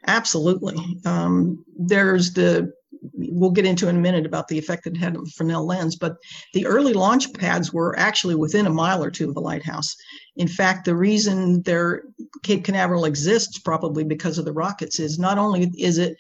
Absolutely. 0.07 0.77
Um, 1.07 1.65
there's 1.79 2.35
the, 2.35 2.71
we'll 3.15 3.51
get 3.51 3.65
into 3.65 3.89
in 3.89 3.97
a 3.97 4.01
minute 4.01 4.27
about 4.27 4.49
the 4.49 4.59
effect 4.59 4.87
it 4.87 4.99
had 4.99 5.17
on 5.17 5.25
the 5.25 5.31
Fresnel 5.31 5.65
lens, 5.65 5.97
but 5.97 6.17
the 6.53 6.67
early 6.67 6.93
launch 6.93 7.33
pads 7.33 7.73
were 7.73 7.99
actually 7.99 8.35
within 8.35 8.67
a 8.67 8.71
mile 8.71 9.03
or 9.03 9.11
two 9.11 9.29
of 9.29 9.35
the 9.35 9.41
lighthouse. 9.41 9.97
In 10.37 10.47
fact, 10.47 10.85
the 10.85 10.95
reason 10.95 11.63
their 11.63 12.03
Cape 12.43 12.65
Canaveral 12.65 13.07
exists 13.07 13.59
probably 13.59 14.05
because 14.05 14.37
of 14.37 14.45
the 14.45 14.53
rockets 14.53 15.01
is 15.01 15.19
not 15.19 15.39
only 15.39 15.73
is 15.79 15.97
it 15.97 16.19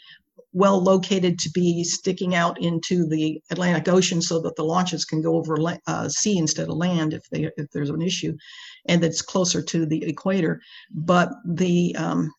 well 0.52 0.82
located 0.82 1.38
to 1.38 1.50
be 1.50 1.82
sticking 1.84 2.34
out 2.34 2.60
into 2.60 3.06
the 3.06 3.40
Atlantic 3.50 3.88
Ocean 3.88 4.20
so 4.20 4.40
that 4.40 4.56
the 4.56 4.64
launches 4.64 5.04
can 5.04 5.22
go 5.22 5.36
over 5.36 5.56
uh, 5.86 6.08
sea 6.08 6.38
instead 6.38 6.68
of 6.68 6.76
land 6.76 7.14
if 7.14 7.28
they 7.30 7.50
if 7.56 7.70
there's 7.72 7.90
an 7.90 8.02
issue, 8.02 8.36
and 8.86 9.02
it's 9.02 9.22
closer 9.22 9.62
to 9.62 9.86
the 9.86 10.04
equator. 10.04 10.60
But 10.90 11.30
the 11.46 11.96
um, 11.96 12.30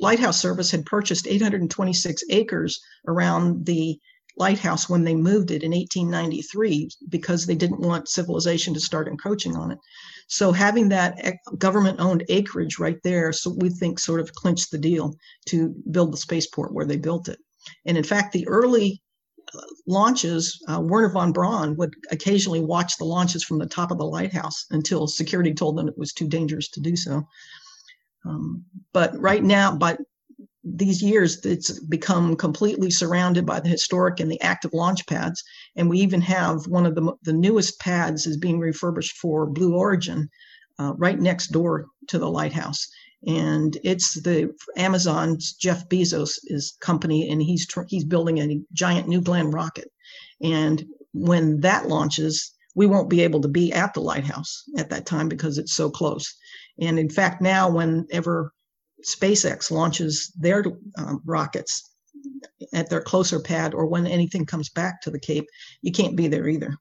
Lighthouse 0.00 0.40
Service 0.40 0.70
had 0.70 0.84
purchased 0.84 1.26
826 1.26 2.22
acres 2.30 2.80
around 3.06 3.66
the 3.66 3.98
lighthouse 4.38 4.88
when 4.88 5.04
they 5.04 5.14
moved 5.14 5.50
it 5.50 5.62
in 5.62 5.72
1893 5.72 6.90
because 7.08 7.44
they 7.44 7.54
didn't 7.54 7.80
want 7.80 8.08
civilization 8.08 8.72
to 8.74 8.80
start 8.80 9.08
encroaching 9.08 9.56
on 9.56 9.72
it. 9.72 9.78
So 10.28 10.52
having 10.52 10.88
that 10.90 11.36
government 11.58 12.00
owned 12.00 12.24
acreage 12.28 12.78
right 12.78 12.98
there, 13.02 13.32
so 13.32 13.56
we 13.58 13.70
think 13.70 13.98
sort 13.98 14.20
of 14.20 14.32
clinched 14.34 14.70
the 14.70 14.78
deal 14.78 15.14
to 15.46 15.74
build 15.90 16.12
the 16.12 16.18
spaceport 16.18 16.72
where 16.72 16.86
they 16.86 16.96
built 16.96 17.28
it. 17.28 17.38
And 17.86 17.96
in 17.96 18.04
fact, 18.04 18.32
the 18.32 18.46
early 18.46 19.02
uh, 19.54 19.60
launches, 19.86 20.62
uh, 20.68 20.80
Wernher 20.80 21.10
von 21.10 21.32
Braun 21.32 21.76
would 21.76 21.94
occasionally 22.10 22.60
watch 22.60 22.96
the 22.98 23.04
launches 23.04 23.42
from 23.42 23.58
the 23.58 23.66
top 23.66 23.90
of 23.90 23.98
the 23.98 24.04
lighthouse 24.04 24.66
until 24.70 25.06
security 25.06 25.54
told 25.54 25.76
them 25.76 25.88
it 25.88 25.98
was 25.98 26.12
too 26.12 26.28
dangerous 26.28 26.68
to 26.70 26.80
do 26.80 26.94
so. 26.94 27.26
Um, 28.26 28.64
but 28.92 29.18
right 29.18 29.42
now, 29.42 29.74
but 29.74 29.98
these 30.76 31.02
years, 31.02 31.44
it's 31.44 31.78
become 31.80 32.36
completely 32.36 32.90
surrounded 32.90 33.46
by 33.46 33.60
the 33.60 33.68
historic 33.68 34.20
and 34.20 34.30
the 34.30 34.40
active 34.40 34.72
launch 34.72 35.06
pads. 35.06 35.42
And 35.76 35.88
we 35.88 35.98
even 36.00 36.20
have 36.22 36.66
one 36.66 36.86
of 36.86 36.94
the, 36.94 37.12
the 37.22 37.32
newest 37.32 37.80
pads 37.80 38.26
is 38.26 38.36
being 38.36 38.58
refurbished 38.58 39.16
for 39.16 39.46
Blue 39.46 39.74
Origin 39.74 40.28
uh, 40.78 40.94
right 40.96 41.18
next 41.18 41.48
door 41.48 41.86
to 42.08 42.18
the 42.18 42.30
lighthouse. 42.30 42.86
And 43.26 43.76
it's 43.82 44.14
the 44.22 44.54
Amazon's 44.76 45.54
Jeff 45.54 45.88
Bezos' 45.88 46.38
is 46.44 46.76
company, 46.80 47.28
and 47.30 47.42
he's 47.42 47.66
tr- 47.66 47.82
he's 47.88 48.04
building 48.04 48.38
a 48.38 48.60
giant 48.72 49.08
New 49.08 49.20
Glenn 49.20 49.50
rocket. 49.50 49.90
And 50.40 50.84
when 51.12 51.60
that 51.60 51.88
launches, 51.88 52.52
we 52.76 52.86
won't 52.86 53.10
be 53.10 53.22
able 53.22 53.40
to 53.40 53.48
be 53.48 53.72
at 53.72 53.94
the 53.94 54.00
lighthouse 54.00 54.62
at 54.76 54.90
that 54.90 55.04
time 55.04 55.28
because 55.28 55.58
it's 55.58 55.74
so 55.74 55.90
close. 55.90 56.32
And 56.80 56.96
in 56.96 57.10
fact, 57.10 57.42
now 57.42 57.68
whenever 57.68 58.52
SpaceX 59.06 59.70
launches 59.70 60.32
their 60.38 60.64
um, 60.96 61.20
rockets 61.24 61.94
at 62.72 62.90
their 62.90 63.00
closer 63.00 63.40
pad 63.40 63.74
or 63.74 63.86
when 63.86 64.06
anything 64.06 64.44
comes 64.44 64.70
back 64.70 65.00
to 65.02 65.10
the 65.10 65.20
Cape, 65.20 65.46
you 65.82 65.92
can't 65.92 66.16
be 66.16 66.28
there 66.28 66.48
either. 66.48 66.76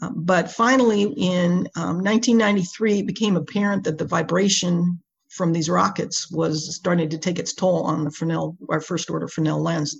Um, 0.00 0.24
but 0.24 0.50
finally, 0.50 1.02
in 1.02 1.68
um, 1.76 2.02
1993, 2.02 3.00
it 3.00 3.06
became 3.06 3.36
apparent 3.36 3.84
that 3.84 3.98
the 3.98 4.06
vibration 4.06 5.00
from 5.28 5.52
these 5.52 5.68
rockets 5.68 6.30
was 6.30 6.74
starting 6.76 7.08
to 7.10 7.18
take 7.18 7.38
its 7.38 7.54
toll 7.54 7.82
on 7.84 8.04
the 8.04 8.10
Fresnel, 8.10 8.56
our 8.70 8.80
first 8.80 9.10
order 9.10 9.28
Fresnel 9.28 9.62
lens 9.62 9.96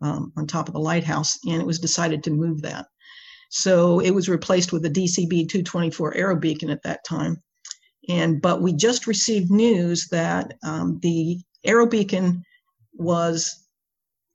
um, 0.00 0.32
on 0.36 0.46
top 0.46 0.68
of 0.68 0.74
the 0.74 0.80
lighthouse, 0.80 1.38
and 1.46 1.60
it 1.60 1.66
was 1.66 1.78
decided 1.78 2.22
to 2.24 2.30
move 2.30 2.62
that. 2.62 2.86
So 3.50 4.00
it 4.00 4.10
was 4.10 4.28
replaced 4.28 4.72
with 4.72 4.84
a 4.84 4.90
DCB 4.90 5.48
224 5.48 6.14
aero 6.14 6.36
beacon 6.36 6.70
at 6.70 6.82
that 6.82 7.04
time. 7.04 7.42
And 8.08 8.40
but 8.40 8.60
we 8.62 8.72
just 8.72 9.06
received 9.06 9.50
news 9.50 10.08
that 10.10 10.54
um, 10.64 10.98
the 11.02 11.40
aero 11.64 11.86
beacon 11.86 12.42
was 12.92 13.66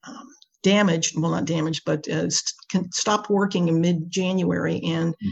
um, 0.07 0.27
damaged. 0.63 1.19
Well, 1.19 1.31
not 1.31 1.45
damaged, 1.45 1.83
but 1.85 2.07
uh, 2.09 2.29
st- 2.29 2.93
stopped 2.93 3.29
working 3.29 3.67
in 3.67 3.81
mid-January, 3.81 4.81
and 4.83 5.13
mm. 5.13 5.31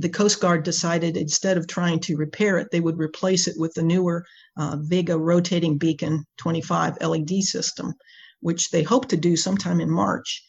the 0.00 0.08
Coast 0.08 0.40
Guard 0.40 0.62
decided 0.62 1.16
instead 1.16 1.56
of 1.56 1.66
trying 1.66 2.00
to 2.00 2.16
repair 2.16 2.58
it, 2.58 2.68
they 2.70 2.80
would 2.80 2.98
replace 2.98 3.48
it 3.48 3.56
with 3.58 3.74
the 3.74 3.82
newer 3.82 4.24
uh, 4.56 4.76
Vega 4.80 5.18
rotating 5.18 5.78
beacon 5.78 6.24
25 6.38 6.98
LED 7.00 7.42
system, 7.42 7.92
which 8.40 8.70
they 8.70 8.82
hope 8.82 9.08
to 9.08 9.16
do 9.16 9.36
sometime 9.36 9.80
in 9.80 9.90
March. 9.90 10.44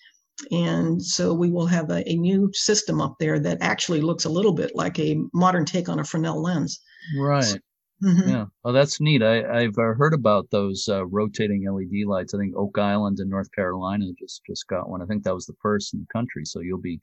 And 0.51 1.01
so 1.01 1.33
we 1.33 1.51
will 1.51 1.67
have 1.67 1.89
a, 1.89 2.07
a 2.09 2.15
new 2.15 2.51
system 2.53 3.01
up 3.01 3.15
there 3.19 3.39
that 3.39 3.59
actually 3.61 4.01
looks 4.01 4.25
a 4.25 4.29
little 4.29 4.53
bit 4.53 4.75
like 4.75 4.99
a 4.99 5.19
modern 5.33 5.65
take 5.65 5.89
on 5.89 5.99
a 5.99 6.03
Fresnel 6.03 6.41
lens. 6.41 6.79
Right. 7.17 7.59
Mm-hmm. 8.03 8.29
Yeah. 8.29 8.45
Oh, 8.65 8.71
that's 8.71 8.99
neat. 8.99 9.23
I, 9.23 9.63
have 9.63 9.77
uh, 9.77 9.93
heard 9.93 10.13
about 10.13 10.49
those 10.51 10.87
uh, 10.89 11.05
rotating 11.05 11.65
LED 11.69 12.05
lights. 12.07 12.33
I 12.33 12.37
think 12.37 12.55
Oak 12.55 12.77
Island 12.77 13.19
in 13.19 13.29
North 13.29 13.51
Carolina 13.53 14.05
just 14.19 14.41
just 14.45 14.67
got 14.67 14.89
one. 14.89 15.01
I 15.01 15.05
think 15.05 15.23
that 15.23 15.33
was 15.33 15.45
the 15.45 15.55
first 15.61 15.93
in 15.93 16.01
the 16.01 16.13
country. 16.13 16.43
So 16.45 16.59
you'll 16.59 16.81
be 16.81 16.99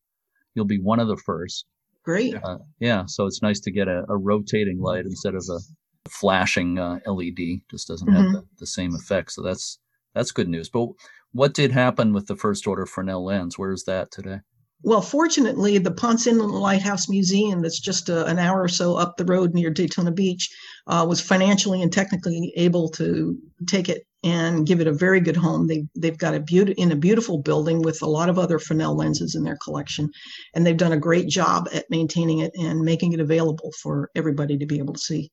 you'll 0.54 0.66
be 0.66 0.80
one 0.80 1.00
of 1.00 1.08
the 1.08 1.16
first. 1.16 1.64
Great. 2.04 2.34
Uh, 2.42 2.58
yeah. 2.80 3.04
So 3.06 3.26
it's 3.26 3.42
nice 3.42 3.60
to 3.60 3.70
get 3.70 3.88
a, 3.88 4.04
a 4.08 4.16
rotating 4.16 4.80
light 4.80 5.04
instead 5.04 5.34
of 5.34 5.44
a 5.50 5.58
flashing 6.08 6.78
uh, 6.78 6.98
LED. 7.06 7.60
Just 7.70 7.88
doesn't 7.88 8.08
mm-hmm. 8.08 8.16
have 8.16 8.32
the, 8.32 8.44
the 8.58 8.66
same 8.66 8.94
effect. 8.94 9.32
So 9.32 9.42
that's 9.42 9.78
that's 10.14 10.32
good 10.32 10.48
news. 10.48 10.68
But 10.68 10.88
what 11.32 11.54
did 11.54 11.72
happen 11.72 12.12
with 12.12 12.26
the 12.26 12.36
first 12.36 12.66
order 12.66 12.84
Fresnel 12.84 13.24
lens? 13.24 13.58
Where 13.58 13.72
is 13.72 13.84
that 13.84 14.10
today? 14.10 14.40
Well, 14.82 15.02
fortunately, 15.02 15.76
the 15.78 15.90
Ponce 15.90 16.26
Inlet 16.26 16.50
Lighthouse 16.50 17.08
Museum, 17.08 17.60
that's 17.60 17.80
just 17.80 18.08
a, 18.08 18.24
an 18.26 18.38
hour 18.38 18.62
or 18.62 18.68
so 18.68 18.96
up 18.96 19.16
the 19.16 19.26
road 19.26 19.52
near 19.52 19.70
Daytona 19.70 20.10
Beach, 20.10 20.48
uh, 20.86 21.04
was 21.08 21.20
financially 21.20 21.82
and 21.82 21.92
technically 21.92 22.52
able 22.56 22.88
to 22.90 23.36
take 23.66 23.90
it 23.90 24.06
and 24.22 24.66
give 24.66 24.80
it 24.80 24.86
a 24.86 24.92
very 24.92 25.20
good 25.20 25.36
home. 25.36 25.66
They, 25.66 25.86
they've 25.94 26.16
got 26.16 26.34
a 26.34 26.40
beauty 26.40 26.72
in 26.72 26.92
a 26.92 26.96
beautiful 26.96 27.38
building 27.38 27.82
with 27.82 28.00
a 28.00 28.06
lot 28.06 28.30
of 28.30 28.38
other 28.38 28.58
Fresnel 28.58 28.96
lenses 28.96 29.34
in 29.34 29.44
their 29.44 29.58
collection, 29.62 30.10
and 30.54 30.66
they've 30.66 30.76
done 30.76 30.92
a 30.92 30.98
great 30.98 31.28
job 31.28 31.68
at 31.74 31.90
maintaining 31.90 32.38
it 32.38 32.52
and 32.58 32.80
making 32.80 33.12
it 33.12 33.20
available 33.20 33.72
for 33.82 34.10
everybody 34.14 34.56
to 34.56 34.66
be 34.66 34.78
able 34.78 34.94
to 34.94 35.00
see. 35.00 35.30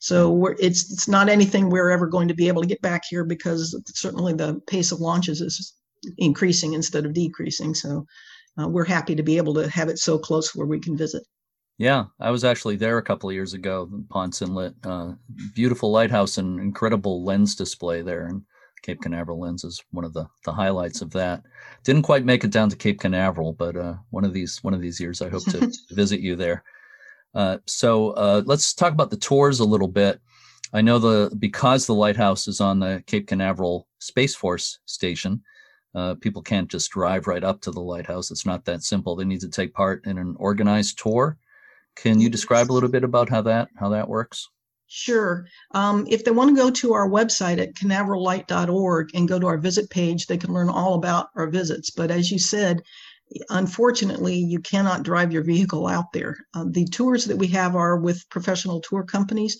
So 0.00 0.54
it's 0.58 0.92
it's 0.92 1.08
not 1.08 1.28
anything 1.28 1.70
we're 1.70 1.90
ever 1.90 2.06
going 2.06 2.28
to 2.28 2.34
be 2.34 2.48
able 2.48 2.62
to 2.62 2.68
get 2.68 2.82
back 2.82 3.02
here 3.08 3.24
because 3.24 3.80
certainly 3.88 4.32
the 4.32 4.60
pace 4.68 4.92
of 4.92 5.00
launches 5.00 5.40
is 5.40 5.74
increasing 6.16 6.74
instead 6.74 7.04
of 7.04 7.12
decreasing. 7.12 7.74
So 7.74 8.06
uh, 8.58 8.68
we're 8.68 8.84
happy 8.84 9.14
to 9.14 9.22
be 9.22 9.36
able 9.36 9.54
to 9.54 9.68
have 9.70 9.88
it 9.88 9.98
so 9.98 10.18
close 10.18 10.54
where 10.54 10.66
we 10.66 10.80
can 10.80 10.96
visit. 10.96 11.24
Yeah, 11.78 12.06
I 12.18 12.30
was 12.30 12.44
actually 12.44 12.76
there 12.76 12.98
a 12.98 13.02
couple 13.02 13.28
of 13.28 13.34
years 13.34 13.54
ago. 13.54 13.88
Ponce 14.10 14.42
Inlet, 14.42 14.74
uh, 14.84 15.12
beautiful 15.54 15.92
lighthouse 15.92 16.36
and 16.38 16.58
incredible 16.58 17.24
lens 17.24 17.54
display 17.54 18.02
there, 18.02 18.26
and 18.26 18.42
Cape 18.82 19.00
Canaveral 19.00 19.40
lens 19.40 19.62
is 19.62 19.82
one 19.92 20.04
of 20.04 20.12
the 20.12 20.26
the 20.44 20.52
highlights 20.52 21.02
of 21.02 21.10
that. 21.12 21.42
Didn't 21.84 22.02
quite 22.02 22.24
make 22.24 22.42
it 22.42 22.50
down 22.50 22.68
to 22.70 22.76
Cape 22.76 22.98
Canaveral, 22.98 23.52
but 23.52 23.76
uh, 23.76 23.94
one 24.10 24.24
of 24.24 24.32
these 24.32 24.62
one 24.64 24.74
of 24.74 24.80
these 24.80 24.98
years, 24.98 25.22
I 25.22 25.28
hope 25.28 25.44
to 25.44 25.72
visit 25.90 26.20
you 26.20 26.34
there. 26.34 26.64
Uh, 27.32 27.58
so 27.66 28.10
uh, 28.10 28.42
let's 28.44 28.74
talk 28.74 28.92
about 28.92 29.10
the 29.10 29.16
tours 29.16 29.60
a 29.60 29.64
little 29.64 29.88
bit. 29.88 30.20
I 30.72 30.80
know 30.80 30.98
the 30.98 31.34
because 31.38 31.86
the 31.86 31.94
lighthouse 31.94 32.48
is 32.48 32.60
on 32.60 32.80
the 32.80 33.04
Cape 33.06 33.28
Canaveral 33.28 33.86
Space 34.00 34.34
Force 34.34 34.80
station. 34.86 35.42
Uh, 35.94 36.14
people 36.14 36.42
can't 36.42 36.68
just 36.68 36.90
drive 36.90 37.26
right 37.26 37.44
up 37.44 37.60
to 37.62 37.70
the 37.70 37.80
lighthouse. 37.80 38.30
It's 38.30 38.46
not 38.46 38.64
that 38.66 38.82
simple. 38.82 39.16
They 39.16 39.24
need 39.24 39.40
to 39.40 39.48
take 39.48 39.72
part 39.72 40.06
in 40.06 40.18
an 40.18 40.36
organized 40.38 40.98
tour. 40.98 41.38
Can 41.96 42.20
you 42.20 42.28
describe 42.28 42.70
a 42.70 42.74
little 42.74 42.88
bit 42.88 43.04
about 43.04 43.28
how 43.28 43.42
that 43.42 43.68
how 43.76 43.88
that 43.88 44.08
works? 44.08 44.48
Sure. 44.86 45.46
Um, 45.74 46.06
if 46.08 46.24
they 46.24 46.30
want 46.30 46.50
to 46.50 46.62
go 46.62 46.70
to 46.70 46.94
our 46.94 47.08
website 47.08 47.58
at 47.58 47.74
canaverallight.org 47.74 49.10
and 49.14 49.28
go 49.28 49.38
to 49.38 49.46
our 49.46 49.58
visit 49.58 49.90
page, 49.90 50.26
they 50.26 50.38
can 50.38 50.54
learn 50.54 50.70
all 50.70 50.94
about 50.94 51.28
our 51.36 51.46
visits. 51.46 51.90
But 51.90 52.10
as 52.10 52.30
you 52.30 52.38
said, 52.38 52.82
unfortunately, 53.50 54.36
you 54.36 54.60
cannot 54.60 55.02
drive 55.02 55.32
your 55.32 55.42
vehicle 55.44 55.86
out 55.86 56.12
there. 56.12 56.36
Uh, 56.54 56.64
the 56.68 56.86
tours 56.86 57.24
that 57.26 57.36
we 57.36 57.46
have 57.48 57.76
are 57.76 57.98
with 57.98 58.28
professional 58.30 58.80
tour 58.80 59.02
companies, 59.02 59.58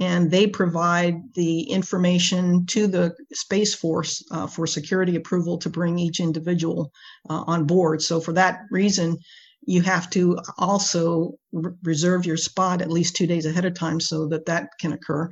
and 0.00 0.30
they 0.30 0.46
provide 0.46 1.20
the 1.34 1.62
information 1.62 2.66
to 2.66 2.86
the 2.86 3.14
Space 3.32 3.74
Force 3.74 4.24
uh, 4.30 4.46
for 4.46 4.66
security 4.66 5.16
approval 5.16 5.58
to 5.58 5.70
bring 5.70 5.98
each 5.98 6.20
individual 6.20 6.92
uh, 7.28 7.44
on 7.46 7.64
board. 7.64 8.02
So, 8.02 8.20
for 8.20 8.32
that 8.34 8.60
reason, 8.70 9.18
you 9.66 9.82
have 9.82 10.08
to 10.10 10.38
also 10.58 11.34
re- 11.52 11.72
reserve 11.82 12.24
your 12.24 12.36
spot 12.36 12.80
at 12.80 12.90
least 12.90 13.16
two 13.16 13.26
days 13.26 13.44
ahead 13.44 13.64
of 13.64 13.74
time 13.74 14.00
so 14.00 14.26
that 14.28 14.46
that 14.46 14.70
can 14.80 14.92
occur. 14.92 15.28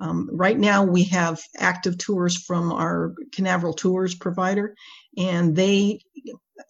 Um, 0.00 0.28
right 0.32 0.58
now, 0.58 0.84
we 0.84 1.04
have 1.04 1.40
active 1.58 1.98
tours 1.98 2.36
from 2.36 2.72
our 2.72 3.12
Canaveral 3.32 3.74
Tours 3.74 4.14
provider, 4.14 4.74
and 5.18 5.54
they 5.54 6.00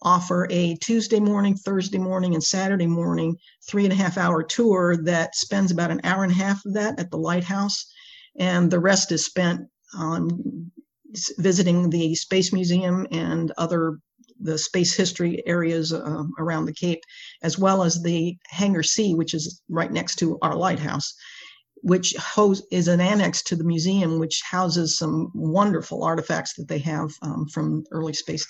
offer 0.01 0.47
a 0.49 0.75
Tuesday 0.77 1.19
morning, 1.19 1.55
Thursday 1.55 1.99
morning, 1.99 2.33
and 2.33 2.43
Saturday 2.43 2.87
morning 2.87 3.37
three 3.69 3.83
and 3.83 3.93
a 3.93 3.95
half 3.95 4.17
hour 4.17 4.43
tour 4.43 4.97
that 5.03 5.35
spends 5.35 5.71
about 5.71 5.91
an 5.91 6.01
hour 6.03 6.23
and 6.23 6.31
a 6.31 6.35
half 6.35 6.65
of 6.65 6.73
that 6.73 6.99
at 6.99 7.11
the 7.11 7.17
lighthouse, 7.17 7.85
and 8.37 8.71
the 8.71 8.79
rest 8.79 9.11
is 9.11 9.23
spent 9.23 9.61
on 9.95 10.71
visiting 11.37 11.91
the 11.91 12.15
Space 12.15 12.51
Museum 12.51 13.05
and 13.11 13.51
other 13.57 13.99
the 14.43 14.57
space 14.57 14.93
history 14.93 15.41
areas 15.45 15.93
uh, 15.93 16.23
around 16.37 16.65
the 16.65 16.73
Cape, 16.73 17.01
as 17.41 17.57
well 17.57 17.83
as 17.83 18.01
the 18.01 18.37
Hangar 18.49 18.83
C, 18.83 19.15
which 19.15 19.33
is 19.33 19.61
right 19.69 19.91
next 19.91 20.15
to 20.17 20.37
our 20.41 20.55
lighthouse, 20.55 21.13
which 21.81 22.15
is 22.71 22.87
an 22.87 23.01
annex 23.01 23.43
to 23.43 23.55
the 23.55 23.63
museum, 23.63 24.19
which 24.19 24.41
houses 24.41 24.97
some 24.97 25.31
wonderful 25.33 26.03
artifacts 26.03 26.53
that 26.55 26.67
they 26.67 26.79
have 26.79 27.09
um, 27.21 27.47
from 27.47 27.83
early 27.91 28.13
space. 28.13 28.45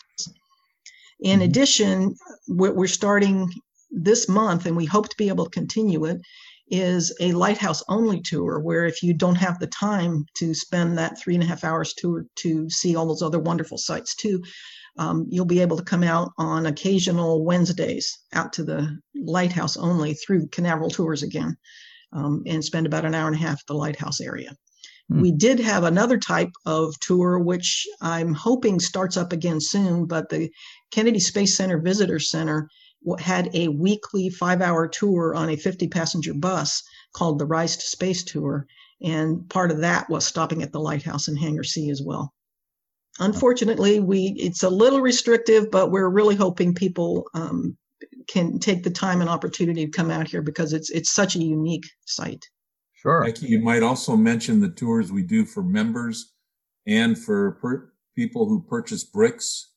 In 1.20 1.39
mm-hmm. 1.39 1.50
addition, 1.50 2.16
what 2.48 2.76
we're 2.76 2.88
starting 2.88 3.50
this 3.91 4.28
month, 4.28 4.66
and 4.66 4.76
we 4.76 4.86
hope 4.86 5.10
to 5.10 5.18
be 5.18 5.30
able 5.30 5.46
to 5.46 5.52
continue 5.52 6.06
it, 6.06 6.20
is 6.68 7.16
a 7.20 7.32
lighthouse 7.34 7.84
only 7.88 8.22
tour 8.22 8.60
where 8.60 8.86
if 8.86 9.04
you 9.04 9.14
don't 9.14 9.36
have 9.36 9.60
the 9.60 9.68
time 9.68 10.26
to 10.36 10.54
spend 10.54 10.98
that 10.98 11.20
three 11.20 11.36
and 11.36 11.44
a 11.44 11.48
half 11.48 11.64
hours 11.64 11.94
tour 11.94 12.26
to 12.36 12.70
see 12.70 12.96
all 12.96 13.06
those 13.06 13.22
other 13.22 13.39
wonderful 13.39 13.78
sites 13.78 14.16
too, 14.16 14.41
um, 14.98 15.26
you'll 15.30 15.46
be 15.46 15.62
able 15.62 15.78
to 15.78 15.84
come 15.84 16.04
out 16.04 16.32
on 16.38 16.66
occasional 16.66 17.44
Wednesdays 17.44 18.20
out 18.34 18.54
to 18.54 18.64
the 18.64 19.00
lighthouse 19.16 19.76
only 19.78 20.14
through 20.14 20.48
Canaveral 20.48 20.89
Tours 20.89 21.24
again 21.24 21.58
um, 22.12 22.44
and 22.46 22.64
spend 22.64 22.86
about 22.86 23.06
an 23.06 23.16
hour 23.16 23.28
and 23.28 23.36
a 23.36 23.39
half 23.39 23.60
at 23.60 23.68
the 23.68 23.74
lighthouse 23.74 24.22
area. 24.22 24.56
Hmm. 25.10 25.22
We 25.22 25.32
did 25.32 25.60
have 25.60 25.84
another 25.84 26.18
type 26.18 26.52
of 26.66 26.98
tour, 27.00 27.39
which 27.39 27.88
I'm 28.02 28.34
hoping 28.34 28.80
starts 28.80 29.18
up 29.18 29.34
again 29.34 29.60
soon, 29.60 30.06
but 30.06 30.30
the 30.30 30.50
Kennedy 30.91 31.20
Space 31.20 31.58
Center 31.58 31.80
Visitor 31.80 32.20
Center 32.20 32.70
had 33.20 33.50
a 33.54 33.68
weekly 33.68 34.30
five 34.30 34.62
hour 34.62 34.88
tour 34.88 35.34
on 35.36 35.50
a 35.50 35.58
50 35.58 35.88
passenger 35.88 36.34
bus 36.34 36.84
called 37.14 37.39
the 37.39 37.46
Rise 37.46 37.76
to 37.78 37.86
Space 37.86 38.24
Tour. 38.24 38.66
And 39.02 39.50
part 39.50 39.72
of 39.72 39.80
that 39.80 40.10
was 40.10 40.26
stopping 40.26 40.64
at 40.64 40.72
the 40.72 40.80
lighthouse 40.80 41.28
in 41.28 41.36
Hangar 41.36 41.64
C 41.64 41.89
as 41.89 42.02
well 42.02 42.34
unfortunately, 43.20 43.99
we 43.99 44.36
it's 44.38 44.64
a 44.64 44.70
little 44.70 45.01
restrictive, 45.01 45.70
but 45.72 45.91
we're 45.91 46.09
really 46.09 46.36
hoping 46.36 46.74
people 46.74 47.26
um, 47.34 47.78
can 48.28 48.59
take 48.59 48.84
the 48.84 48.89
time 48.89 49.22
and 49.22 49.30
opportunity 49.30 49.86
to 49.86 49.91
come 49.91 50.11
out 50.11 50.28
here 50.28 50.41
because 50.41 50.74
it's 50.74 50.89
it's 50.89 51.11
such 51.11 51.36
a 51.36 51.43
unique 51.43 51.86
site. 52.05 52.45
Sure. 52.93 53.24
Becky, 53.26 53.47
you 53.47 53.59
might 53.59 53.84
also 53.84 54.16
mention 54.16 54.59
the 54.59 54.70
tours 54.70 55.11
we 55.11 55.24
do 55.24 55.45
for 55.45 55.61
members 55.61 56.34
and 56.88 57.18
for 57.18 57.53
per- 57.61 57.91
people 58.16 58.47
who 58.47 58.61
purchase 58.61 59.03
bricks. 59.03 59.72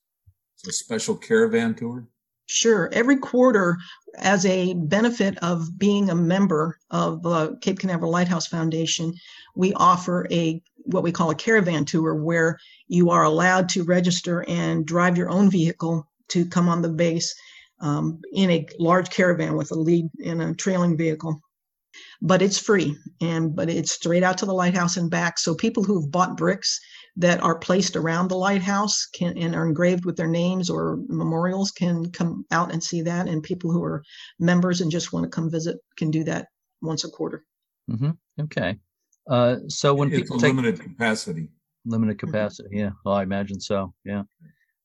It's 0.55 0.69
a 0.69 0.73
special 0.73 1.17
caravan 1.17 1.75
tour. 1.75 2.09
Sure. 2.47 2.89
Every 2.93 3.17
quarter, 3.17 3.77
as 4.19 4.47
a 4.47 4.75
benefit 4.75 5.37
of 5.39 5.77
being 5.77 6.09
a 6.09 6.15
member 6.15 6.79
of 6.91 7.23
the 7.23 7.59
Cape 7.61 7.81
Canaveral 7.81 8.13
Lighthouse 8.13 8.47
Foundation, 8.47 9.13
we 9.57 9.73
offer 9.75 10.29
a 10.31 10.63
what 10.87 11.03
we 11.03 11.13
call 11.13 11.31
a 11.31 11.35
caravan 11.35 11.85
tour 11.85 12.15
where 12.15 12.59
you 12.89 13.11
are 13.11 13.25
allowed 13.25 13.69
to 13.71 13.85
register 13.85 14.45
and 14.49 14.87
drive 14.87 15.17
your 15.17 15.31
own 15.31 15.51
vehicle 15.51 16.09
to 16.29 16.47
come 16.47 16.69
on 16.69 16.83
the 16.83 16.89
base 16.89 17.35
um, 17.81 18.21
in 18.33 18.51
a 18.51 18.67
large 18.79 19.11
caravan 19.11 19.57
with 19.57 19.71
a 19.71 19.75
lead 19.75 20.09
in 20.21 20.41
a 20.41 20.55
trailing 20.55 20.97
vehicle. 20.97 21.41
But 22.21 22.43
it's 22.43 22.59
free 22.59 22.97
and 23.21 23.57
but 23.57 23.71
it's 23.71 23.93
straight 23.93 24.23
out 24.23 24.39
to 24.39 24.47
the 24.47 24.55
lighthouse 24.55 24.97
and 24.97 25.11
back. 25.11 25.39
So 25.39 25.55
people 25.55 25.83
who've 25.83 26.11
bought 26.11 26.37
bricks 26.37 26.79
that 27.17 27.43
are 27.43 27.59
placed 27.59 27.97
around 27.97 28.29
the 28.29 28.37
lighthouse 28.37 29.07
can 29.07 29.37
and 29.39 29.55
are 29.55 29.67
engraved 29.67 30.05
with 30.05 30.17
their 30.17 30.29
names 30.29 30.69
or 30.69 30.99
memorials 31.09 31.71
can 31.71 32.11
come 32.13 32.45
out 32.51 32.73
and 32.73 32.83
see 32.83 33.01
that 33.03 33.29
and 33.29 33.43
people 33.43 33.73
who 33.73 33.83
are 33.83 34.03
members 34.39 34.83
and 34.83 34.91
just 34.91 35.13
want 35.13 35.25
to 35.25 35.31
come 35.31 35.51
visit 35.51 35.79
can 35.97 36.11
do 36.11 36.23
that 36.25 36.49
once 36.83 37.05
a 37.05 37.09
quarter. 37.09 37.45
Mm-hmm. 37.91 38.11
okay 38.41 38.79
uh, 39.29 39.57
so 39.69 39.95
when 39.95 40.13
it's 40.13 40.23
people 40.23 40.39
take 40.39 40.55
limited 40.55 40.81
capacity, 40.81 41.49
limited 41.85 42.17
mm-hmm. 42.17 42.27
capacity, 42.27 42.69
yeah, 42.73 42.91
well, 43.05 43.15
I 43.15 43.23
imagine 43.23 43.61
so, 43.61 43.93
yeah. 44.05 44.23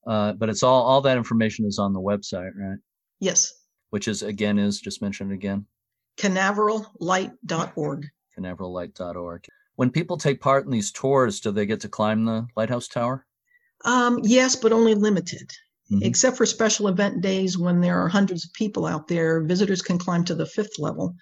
Uh, 0.06 0.32
but 0.32 0.48
it's 0.48 0.62
all 0.62 0.82
all 0.82 1.00
that 1.02 1.16
information 1.16 1.64
is 1.64 1.78
on 1.78 1.92
the 1.92 2.00
website, 2.00 2.50
right? 2.56 2.78
Yes. 3.20 3.52
Which 3.90 4.08
is 4.08 4.22
again 4.22 4.58
is 4.58 4.80
just 4.80 5.00
mentioned 5.00 5.32
again. 5.32 5.66
Canaverallight.org. 6.18 8.06
Canaverallight.org. 8.38 9.44
When 9.76 9.90
people 9.90 10.16
take 10.16 10.40
part 10.40 10.64
in 10.64 10.70
these 10.70 10.92
tours, 10.92 11.40
do 11.40 11.50
they 11.50 11.66
get 11.66 11.80
to 11.80 11.88
climb 11.88 12.24
the 12.24 12.46
lighthouse 12.56 12.88
tower? 12.88 13.26
Um, 13.84 14.20
yes, 14.22 14.56
but 14.56 14.72
only 14.72 14.94
limited. 14.94 15.50
Mm-hmm. 15.90 16.04
Except 16.04 16.36
for 16.36 16.46
special 16.46 16.88
event 16.88 17.20
days 17.20 17.58
when 17.58 17.80
there 17.80 18.00
are 18.00 18.08
hundreds 18.08 18.44
of 18.44 18.52
people 18.52 18.86
out 18.86 19.08
there, 19.08 19.42
visitors 19.42 19.82
can 19.82 19.98
climb 19.98 20.24
to 20.24 20.34
the 20.34 20.46
fifth 20.46 20.78
level. 20.78 21.14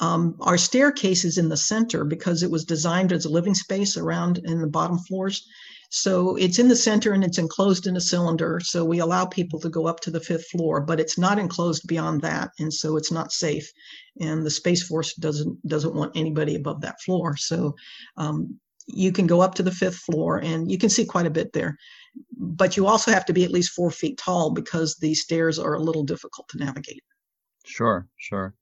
Um, 0.00 0.36
our 0.40 0.58
staircase 0.58 1.24
is 1.24 1.38
in 1.38 1.48
the 1.48 1.56
center 1.56 2.04
because 2.04 2.42
it 2.42 2.50
was 2.50 2.64
designed 2.64 3.12
as 3.12 3.24
a 3.24 3.30
living 3.30 3.54
space 3.54 3.96
around 3.96 4.38
in 4.44 4.60
the 4.60 4.66
bottom 4.66 4.98
floors. 4.98 5.46
So 5.90 6.36
it's 6.36 6.58
in 6.58 6.68
the 6.68 6.76
center 6.76 7.12
and 7.12 7.24
it's 7.24 7.38
enclosed 7.38 7.86
in 7.86 7.96
a 7.96 8.00
cylinder. 8.00 8.60
So 8.60 8.84
we 8.84 8.98
allow 8.98 9.24
people 9.24 9.60
to 9.60 9.68
go 9.68 9.86
up 9.86 10.00
to 10.00 10.10
the 10.10 10.20
fifth 10.20 10.48
floor, 10.48 10.80
but 10.80 11.00
it's 11.00 11.18
not 11.18 11.38
enclosed 11.38 11.86
beyond 11.86 12.22
that, 12.22 12.50
and 12.58 12.72
so 12.72 12.96
it's 12.96 13.12
not 13.12 13.32
safe. 13.32 13.70
And 14.20 14.44
the 14.44 14.50
Space 14.50 14.82
Force 14.86 15.14
doesn't 15.14 15.66
doesn't 15.66 15.94
want 15.94 16.16
anybody 16.16 16.54
above 16.54 16.80
that 16.80 17.00
floor. 17.02 17.36
So 17.36 17.74
um, 18.16 18.58
you 18.86 19.12
can 19.12 19.26
go 19.26 19.40
up 19.40 19.54
to 19.56 19.62
the 19.62 19.70
fifth 19.70 19.98
floor 19.98 20.38
and 20.38 20.70
you 20.70 20.78
can 20.78 20.90
see 20.90 21.04
quite 21.04 21.26
a 21.26 21.30
bit 21.30 21.52
there. 21.52 21.76
But 22.36 22.76
you 22.76 22.86
also 22.86 23.10
have 23.10 23.26
to 23.26 23.32
be 23.32 23.44
at 23.44 23.50
least 23.50 23.72
four 23.72 23.90
feet 23.90 24.18
tall 24.18 24.50
because 24.50 24.96
the 24.96 25.14
stairs 25.14 25.58
are 25.58 25.74
a 25.74 25.82
little 25.82 26.04
difficult 26.04 26.48
to 26.48 26.58
navigate. 26.58 27.02
Sure, 27.64 28.06
sure. 28.16 28.54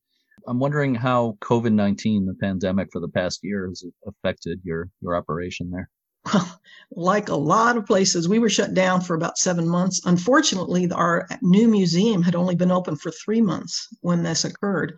I'm 0.46 0.58
wondering 0.58 0.94
how 0.94 1.36
COVID 1.40 1.72
19, 1.72 2.26
the 2.26 2.34
pandemic 2.34 2.88
for 2.92 3.00
the 3.00 3.08
past 3.08 3.40
year, 3.42 3.68
has 3.68 3.84
affected 4.06 4.60
your, 4.64 4.90
your 5.00 5.16
operation 5.16 5.70
there. 5.70 5.90
Well, 6.32 6.60
like 6.90 7.28
a 7.28 7.36
lot 7.36 7.76
of 7.76 7.86
places, 7.86 8.28
we 8.28 8.38
were 8.38 8.48
shut 8.48 8.72
down 8.72 9.00
for 9.00 9.14
about 9.14 9.38
seven 9.38 9.68
months. 9.68 10.00
Unfortunately, 10.04 10.90
our 10.90 11.28
new 11.42 11.68
museum 11.68 12.22
had 12.22 12.34
only 12.34 12.54
been 12.54 12.70
open 12.70 12.96
for 12.96 13.10
three 13.10 13.40
months 13.40 13.88
when 14.00 14.22
this 14.22 14.44
occurred. 14.44 14.94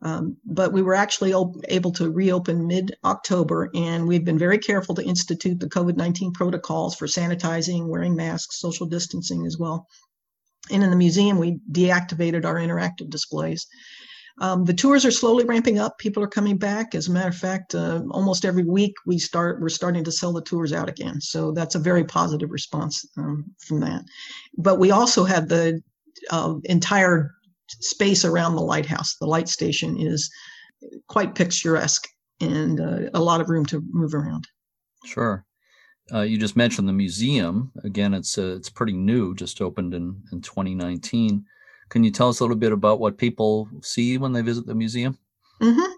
Um, 0.00 0.36
but 0.44 0.72
we 0.72 0.82
were 0.82 0.94
actually 0.94 1.34
able 1.68 1.92
to 1.92 2.10
reopen 2.10 2.68
mid 2.68 2.94
October, 3.04 3.70
and 3.74 4.06
we've 4.06 4.24
been 4.24 4.38
very 4.38 4.58
careful 4.58 4.94
to 4.94 5.04
institute 5.04 5.58
the 5.58 5.68
COVID 5.68 5.96
19 5.96 6.32
protocols 6.32 6.94
for 6.94 7.06
sanitizing, 7.06 7.88
wearing 7.88 8.14
masks, 8.14 8.60
social 8.60 8.86
distancing 8.86 9.44
as 9.44 9.58
well. 9.58 9.88
And 10.70 10.84
in 10.84 10.90
the 10.90 10.96
museum, 10.96 11.38
we 11.38 11.58
deactivated 11.70 12.44
our 12.44 12.56
interactive 12.56 13.10
displays. 13.10 13.66
Um, 14.40 14.64
the 14.64 14.74
tours 14.74 15.04
are 15.04 15.10
slowly 15.10 15.44
ramping 15.44 15.78
up. 15.78 15.98
People 15.98 16.22
are 16.22 16.28
coming 16.28 16.56
back. 16.56 16.94
As 16.94 17.08
a 17.08 17.12
matter 17.12 17.28
of 17.28 17.36
fact, 17.36 17.74
uh, 17.74 18.02
almost 18.10 18.44
every 18.44 18.64
week 18.64 18.94
we 19.04 19.18
start 19.18 19.60
we're 19.60 19.68
starting 19.68 20.04
to 20.04 20.12
sell 20.12 20.32
the 20.32 20.42
tours 20.42 20.72
out 20.72 20.88
again. 20.88 21.20
So 21.20 21.52
that's 21.52 21.74
a 21.74 21.80
very 21.80 22.04
positive 22.04 22.50
response 22.50 23.04
um, 23.16 23.44
from 23.58 23.80
that. 23.80 24.04
But 24.56 24.78
we 24.78 24.90
also 24.90 25.24
have 25.24 25.48
the 25.48 25.82
uh, 26.30 26.54
entire 26.64 27.32
space 27.80 28.24
around 28.24 28.54
the 28.54 28.62
lighthouse. 28.62 29.16
The 29.16 29.26
light 29.26 29.48
station 29.48 29.98
is 29.98 30.30
quite 31.08 31.34
picturesque 31.34 32.08
and 32.40 32.80
uh, 32.80 33.10
a 33.14 33.20
lot 33.20 33.40
of 33.40 33.50
room 33.50 33.66
to 33.66 33.82
move 33.90 34.14
around. 34.14 34.46
Sure. 35.04 35.44
Uh, 36.12 36.22
you 36.22 36.38
just 36.38 36.56
mentioned 36.56 36.88
the 36.88 36.92
museum. 36.92 37.70
Again, 37.84 38.14
it's 38.14 38.38
uh, 38.38 38.54
it's 38.56 38.70
pretty 38.70 38.94
new, 38.94 39.34
just 39.34 39.60
opened 39.60 39.94
in 39.94 40.22
in 40.32 40.40
2019. 40.40 41.44
Can 41.88 42.04
you 42.04 42.10
tell 42.10 42.28
us 42.28 42.40
a 42.40 42.42
little 42.42 42.56
bit 42.56 42.72
about 42.72 43.00
what 43.00 43.18
people 43.18 43.68
see 43.82 44.18
when 44.18 44.32
they 44.32 44.42
visit 44.42 44.66
the 44.66 44.74
museum? 44.74 45.18
Mm-hmm. 45.60 45.92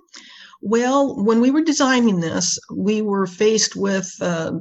Well, 0.62 1.22
when 1.24 1.40
we 1.40 1.50
were 1.50 1.62
designing 1.62 2.20
this, 2.20 2.58
we 2.74 3.02
were 3.02 3.26
faced 3.26 3.76
with 3.76 4.10
uh, 4.20 4.52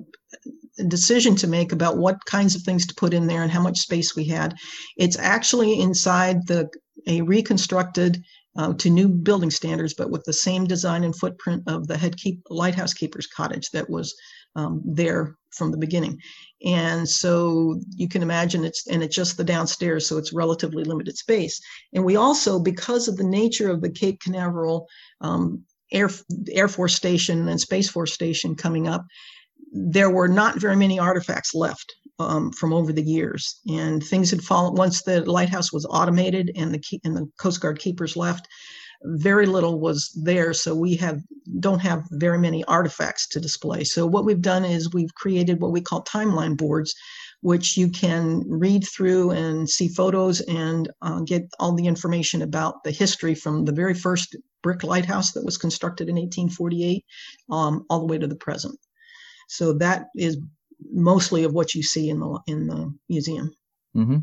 a 0.80 0.84
decision 0.84 1.36
to 1.36 1.48
make 1.48 1.72
about 1.72 1.98
what 1.98 2.26
kinds 2.26 2.56
of 2.56 2.62
things 2.62 2.88
to 2.88 2.96
put 2.96 3.14
in 3.14 3.28
there 3.28 3.44
and 3.44 3.52
how 3.52 3.62
much 3.62 3.80
space 3.80 4.16
we 4.16 4.26
had. 4.26 4.56
It's 4.98 5.18
actually 5.18 5.80
inside 5.80 6.48
the 6.48 6.70
a 7.08 7.22
reconstructed 7.22 8.24
uh, 8.58 8.74
to 8.74 8.90
new 8.90 9.08
building 9.08 9.52
standards, 9.52 9.94
but 9.94 10.10
with 10.10 10.24
the 10.26 10.34
same 10.34 10.66
design 10.66 11.04
and 11.04 11.16
footprint 11.16 11.64
of 11.68 11.88
the 11.88 11.98
head 11.98 12.18
keep 12.18 12.42
lighthouse 12.50 12.94
keeper's 12.94 13.28
cottage 13.28 13.70
that 13.72 13.90
was 13.90 14.14
um, 14.56 14.82
there 14.86 15.36
from 15.52 15.72
the 15.72 15.78
beginning. 15.78 16.20
And 16.66 17.08
so 17.08 17.80
you 17.96 18.08
can 18.08 18.22
imagine 18.22 18.66
it's, 18.66 18.88
and 18.88 19.02
it's 19.02 19.16
just 19.16 19.38
the 19.38 19.44
downstairs, 19.44 20.08
so 20.08 20.18
it's 20.18 20.34
relatively 20.34 20.84
limited 20.84 21.18
space. 21.18 21.60
And 21.94 22.04
we 22.04 22.16
also, 22.16 22.60
because 22.60 23.08
of 23.08 23.18
the 23.18 23.24
nature 23.24 23.72
of 23.72 23.82
the 23.82 23.90
Cape 23.90 24.20
Canaveral 24.22 24.88
um, 25.22 25.64
Air, 25.92 26.10
Air 26.52 26.68
Force 26.68 26.96
Station 26.96 27.48
and 27.48 27.60
Space 27.60 27.90
Force 27.90 28.14
Station 28.14 28.56
coming 28.56 28.88
up, 28.88 29.06
there 29.72 30.10
were 30.10 30.28
not 30.28 30.60
very 30.60 30.76
many 30.76 31.00
artifacts 31.00 31.54
left 31.56 31.96
um, 32.20 32.52
from 32.52 32.74
over 32.74 32.92
the 32.92 33.04
years, 33.04 33.60
and 33.68 34.04
things 34.04 34.32
had 34.32 34.42
fallen 34.42 34.76
once 34.76 35.04
the 35.04 35.22
lighthouse 35.22 35.72
was 35.72 35.86
automated 35.90 36.52
and 36.56 36.74
the 36.74 37.00
and 37.04 37.16
the 37.16 37.30
Coast 37.40 37.62
Guard 37.62 37.80
keepers 37.80 38.18
left. 38.18 38.48
Very 39.04 39.46
little 39.46 39.80
was 39.80 40.12
there, 40.22 40.54
so 40.54 40.76
we 40.76 40.96
have 40.98 41.22
don't 41.60 41.80
have 41.80 42.04
very 42.12 42.38
many 42.38 42.64
artifacts 42.66 43.28
to 43.30 43.40
display. 43.40 43.84
So 43.84 44.06
what 44.06 44.26
we've 44.26 44.42
done 44.42 44.66
is 44.66 44.94
we've 44.94 45.14
created 45.16 45.62
what 45.62 45.72
we 45.72 45.82
call 45.82 46.04
timeline 46.04 46.58
boards, 46.58 46.94
which 47.42 47.78
you 47.78 47.90
can 47.90 48.44
read 48.48 48.86
through 48.86 49.32
and 49.32 49.70
see 49.70 49.88
photos 49.88 50.42
and 50.42 50.90
uh, 51.02 51.22
get 51.22 51.50
all 51.60 51.74
the 51.74 51.88
information 51.88 52.42
about 52.42 52.84
the 52.84 52.92
history 52.92 53.36
from 53.36 53.66
the 53.66 53.72
very 53.72 53.94
first 53.94 54.36
brick 54.62 54.84
lighthouse 54.84 55.32
that 55.32 55.46
was 55.46 55.58
constructed 55.58 56.10
in 56.10 56.16
1848 56.16 57.06
um, 57.50 57.86
all 57.90 58.00
the 58.00 58.06
way 58.06 58.18
to 58.18 58.28
the 58.28 58.36
present. 58.36 58.78
So 59.48 59.74
that 59.74 60.08
is 60.16 60.38
mostly 60.92 61.44
of 61.44 61.54
what 61.54 61.74
you 61.74 61.84
see 61.84 62.10
in 62.10 62.20
the 62.20 62.40
in 62.48 62.68
the 62.68 62.94
museum. 63.08 63.54
Mm-hmm. 63.96 64.18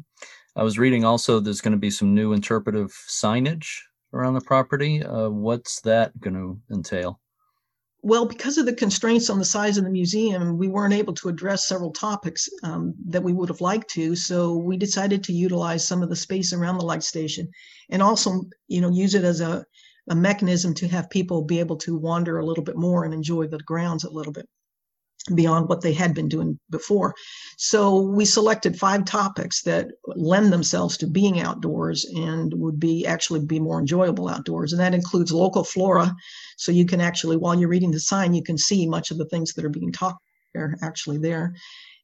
I 0.54 0.62
was 0.62 0.78
reading 0.78 1.04
also 1.04 1.40
there's 1.40 1.60
going 1.60 1.72
to 1.72 1.78
be 1.78 1.90
some 1.90 2.14
new 2.14 2.32
interpretive 2.32 2.92
signage 3.08 3.80
around 4.12 4.34
the 4.34 4.40
property. 4.40 5.02
Uh, 5.02 5.28
what's 5.28 5.80
that 5.82 6.18
going 6.20 6.34
to 6.34 6.60
entail? 6.74 7.20
Well, 8.02 8.26
because 8.26 8.56
of 8.56 8.66
the 8.66 8.72
constraints 8.72 9.30
on 9.30 9.38
the 9.38 9.44
size 9.44 9.78
of 9.78 9.84
the 9.84 9.90
museum, 9.90 10.58
we 10.58 10.68
weren't 10.68 10.94
able 10.94 11.14
to 11.14 11.28
address 11.28 11.66
several 11.66 11.92
topics 11.92 12.48
um, 12.62 12.94
that 13.08 13.22
we 13.22 13.32
would 13.32 13.48
have 13.48 13.60
liked 13.60 13.90
to. 13.90 14.14
So 14.14 14.56
we 14.56 14.76
decided 14.76 15.24
to 15.24 15.32
utilize 15.32 15.86
some 15.86 16.02
of 16.02 16.08
the 16.08 16.14
space 16.14 16.52
around 16.52 16.78
the 16.78 16.84
light 16.84 17.02
station, 17.02 17.48
and 17.90 18.02
also, 18.02 18.42
you 18.68 18.80
know, 18.80 18.90
use 18.90 19.14
it 19.14 19.24
as 19.24 19.40
a, 19.40 19.64
a 20.08 20.14
mechanism 20.14 20.72
to 20.74 20.88
have 20.88 21.10
people 21.10 21.42
be 21.42 21.58
able 21.58 21.76
to 21.78 21.98
wander 21.98 22.38
a 22.38 22.46
little 22.46 22.62
bit 22.62 22.76
more 22.76 23.04
and 23.04 23.12
enjoy 23.12 23.48
the 23.48 23.58
grounds 23.58 24.04
a 24.04 24.10
little 24.10 24.32
bit 24.32 24.48
beyond 25.34 25.68
what 25.68 25.80
they 25.80 25.92
had 25.92 26.14
been 26.14 26.28
doing 26.28 26.58
before. 26.70 27.14
So 27.56 28.00
we 28.00 28.24
selected 28.24 28.78
five 28.78 29.04
topics 29.04 29.62
that 29.62 29.88
lend 30.06 30.52
themselves 30.52 30.96
to 30.98 31.06
being 31.06 31.40
outdoors 31.40 32.04
and 32.14 32.52
would 32.54 32.78
be 32.78 33.06
actually 33.06 33.40
be 33.40 33.58
more 33.58 33.80
enjoyable 33.80 34.28
outdoors. 34.28 34.72
And 34.72 34.80
that 34.80 34.94
includes 34.94 35.32
local 35.32 35.64
flora. 35.64 36.14
So 36.56 36.72
you 36.72 36.86
can 36.86 37.00
actually, 37.00 37.36
while 37.36 37.58
you're 37.58 37.68
reading 37.68 37.90
the 37.90 38.00
sign, 38.00 38.34
you 38.34 38.42
can 38.42 38.58
see 38.58 38.86
much 38.86 39.10
of 39.10 39.18
the 39.18 39.26
things 39.26 39.52
that 39.54 39.64
are 39.64 39.70
being 39.70 39.92
talked 39.92 40.22
there 40.54 40.76
actually 40.82 41.18
there. 41.18 41.54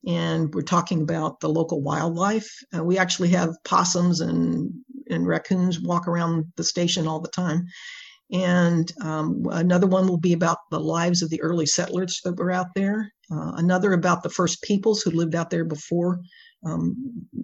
And 0.06 0.52
we're 0.52 0.62
talking 0.62 1.02
about 1.02 1.38
the 1.40 1.48
local 1.48 1.80
wildlife. 1.80 2.50
Uh, 2.76 2.82
we 2.82 2.98
actually 2.98 3.28
have 3.28 3.54
possums 3.64 4.20
and, 4.20 4.72
and 5.10 5.26
raccoons 5.26 5.80
walk 5.80 6.08
around 6.08 6.52
the 6.56 6.64
station 6.64 7.06
all 7.06 7.20
the 7.20 7.28
time. 7.28 7.66
And 8.30 8.90
um, 9.02 9.42
another 9.50 9.86
one 9.86 10.08
will 10.08 10.18
be 10.18 10.32
about 10.32 10.58
the 10.70 10.80
lives 10.80 11.22
of 11.22 11.30
the 11.30 11.40
early 11.42 11.66
settlers 11.66 12.20
that 12.24 12.36
were 12.36 12.50
out 12.50 12.68
there. 12.74 13.12
Uh, 13.30 13.52
another 13.56 13.92
about 13.92 14.22
the 14.22 14.30
first 14.30 14.62
peoples 14.62 15.02
who 15.02 15.10
lived 15.10 15.34
out 15.34 15.50
there 15.50 15.64
before 15.64 16.20
um, 16.64 16.96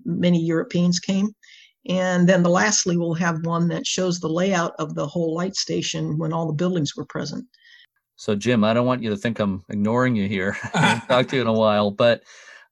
many 0.04 0.40
Europeans 0.40 0.98
came. 0.98 1.28
And 1.88 2.28
then 2.28 2.42
the 2.42 2.50
lastly, 2.50 2.96
we'll 2.96 3.14
have 3.14 3.44
one 3.44 3.68
that 3.68 3.86
shows 3.86 4.18
the 4.18 4.28
layout 4.28 4.72
of 4.78 4.94
the 4.94 5.06
whole 5.06 5.34
light 5.34 5.56
station 5.56 6.18
when 6.18 6.32
all 6.32 6.46
the 6.46 6.52
buildings 6.52 6.96
were 6.96 7.06
present. 7.06 7.46
So, 8.16 8.34
Jim, 8.34 8.64
I 8.64 8.74
don't 8.74 8.86
want 8.86 9.02
you 9.02 9.10
to 9.10 9.16
think 9.16 9.38
I'm 9.38 9.64
ignoring 9.68 10.16
you 10.16 10.28
here. 10.28 10.56
I'll 10.74 11.00
talk 11.02 11.28
to 11.28 11.36
you 11.36 11.42
in 11.42 11.48
a 11.48 11.52
while, 11.52 11.90
but 11.90 12.22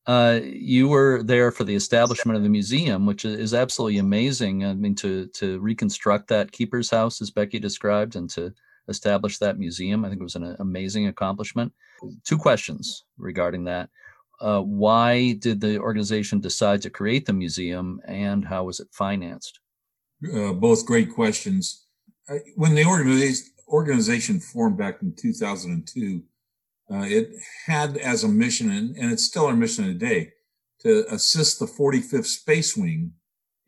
uh, 0.06 0.40
you 0.44 0.88
were 0.88 1.22
there 1.22 1.50
for 1.50 1.64
the 1.64 1.74
establishment 1.74 2.36
of 2.36 2.42
the 2.42 2.48
museum, 2.48 3.06
which 3.06 3.24
is 3.24 3.54
absolutely 3.54 3.98
amazing. 3.98 4.64
I 4.64 4.74
mean, 4.74 4.94
to 4.96 5.26
to 5.34 5.58
reconstruct 5.58 6.28
that 6.28 6.52
keeper's 6.52 6.90
house, 6.90 7.20
as 7.20 7.30
Becky 7.30 7.58
described, 7.58 8.14
and 8.14 8.30
to 8.30 8.52
establish 8.88 9.38
that 9.38 9.58
museum, 9.58 10.04
I 10.04 10.08
think 10.08 10.20
it 10.20 10.24
was 10.24 10.36
an 10.36 10.56
amazing 10.60 11.08
accomplishment. 11.08 11.72
Two 12.24 12.38
questions 12.38 13.04
regarding 13.18 13.64
that: 13.64 13.90
uh, 14.40 14.60
Why 14.60 15.32
did 15.32 15.60
the 15.60 15.78
organization 15.78 16.38
decide 16.38 16.82
to 16.82 16.90
create 16.90 17.26
the 17.26 17.32
museum, 17.32 18.00
and 18.06 18.44
how 18.44 18.64
was 18.64 18.78
it 18.78 18.88
financed? 18.92 19.58
Uh, 20.32 20.52
both 20.52 20.86
great 20.86 21.12
questions. 21.12 21.86
When 22.54 22.74
the 22.74 22.84
organization 22.84 23.52
organization 23.68 24.38
formed 24.38 24.78
back 24.78 25.02
in 25.02 25.12
2002 25.16 26.22
uh, 26.90 27.04
it 27.04 27.30
had 27.66 27.96
as 27.96 28.24
a 28.24 28.28
mission, 28.28 28.70
and, 28.70 28.96
and 28.96 29.12
it's 29.12 29.24
still 29.24 29.46
our 29.46 29.56
mission 29.56 29.86
today, 29.86 30.32
to 30.80 31.04
assist 31.12 31.58
the 31.58 31.66
45th 31.66 32.26
Space 32.26 32.76
Wing 32.76 33.12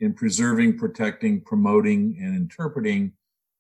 in 0.00 0.14
preserving, 0.14 0.78
protecting, 0.78 1.40
promoting, 1.40 2.16
and 2.20 2.36
interpreting 2.36 3.12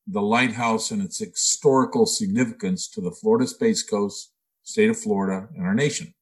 the 0.06 0.22
lighthouse 0.22 0.90
and 0.90 1.02
its 1.02 1.18
historical 1.18 2.06
significance 2.06 2.88
to 2.88 3.00
the 3.00 3.10
Florida 3.10 3.46
Space 3.46 3.82
Coast, 3.82 4.32
state 4.62 4.90
of 4.90 4.98
Florida, 4.98 5.48
and 5.54 5.66
our 5.66 5.74
nation. 5.74 6.14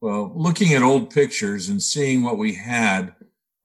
Well, 0.00 0.32
looking 0.34 0.74
at 0.74 0.82
old 0.82 1.10
pictures 1.10 1.68
and 1.68 1.82
seeing 1.82 2.22
what 2.22 2.38
we 2.38 2.54
had, 2.54 3.14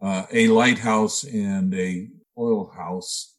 uh, 0.02 0.26
a 0.32 0.48
lighthouse 0.48 1.24
and 1.24 1.74
a 1.74 2.10
oil 2.38 2.72
house 2.76 3.37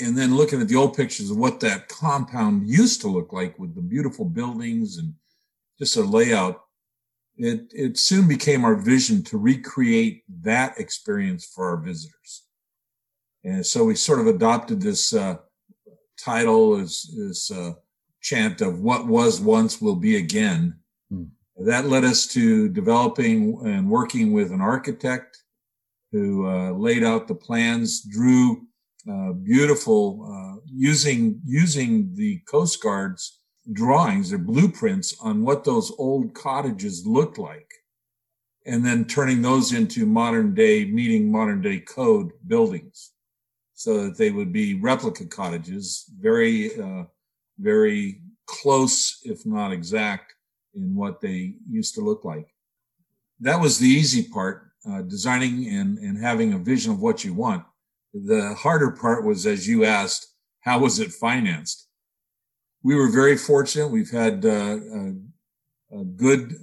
and 0.00 0.16
then 0.16 0.36
looking 0.36 0.60
at 0.60 0.68
the 0.68 0.76
old 0.76 0.96
pictures 0.96 1.30
of 1.30 1.36
what 1.36 1.60
that 1.60 1.88
compound 1.88 2.68
used 2.68 3.00
to 3.00 3.08
look 3.08 3.32
like 3.32 3.58
with 3.58 3.74
the 3.74 3.82
beautiful 3.82 4.24
buildings 4.24 4.98
and 4.98 5.14
just 5.78 5.96
a 5.96 6.02
layout, 6.02 6.62
it, 7.36 7.70
it 7.72 7.98
soon 7.98 8.26
became 8.26 8.64
our 8.64 8.76
vision 8.76 9.22
to 9.24 9.38
recreate 9.38 10.24
that 10.42 10.78
experience 10.78 11.44
for 11.44 11.68
our 11.68 11.76
visitors. 11.76 12.44
And 13.44 13.64
so 13.64 13.84
we 13.84 13.94
sort 13.94 14.20
of 14.20 14.26
adopted 14.26 14.80
this 14.80 15.12
uh, 15.12 15.36
title 16.18 16.76
as 16.76 17.02
this 17.16 17.50
uh, 17.50 17.74
chant 18.20 18.60
of 18.60 18.80
what 18.80 19.06
was 19.06 19.40
once 19.40 19.80
will 19.80 19.96
be 19.96 20.16
again. 20.16 20.78
Hmm. 21.10 21.24
That 21.58 21.86
led 21.86 22.04
us 22.04 22.26
to 22.28 22.68
developing 22.68 23.60
and 23.64 23.88
working 23.88 24.32
with 24.32 24.50
an 24.52 24.60
architect 24.60 25.42
who 26.12 26.46
uh, 26.46 26.70
laid 26.72 27.04
out 27.04 27.28
the 27.28 27.34
plans, 27.34 28.00
drew 28.00 28.65
uh, 29.10 29.32
beautiful 29.32 30.26
uh, 30.32 30.60
using 30.66 31.40
using 31.44 32.12
the 32.14 32.38
Coast 32.50 32.82
Guard's 32.82 33.40
drawings 33.72 34.32
or 34.32 34.38
blueprints 34.38 35.16
on 35.20 35.42
what 35.42 35.64
those 35.64 35.92
old 35.98 36.34
cottages 36.34 37.06
looked 37.06 37.38
like, 37.38 37.70
and 38.64 38.84
then 38.84 39.04
turning 39.04 39.42
those 39.42 39.72
into 39.72 40.06
modern 40.06 40.54
day 40.54 40.84
meeting 40.84 41.30
modern 41.30 41.60
day 41.60 41.78
code 41.78 42.32
buildings, 42.46 43.12
so 43.74 44.04
that 44.04 44.18
they 44.18 44.30
would 44.30 44.52
be 44.52 44.74
replica 44.74 45.24
cottages, 45.26 46.04
very 46.20 46.76
uh, 46.80 47.04
very 47.58 48.22
close, 48.46 49.20
if 49.24 49.46
not 49.46 49.72
exact, 49.72 50.34
in 50.74 50.94
what 50.94 51.20
they 51.20 51.54
used 51.68 51.94
to 51.94 52.00
look 52.00 52.24
like. 52.24 52.48
That 53.40 53.60
was 53.60 53.78
the 53.78 53.88
easy 53.88 54.28
part, 54.28 54.70
uh, 54.88 55.02
designing 55.02 55.68
and, 55.68 55.98
and 55.98 56.18
having 56.18 56.54
a 56.54 56.58
vision 56.58 56.92
of 56.92 57.00
what 57.00 57.24
you 57.24 57.34
want 57.34 57.64
the 58.24 58.54
harder 58.58 58.90
part 58.90 59.24
was, 59.24 59.46
as 59.46 59.68
you 59.68 59.84
asked, 59.84 60.32
how 60.60 60.78
was 60.78 60.98
it 61.00 61.12
financed? 61.12 61.88
We 62.82 62.94
were 62.94 63.10
very 63.10 63.36
fortunate. 63.36 63.88
We've 63.88 64.10
had 64.10 64.44
uh, 64.44 64.78
a, 64.78 65.14
a 66.00 66.04
good, 66.04 66.54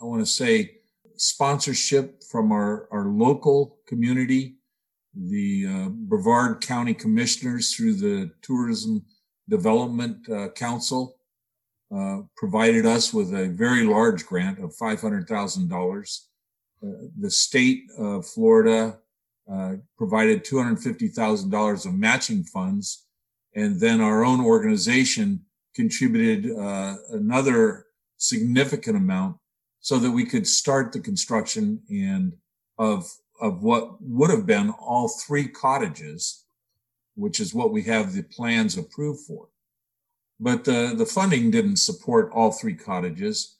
I 0.00 0.04
want 0.04 0.22
to 0.22 0.26
say, 0.26 0.78
sponsorship 1.16 2.22
from 2.22 2.52
our, 2.52 2.88
our 2.90 3.06
local 3.06 3.78
community, 3.86 4.56
the 5.14 5.66
uh, 5.66 5.88
Brevard 5.88 6.60
County 6.60 6.94
Commissioners 6.94 7.74
through 7.74 7.94
the 7.94 8.30
Tourism 8.42 9.04
Development 9.48 10.28
uh, 10.28 10.48
Council 10.50 11.16
uh, 11.94 12.18
provided 12.36 12.86
us 12.86 13.12
with 13.14 13.34
a 13.34 13.48
very 13.48 13.84
large 13.84 14.26
grant 14.26 14.58
of 14.58 14.76
$500,000. 14.76 16.20
Uh, 16.80 16.86
the 17.18 17.30
state 17.30 17.84
of 17.98 18.26
Florida 18.26 18.98
uh, 19.50 19.76
provided 19.96 20.44
$250,000 20.44 21.86
of 21.86 21.94
matching 21.94 22.44
funds. 22.44 23.06
And 23.54 23.80
then 23.80 24.00
our 24.00 24.24
own 24.24 24.44
organization 24.44 25.46
contributed 25.74 26.56
uh, 26.56 26.96
another 27.10 27.86
significant 28.18 28.96
amount 28.96 29.36
so 29.80 29.98
that 29.98 30.10
we 30.10 30.26
could 30.26 30.46
start 30.46 30.92
the 30.92 31.00
construction 31.00 31.80
and 31.88 32.34
of, 32.78 33.10
of 33.40 33.62
what 33.62 34.02
would 34.02 34.30
have 34.30 34.44
been 34.44 34.70
all 34.70 35.08
three 35.08 35.48
cottages, 35.48 36.44
which 37.14 37.40
is 37.40 37.54
what 37.54 37.72
we 37.72 37.82
have 37.84 38.12
the 38.12 38.22
plans 38.22 38.76
approved 38.76 39.20
for. 39.20 39.48
But 40.38 40.64
the, 40.64 40.94
the 40.96 41.06
funding 41.06 41.50
didn't 41.50 41.76
support 41.76 42.30
all 42.32 42.52
three 42.52 42.74
cottages. 42.74 43.56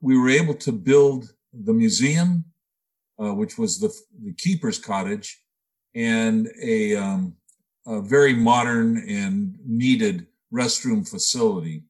We 0.00 0.18
were 0.18 0.28
able 0.28 0.54
to 0.54 0.72
build 0.72 1.32
the 1.52 1.72
museum 1.72 2.44
uh, 3.22 3.32
which 3.34 3.58
was 3.58 3.78
the, 3.78 3.92
the 4.24 4.32
keeper's 4.34 4.78
cottage, 4.78 5.40
and 5.94 6.48
a, 6.62 6.96
um, 6.96 7.34
a 7.86 8.00
very 8.00 8.34
modern 8.34 8.98
and 9.08 9.56
needed 9.64 10.26
restroom 10.52 11.08
facility 11.08 11.84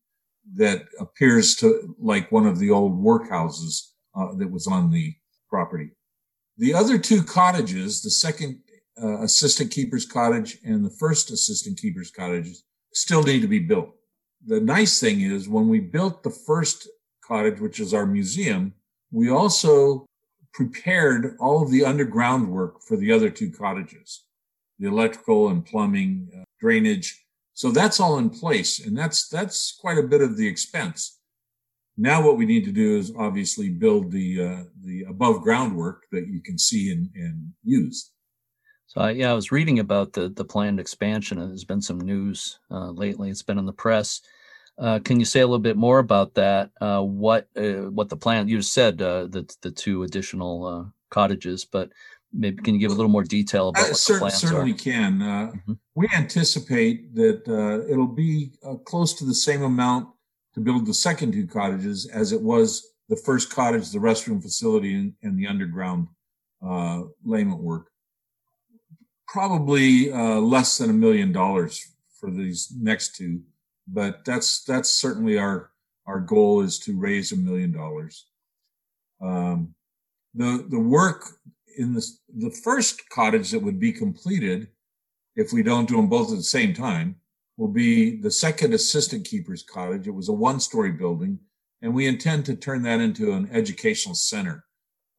that 0.54 0.84
appears 1.00 1.56
to 1.56 1.94
like 1.98 2.30
one 2.30 2.46
of 2.46 2.58
the 2.58 2.70
old 2.70 3.02
workhouses 3.02 3.90
uh, 4.14 4.34
that 4.34 4.50
was 4.50 4.66
on 4.66 4.90
the 4.90 5.14
property. 5.48 5.90
The 6.58 6.74
other 6.74 6.98
two 6.98 7.22
cottages, 7.22 8.02
the 8.02 8.10
second 8.10 8.60
uh, 9.02 9.22
assistant 9.22 9.70
keeper's 9.70 10.06
cottage 10.06 10.58
and 10.64 10.84
the 10.84 10.90
first 10.90 11.30
assistant 11.30 11.78
keeper's 11.78 12.10
cottage, 12.10 12.56
still 12.92 13.22
need 13.22 13.40
to 13.40 13.48
be 13.48 13.58
built. 13.58 13.90
The 14.46 14.60
nice 14.60 15.00
thing 15.00 15.22
is 15.22 15.48
when 15.48 15.68
we 15.68 15.80
built 15.80 16.22
the 16.22 16.30
first 16.30 16.88
cottage, 17.24 17.60
which 17.60 17.80
is 17.80 17.94
our 17.94 18.06
museum, 18.06 18.74
we 19.10 19.30
also 19.30 20.06
prepared 20.54 21.36
all 21.40 21.62
of 21.62 21.70
the 21.70 21.84
underground 21.84 22.48
work 22.48 22.80
for 22.80 22.96
the 22.96 23.12
other 23.12 23.28
two 23.28 23.50
cottages, 23.50 24.24
the 24.78 24.88
electrical 24.88 25.48
and 25.48 25.66
plumbing, 25.66 26.30
uh, 26.34 26.44
drainage. 26.60 27.24
So 27.52 27.70
that's 27.70 28.00
all 28.00 28.18
in 28.18 28.30
place, 28.30 28.84
and 28.84 28.96
that's 28.96 29.28
that's 29.28 29.76
quite 29.78 29.98
a 29.98 30.02
bit 30.02 30.22
of 30.22 30.36
the 30.36 30.46
expense. 30.46 31.20
Now, 31.96 32.24
what 32.24 32.36
we 32.36 32.46
need 32.46 32.64
to 32.64 32.72
do 32.72 32.98
is 32.98 33.12
obviously 33.16 33.68
build 33.68 34.10
the 34.10 34.42
uh, 34.42 34.62
the 34.82 35.04
above 35.08 35.42
ground 35.42 35.76
work 35.76 36.04
that 36.10 36.26
you 36.26 36.40
can 36.40 36.58
see 36.58 36.90
and, 36.90 37.10
and 37.14 37.52
use. 37.62 38.10
So 38.86 39.00
I, 39.00 39.10
yeah, 39.10 39.30
I 39.30 39.34
was 39.34 39.52
reading 39.52 39.78
about 39.78 40.12
the 40.12 40.28
the 40.28 40.44
planned 40.44 40.80
expansion, 40.80 41.38
and 41.38 41.50
there's 41.50 41.64
been 41.64 41.82
some 41.82 42.00
news 42.00 42.58
uh, 42.70 42.90
lately. 42.90 43.30
It's 43.30 43.42
been 43.42 43.58
in 43.58 43.66
the 43.66 43.72
press. 43.72 44.20
Uh, 44.76 44.98
can 44.98 45.18
you 45.18 45.24
say 45.24 45.40
a 45.40 45.46
little 45.46 45.58
bit 45.58 45.76
more 45.76 45.98
about 45.98 46.34
that? 46.34 46.70
Uh, 46.80 47.00
what 47.00 47.48
uh, 47.56 47.90
what 47.90 48.08
the 48.08 48.16
plan? 48.16 48.48
You 48.48 48.60
said 48.62 49.00
uh, 49.00 49.26
the 49.26 49.48
the 49.62 49.70
two 49.70 50.02
additional 50.02 50.66
uh, 50.66 50.84
cottages, 51.10 51.64
but 51.64 51.90
maybe 52.32 52.62
can 52.62 52.74
you 52.74 52.80
give 52.80 52.90
a 52.90 52.94
little 52.94 53.10
more 53.10 53.22
detail 53.22 53.68
about 53.68 53.82
what 53.82 54.00
the 54.06 54.18
plans 54.18 54.34
certainly 54.34 54.72
are? 54.72 54.76
can. 54.76 55.18
Mm-hmm. 55.18 55.72
We 55.94 56.08
anticipate 56.14 57.14
that 57.14 57.86
it'll 57.88 58.08
be 58.08 58.52
close 58.84 59.14
to 59.14 59.24
the 59.24 59.34
same 59.34 59.62
amount 59.62 60.08
to 60.54 60.60
build 60.60 60.86
the 60.86 60.94
second 60.94 61.32
two 61.32 61.46
cottages 61.46 62.06
as 62.06 62.32
it 62.32 62.42
was 62.42 62.84
the 63.08 63.16
first 63.16 63.50
cottage, 63.50 63.90
the 63.90 63.98
restroom 63.98 64.42
facility, 64.42 64.94
and, 64.94 65.14
and 65.22 65.38
the 65.38 65.46
underground 65.46 66.08
layment 67.24 67.60
work 67.60 67.90
probably 69.34 70.12
uh, 70.12 70.38
less 70.38 70.78
than 70.78 70.90
a 70.90 70.92
million 70.92 71.32
dollars 71.32 71.92
for 72.20 72.30
these 72.30 72.72
next 72.78 73.16
two, 73.16 73.40
but 73.86 74.24
that's 74.24 74.64
that's 74.64 74.90
certainly 74.90 75.38
our 75.38 75.70
our 76.06 76.20
goal 76.20 76.60
is 76.60 76.78
to 76.80 76.98
raise 76.98 77.32
a 77.32 77.36
million 77.36 77.72
dollars. 77.72 78.26
Um, 79.20 79.74
the 80.34 80.66
the 80.68 80.80
work 80.80 81.24
in 81.76 81.94
the 81.94 82.06
the 82.36 82.50
first 82.50 83.08
cottage 83.10 83.50
that 83.50 83.62
would 83.62 83.80
be 83.80 83.92
completed, 83.92 84.68
if 85.36 85.52
we 85.52 85.62
don't 85.62 85.88
do 85.88 85.96
them 85.96 86.08
both 86.08 86.30
at 86.30 86.36
the 86.36 86.42
same 86.42 86.74
time, 86.74 87.16
will 87.56 87.68
be 87.68 88.16
the 88.16 88.30
second 88.30 88.74
assistant 88.74 89.26
keeper's 89.26 89.62
cottage. 89.62 90.06
It 90.06 90.14
was 90.14 90.28
a 90.28 90.32
one 90.32 90.60
story 90.60 90.92
building, 90.92 91.38
and 91.82 91.94
we 91.94 92.06
intend 92.06 92.46
to 92.46 92.56
turn 92.56 92.82
that 92.82 93.00
into 93.00 93.32
an 93.32 93.48
educational 93.52 94.14
center. 94.14 94.64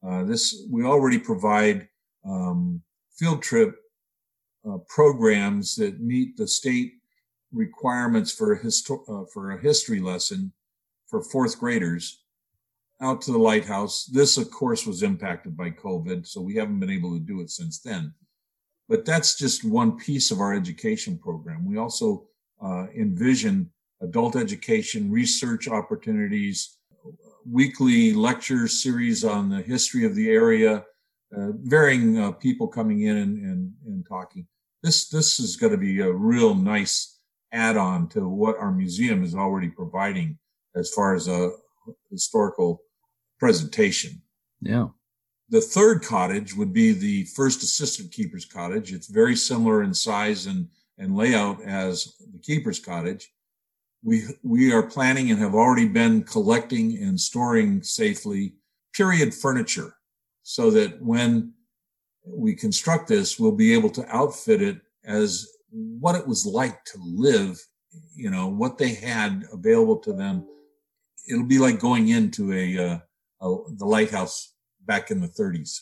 Uh, 0.06 0.24
this 0.24 0.66
we 0.70 0.84
already 0.84 1.18
provide 1.18 1.88
um, 2.24 2.82
field 3.18 3.42
trip 3.42 3.76
uh, 4.68 4.78
programs 4.88 5.76
that 5.76 6.00
meet 6.00 6.36
the 6.36 6.46
state 6.46 6.94
requirements 7.56 8.32
for 8.32 8.52
a, 8.52 8.60
histo- 8.60 9.02
uh, 9.08 9.26
for 9.32 9.52
a 9.52 9.60
history 9.60 10.00
lesson 10.00 10.52
for 11.06 11.22
fourth 11.22 11.58
graders 11.58 12.22
out 13.00 13.20
to 13.22 13.32
the 13.32 13.38
lighthouse. 13.38 14.04
This, 14.04 14.36
of 14.36 14.50
course, 14.50 14.86
was 14.86 15.02
impacted 15.02 15.56
by 15.56 15.70
COVID, 15.70 16.26
so 16.26 16.40
we 16.40 16.54
haven't 16.54 16.80
been 16.80 16.90
able 16.90 17.12
to 17.14 17.20
do 17.20 17.40
it 17.40 17.50
since 17.50 17.80
then. 17.80 18.12
But 18.88 19.04
that's 19.04 19.36
just 19.36 19.64
one 19.64 19.98
piece 19.98 20.30
of 20.30 20.40
our 20.40 20.54
education 20.54 21.18
program. 21.18 21.66
We 21.66 21.76
also 21.76 22.28
uh, 22.62 22.86
envision 22.96 23.70
adult 24.00 24.36
education, 24.36 25.10
research 25.10 25.68
opportunities, 25.68 26.76
weekly 27.50 28.12
lecture 28.12 28.68
series 28.68 29.24
on 29.24 29.48
the 29.48 29.62
history 29.62 30.04
of 30.04 30.14
the 30.14 30.30
area, 30.30 30.84
uh, 31.36 31.52
varying 31.62 32.18
uh, 32.18 32.32
people 32.32 32.68
coming 32.68 33.02
in 33.02 33.16
and, 33.16 33.38
and, 33.38 33.72
and 33.86 34.06
talking 34.08 34.46
this 34.86 35.08
this 35.08 35.40
is 35.40 35.56
going 35.56 35.72
to 35.72 35.78
be 35.78 36.00
a 36.00 36.12
real 36.12 36.54
nice 36.54 37.15
add-on 37.52 38.08
to 38.08 38.28
what 38.28 38.58
our 38.58 38.72
museum 38.72 39.22
is 39.22 39.34
already 39.34 39.68
providing 39.68 40.38
as 40.74 40.90
far 40.92 41.14
as 41.14 41.28
a 41.28 41.50
historical 42.10 42.82
presentation. 43.38 44.22
Yeah. 44.60 44.88
The 45.48 45.60
third 45.60 46.02
cottage 46.02 46.54
would 46.54 46.72
be 46.72 46.92
the 46.92 47.24
first 47.24 47.62
assistant 47.62 48.12
keeper's 48.12 48.44
cottage. 48.44 48.92
It's 48.92 49.06
very 49.06 49.36
similar 49.36 49.82
in 49.82 49.94
size 49.94 50.46
and, 50.46 50.68
and 50.98 51.16
layout 51.16 51.62
as 51.62 52.14
the 52.32 52.38
keeper's 52.38 52.80
cottage. 52.80 53.32
We, 54.02 54.24
we 54.42 54.72
are 54.72 54.82
planning 54.82 55.30
and 55.30 55.38
have 55.40 55.54
already 55.54 55.88
been 55.88 56.24
collecting 56.24 56.98
and 56.98 57.20
storing 57.20 57.82
safely 57.82 58.54
period 58.92 59.34
furniture 59.34 59.94
so 60.42 60.70
that 60.70 61.00
when 61.02 61.52
we 62.24 62.54
construct 62.54 63.08
this, 63.08 63.38
we'll 63.38 63.52
be 63.52 63.72
able 63.72 63.90
to 63.90 64.14
outfit 64.14 64.62
it 64.62 64.80
as 65.04 65.48
what 65.76 66.16
it 66.16 66.26
was 66.26 66.46
like 66.46 66.84
to 66.84 66.98
live, 67.02 67.60
you 68.14 68.30
know, 68.30 68.48
what 68.48 68.78
they 68.78 68.94
had 68.94 69.44
available 69.52 69.98
to 69.98 70.12
them. 70.12 70.46
It'll 71.28 71.44
be 71.44 71.58
like 71.58 71.80
going 71.80 72.08
into 72.08 72.52
a, 72.52 72.78
uh, 72.78 72.98
a 73.40 73.56
the 73.76 73.84
lighthouse 73.84 74.54
back 74.86 75.10
in 75.10 75.20
the 75.20 75.28
30s. 75.28 75.80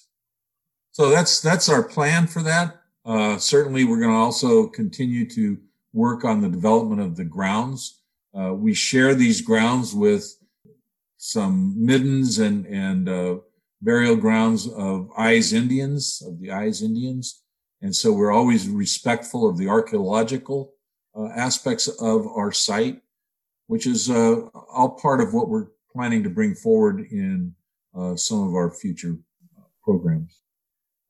So 0.92 1.10
that's 1.10 1.40
that's 1.40 1.68
our 1.68 1.82
plan 1.82 2.26
for 2.26 2.42
that. 2.42 2.80
Uh, 3.04 3.36
certainly, 3.36 3.84
we're 3.84 4.00
going 4.00 4.12
to 4.12 4.16
also 4.16 4.68
continue 4.68 5.28
to 5.30 5.58
work 5.92 6.24
on 6.24 6.40
the 6.40 6.48
development 6.48 7.00
of 7.00 7.16
the 7.16 7.24
grounds. 7.24 8.00
Uh, 8.36 8.54
we 8.54 8.74
share 8.74 9.14
these 9.14 9.40
grounds 9.40 9.94
with 9.94 10.36
some 11.16 11.74
middens 11.84 12.38
and 12.38 12.66
and 12.66 13.08
uh, 13.08 13.36
burial 13.82 14.16
grounds 14.16 14.68
of 14.68 15.10
Ais 15.16 15.52
Indians, 15.52 16.22
of 16.26 16.40
the 16.40 16.50
Ais 16.50 16.82
Indians. 16.82 17.43
And 17.84 17.94
so 17.94 18.14
we're 18.14 18.32
always 18.32 18.66
respectful 18.66 19.46
of 19.46 19.58
the 19.58 19.68
archaeological 19.68 20.72
uh, 21.14 21.28
aspects 21.36 21.86
of 21.86 22.26
our 22.26 22.50
site, 22.50 23.02
which 23.66 23.86
is 23.86 24.08
uh, 24.08 24.36
all 24.72 24.98
part 24.98 25.20
of 25.20 25.34
what 25.34 25.50
we're 25.50 25.66
planning 25.92 26.22
to 26.22 26.30
bring 26.30 26.54
forward 26.54 27.00
in 27.10 27.54
uh, 27.94 28.16
some 28.16 28.48
of 28.48 28.54
our 28.54 28.70
future 28.70 29.18
programs. 29.82 30.40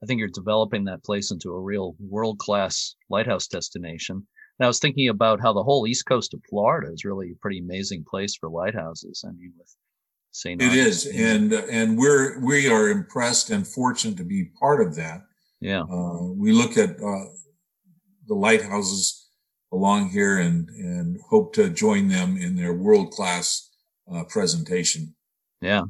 I 0.03 0.07
think 0.07 0.19
you're 0.19 0.29
developing 0.29 0.83
that 0.87 1.05
place 1.05 1.31
into 1.31 1.53
a 1.53 1.61
real 1.61 1.95
world 2.01 2.41
class 2.41 2.97
lighthouse 3.09 3.47
destination. 3.47 4.27
And 4.59 4.65
I 4.65 4.67
was 4.67 4.81
thinking 4.81 5.09
about 5.09 5.41
how 5.41 5.53
the 5.53 5.63
whole 5.63 5.87
east 5.87 6.07
coast 6.07 6.35
of 6.35 6.43
Florida 6.51 6.93
is 6.93 7.05
really 7.05 7.31
a 7.31 7.41
pretty 7.41 7.61
amazing 7.61 8.05
place 8.05 8.35
for 8.35 8.49
lighthouses. 8.49 9.25
I 9.25 9.31
mean, 9.31 9.53
with 9.57 9.73
St. 10.33 10.61
It 10.61 10.73
is, 10.73 11.07
and 11.07 11.53
and 11.53 11.97
we're 11.97 12.41
we 12.41 12.69
are 12.69 12.89
impressed 12.89 13.51
and 13.51 13.65
fortunate 13.65 14.17
to 14.17 14.25
be 14.25 14.47
part 14.59 14.85
of 14.85 14.97
that. 14.97 15.23
Yeah, 15.65 15.83
uh, 15.83 16.23
we 16.37 16.53
look 16.53 16.77
at 16.77 16.91
uh, 16.91 17.25
the 18.27 18.35
lighthouses 18.35 19.29
along 19.73 20.11
here 20.11 20.39
and 20.39 20.69
and 20.69 21.19
hope 21.31 21.55
to 21.55 21.71
join 21.71 22.09
them 22.09 22.37
in 22.37 22.55
their 22.55 22.75
world 22.75 23.11
class 23.13 23.71
uh, 24.13 24.25
presentation. 24.25 25.15
Yeah. 25.61 25.85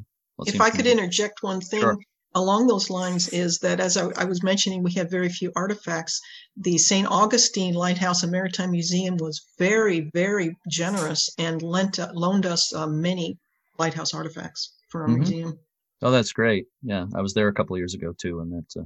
if 0.45 0.61
I 0.61 0.69
could 0.69 0.87
interject 0.87 1.43
one 1.43 1.61
thing. 1.61 1.81
Sure. 1.81 1.97
Along 2.37 2.67
those 2.67 2.89
lines, 2.89 3.29
is 3.29 3.59
that 3.59 3.79
as 3.79 3.95
I, 3.95 4.09
I 4.17 4.25
was 4.25 4.43
mentioning, 4.43 4.83
we 4.83 4.91
have 4.95 5.09
very 5.09 5.29
few 5.29 5.53
artifacts. 5.55 6.19
The 6.57 6.77
St. 6.77 7.07
Augustine 7.09 7.73
Lighthouse 7.75 8.23
and 8.23 8.31
Maritime 8.31 8.71
Museum 8.71 9.15
was 9.17 9.41
very, 9.57 10.09
very 10.13 10.57
generous 10.69 11.29
and 11.37 11.61
lent 11.61 11.97
loaned 12.13 12.45
us 12.45 12.73
uh, 12.75 12.87
many 12.87 13.37
lighthouse 13.79 14.13
artifacts 14.13 14.73
for 14.89 15.03
our 15.03 15.07
Mhm. 15.09 15.17
museum. 15.19 15.59
Oh, 16.01 16.11
that's 16.11 16.33
great. 16.33 16.65
Yeah, 16.83 17.05
I 17.15 17.21
was 17.21 17.33
there 17.33 17.47
a 17.47 17.53
couple 17.53 17.73
of 17.75 17.79
years 17.79 17.93
ago 17.93 18.11
too, 18.11 18.41
and 18.41 18.51
that's 18.51 18.75
uh, 18.75 18.83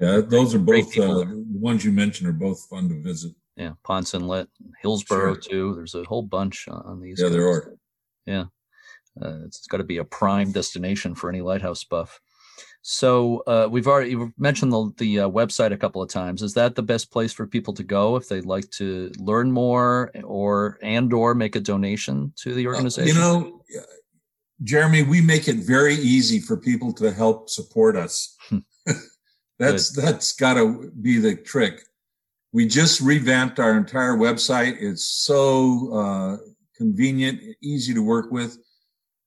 Yeah, 0.00 0.20
those 0.26 0.54
are 0.54 0.58
both 0.58 0.96
uh, 0.98 1.06
the 1.24 1.44
ones 1.48 1.84
you 1.84 1.92
mentioned 1.92 2.28
are 2.28 2.32
both 2.32 2.66
fun 2.68 2.88
to 2.88 3.00
visit. 3.00 3.32
yeah, 3.56 3.72
Ponce 3.84 4.12
Inlet, 4.14 4.48
Hillsboro 4.82 5.34
Sure. 5.34 5.40
too. 5.40 5.74
There's 5.76 5.94
a 5.94 6.02
whole 6.04 6.22
bunch 6.22 6.66
uh, 6.68 6.74
on 6.84 7.00
these. 7.00 7.20
Yeah, 7.20 7.28
there 7.28 7.46
are. 7.48 7.74
Yeah, 8.26 8.44
uh, 9.22 9.44
it's 9.44 9.66
got 9.68 9.76
to 9.78 9.84
be 9.84 9.98
a 9.98 10.04
prime 10.04 10.50
destination 10.50 11.14
for 11.14 11.28
any 11.30 11.40
lighthouse 11.42 11.84
buff. 11.84 12.20
So 12.82 13.42
uh, 13.46 13.68
we've 13.70 13.86
already 13.86 14.16
mentioned 14.36 14.72
the 14.72 14.92
the 14.98 15.20
uh, 15.20 15.28
website 15.30 15.72
a 15.72 15.76
couple 15.76 16.02
of 16.02 16.10
times. 16.10 16.42
Is 16.42 16.54
that 16.54 16.74
the 16.74 16.82
best 16.82 17.10
place 17.12 17.32
for 17.32 17.46
people 17.46 17.72
to 17.74 17.82
go 17.84 18.16
if 18.16 18.28
they'd 18.28 18.44
like 18.44 18.68
to 18.72 19.10
learn 19.18 19.50
more 19.52 20.10
or 20.24 20.78
and 20.82 21.12
or 21.12 21.34
make 21.34 21.54
a 21.56 21.60
donation 21.60 22.32
to 22.42 22.52
the 22.52 22.66
Uh, 22.66 22.70
organization? 22.70 23.14
You 23.14 23.20
know, 23.20 23.62
Jeremy, 24.62 25.02
we 25.02 25.20
make 25.20 25.48
it 25.48 25.56
very 25.56 25.94
easy 25.94 26.40
for 26.40 26.56
people 26.56 26.92
to 26.94 27.10
help 27.12 27.48
support 27.48 27.96
us. 27.96 28.36
That's 29.58 29.90
that's 29.90 30.32
got 30.32 30.54
to 30.54 30.90
be 31.00 31.18
the 31.18 31.36
trick. 31.36 31.80
We 32.52 32.66
just 32.66 33.00
revamped 33.00 33.58
our 33.58 33.76
entire 33.76 34.16
website. 34.16 34.76
It's 34.80 35.04
so 35.04 35.92
uh, 35.92 36.36
convenient, 36.76 37.40
easy 37.62 37.94
to 37.94 38.02
work 38.02 38.30
with. 38.30 38.58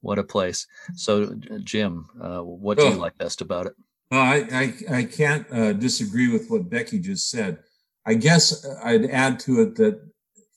what 0.01 0.17
a 0.17 0.23
place. 0.23 0.65
So, 0.95 1.35
Jim, 1.63 2.07
uh, 2.19 2.39
what 2.39 2.79
do 2.79 2.85
you 2.85 2.95
like 2.95 3.15
best 3.19 3.41
about 3.41 3.67
it? 3.67 3.73
Well, 4.09 4.21
I 4.21 4.73
I, 4.89 4.95
I 4.97 5.03
can't 5.03 5.45
uh, 5.51 5.73
disagree 5.73 6.27
with 6.27 6.49
what 6.49 6.71
Becky 6.71 6.97
just 6.97 7.29
said. 7.29 7.59
I 8.05 8.15
guess 8.15 8.65
I'd 8.83 9.05
add 9.05 9.39
to 9.41 9.61
it 9.61 9.75
that 9.75 10.01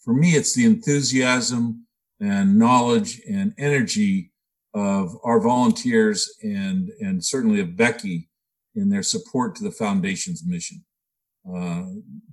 for 0.05 0.14
me, 0.14 0.32
it's 0.32 0.55
the 0.55 0.66
enthusiasm 0.66 1.86
and 2.20 2.59
knowledge 2.59 3.20
and 3.28 3.55
energy 3.59 4.32
of 4.74 5.16
our 5.24 5.40
volunteers 5.40 6.30
and, 6.42 6.90
and 7.01 7.24
certainly 7.24 7.61
of 7.61 7.76
Becky 7.76 8.28
in 8.74 8.90
their 8.90 9.03
support 9.03 9.55
to 9.57 9.64
the 9.64 9.70
foundation's 9.70 10.45
mission. 10.45 10.84
Uh, 11.49 11.84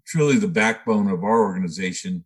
truly 0.05 0.37
the 0.37 0.47
backbone 0.47 1.09
of 1.09 1.23
our 1.23 1.41
organization 1.41 2.25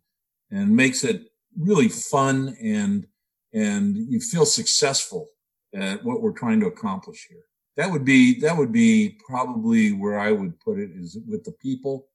and 0.50 0.74
makes 0.74 1.04
it 1.04 1.22
really 1.58 1.88
fun 1.88 2.56
and, 2.62 3.06
and 3.52 3.96
you 3.96 4.20
feel 4.20 4.46
successful 4.46 5.28
at 5.74 6.02
what 6.04 6.22
we're 6.22 6.32
trying 6.32 6.60
to 6.60 6.66
accomplish 6.66 7.26
here. 7.28 7.42
That 7.76 7.90
would 7.90 8.04
be, 8.04 8.40
that 8.40 8.56
would 8.56 8.72
be 8.72 9.18
probably 9.28 9.92
where 9.92 10.18
I 10.18 10.32
would 10.32 10.58
put 10.60 10.78
it 10.78 10.90
is 10.94 11.18
with 11.28 11.44
the 11.44 11.52
people 11.52 12.06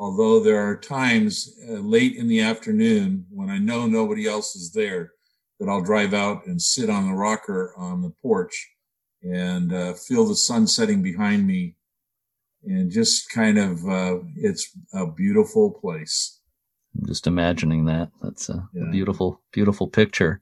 although 0.00 0.40
there 0.40 0.66
are 0.66 0.76
times 0.76 1.54
uh, 1.68 1.74
late 1.74 2.16
in 2.16 2.26
the 2.26 2.40
afternoon 2.40 3.26
when 3.30 3.50
I 3.50 3.58
know 3.58 3.86
nobody 3.86 4.26
else 4.26 4.56
is 4.56 4.72
there 4.72 5.12
that 5.60 5.68
I'll 5.68 5.82
drive 5.82 6.14
out 6.14 6.46
and 6.46 6.60
sit 6.60 6.88
on 6.88 7.06
the 7.06 7.14
rocker 7.14 7.74
on 7.76 8.00
the 8.00 8.12
porch 8.22 8.70
and 9.22 9.72
uh, 9.74 9.92
feel 9.92 10.26
the 10.26 10.34
sun 10.34 10.66
setting 10.66 11.02
behind 11.02 11.46
me 11.46 11.76
and 12.64 12.90
just 12.90 13.28
kind 13.28 13.58
of 13.58 13.86
uh, 13.86 14.18
it's 14.36 14.74
a 14.94 15.06
beautiful 15.06 15.70
place. 15.70 16.40
I'm 16.98 17.06
just 17.06 17.26
imagining 17.26 17.84
that. 17.84 18.10
That's 18.22 18.48
a, 18.48 18.66
yeah. 18.72 18.88
a 18.88 18.90
beautiful 18.90 19.42
beautiful 19.52 19.86
picture 19.86 20.40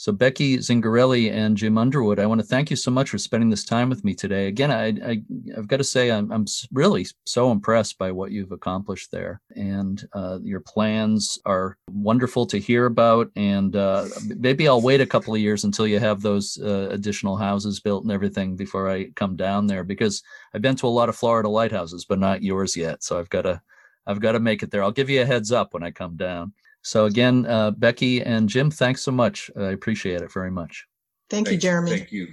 so, 0.00 0.12
Becky 0.12 0.56
Zingarelli 0.56 1.30
and 1.30 1.58
Jim 1.58 1.76
Underwood, 1.76 2.18
I 2.18 2.24
want 2.24 2.40
to 2.40 2.46
thank 2.46 2.70
you 2.70 2.76
so 2.76 2.90
much 2.90 3.10
for 3.10 3.18
spending 3.18 3.50
this 3.50 3.66
time 3.66 3.90
with 3.90 4.02
me 4.02 4.14
today. 4.14 4.46
Again, 4.46 4.70
I, 4.70 4.86
I, 5.06 5.22
have 5.54 5.68
got 5.68 5.76
to 5.76 5.84
say, 5.84 6.10
I'm, 6.10 6.32
I'm 6.32 6.46
really 6.72 7.06
so 7.26 7.52
impressed 7.52 7.98
by 7.98 8.10
what 8.10 8.30
you've 8.30 8.50
accomplished 8.50 9.12
there. 9.12 9.42
And 9.56 10.02
uh, 10.14 10.38
your 10.42 10.60
plans 10.60 11.38
are 11.44 11.76
wonderful 11.90 12.46
to 12.46 12.56
hear 12.56 12.86
about. 12.86 13.30
And 13.36 13.76
uh, 13.76 14.06
maybe 14.38 14.66
I'll 14.66 14.80
wait 14.80 15.02
a 15.02 15.06
couple 15.06 15.34
of 15.34 15.40
years 15.42 15.64
until 15.64 15.86
you 15.86 15.98
have 15.98 16.22
those 16.22 16.56
uh, 16.56 16.88
additional 16.90 17.36
houses 17.36 17.80
built 17.80 18.04
and 18.04 18.10
everything 18.10 18.56
before 18.56 18.88
I 18.88 19.10
come 19.16 19.36
down 19.36 19.66
there 19.66 19.84
because 19.84 20.22
I've 20.54 20.62
been 20.62 20.76
to 20.76 20.86
a 20.86 20.88
lot 20.88 21.10
of 21.10 21.16
Florida 21.16 21.50
lighthouses, 21.50 22.06
but 22.06 22.18
not 22.18 22.42
yours 22.42 22.74
yet. 22.74 23.02
So, 23.02 23.18
I've 23.18 23.28
got 23.28 23.42
to. 23.42 23.60
I've 24.06 24.18
got 24.18 24.32
to 24.32 24.40
make 24.40 24.62
it 24.62 24.70
there. 24.70 24.82
I'll 24.82 24.90
give 24.90 25.10
you 25.10 25.20
a 25.20 25.26
heads 25.26 25.52
up 25.52 25.74
when 25.74 25.84
I 25.84 25.90
come 25.90 26.16
down. 26.16 26.54
So 26.82 27.04
again, 27.04 27.46
uh, 27.46 27.72
Becky 27.72 28.22
and 28.22 28.48
Jim, 28.48 28.70
thanks 28.70 29.02
so 29.02 29.12
much. 29.12 29.50
I 29.56 29.70
appreciate 29.70 30.22
it 30.22 30.32
very 30.32 30.50
much. 30.50 30.86
Thank 31.28 31.46
Thanks. 31.46 31.64
you, 31.64 31.70
Jeremy. 31.70 31.90
Thank 31.90 32.12
you. 32.12 32.28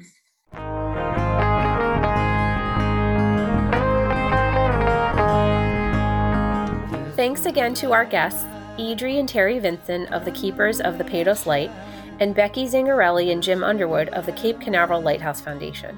Thanks 7.15 7.45
again 7.45 7.73
to 7.75 7.91
our 7.93 8.05
guests, 8.05 8.45
Idri 8.77 9.19
and 9.19 9.27
Terry 9.27 9.59
Vinson 9.59 10.05
of 10.07 10.23
the 10.23 10.31
Keepers 10.31 10.79
of 10.79 10.97
the 10.97 11.03
Patos 11.03 11.45
Light, 11.45 11.71
and 12.19 12.33
Becky 12.33 12.65
Zingarelli 12.67 13.31
and 13.31 13.43
Jim 13.43 13.63
Underwood 13.63 14.09
of 14.09 14.25
the 14.25 14.31
Cape 14.31 14.61
Canaveral 14.61 15.01
Lighthouse 15.01 15.41
Foundation. 15.41 15.97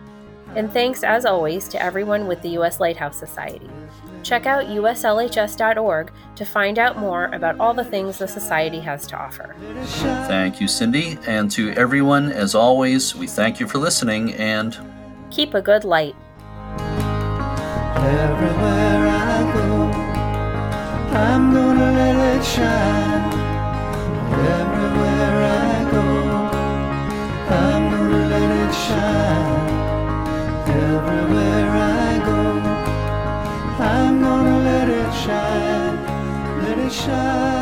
And 0.55 0.71
thanks, 0.71 1.03
as 1.03 1.25
always, 1.25 1.67
to 1.69 1.81
everyone 1.81 2.27
with 2.27 2.41
the 2.41 2.49
U.S. 2.49 2.79
Lighthouse 2.79 3.17
Society. 3.17 3.69
Check 4.23 4.45
out 4.45 4.65
uslhs.org 4.65 6.11
to 6.35 6.45
find 6.45 6.77
out 6.79 6.97
more 6.97 7.25
about 7.25 7.59
all 7.59 7.73
the 7.73 7.83
things 7.83 8.17
the 8.17 8.27
Society 8.27 8.79
has 8.79 9.07
to 9.07 9.17
offer. 9.17 9.55
Thank 10.27 10.59
you, 10.59 10.67
Cindy. 10.67 11.17
And 11.25 11.49
to 11.51 11.71
everyone, 11.71 12.31
as 12.31 12.55
always, 12.55 13.15
we 13.15 13.27
thank 13.27 13.59
you 13.59 13.67
for 13.67 13.77
listening 13.77 14.33
and 14.33 14.77
keep 15.29 15.53
a 15.53 15.61
good 15.61 15.83
light. 15.83 16.15
Everywhere 17.95 19.07
I 19.07 19.51
go, 19.53 19.91
I'm 21.17 21.53
gonna 21.53 21.91
let 21.91 22.37
it 22.37 22.43
shine. 22.43 23.33
Every 24.33 25.08
shine. 37.09 37.58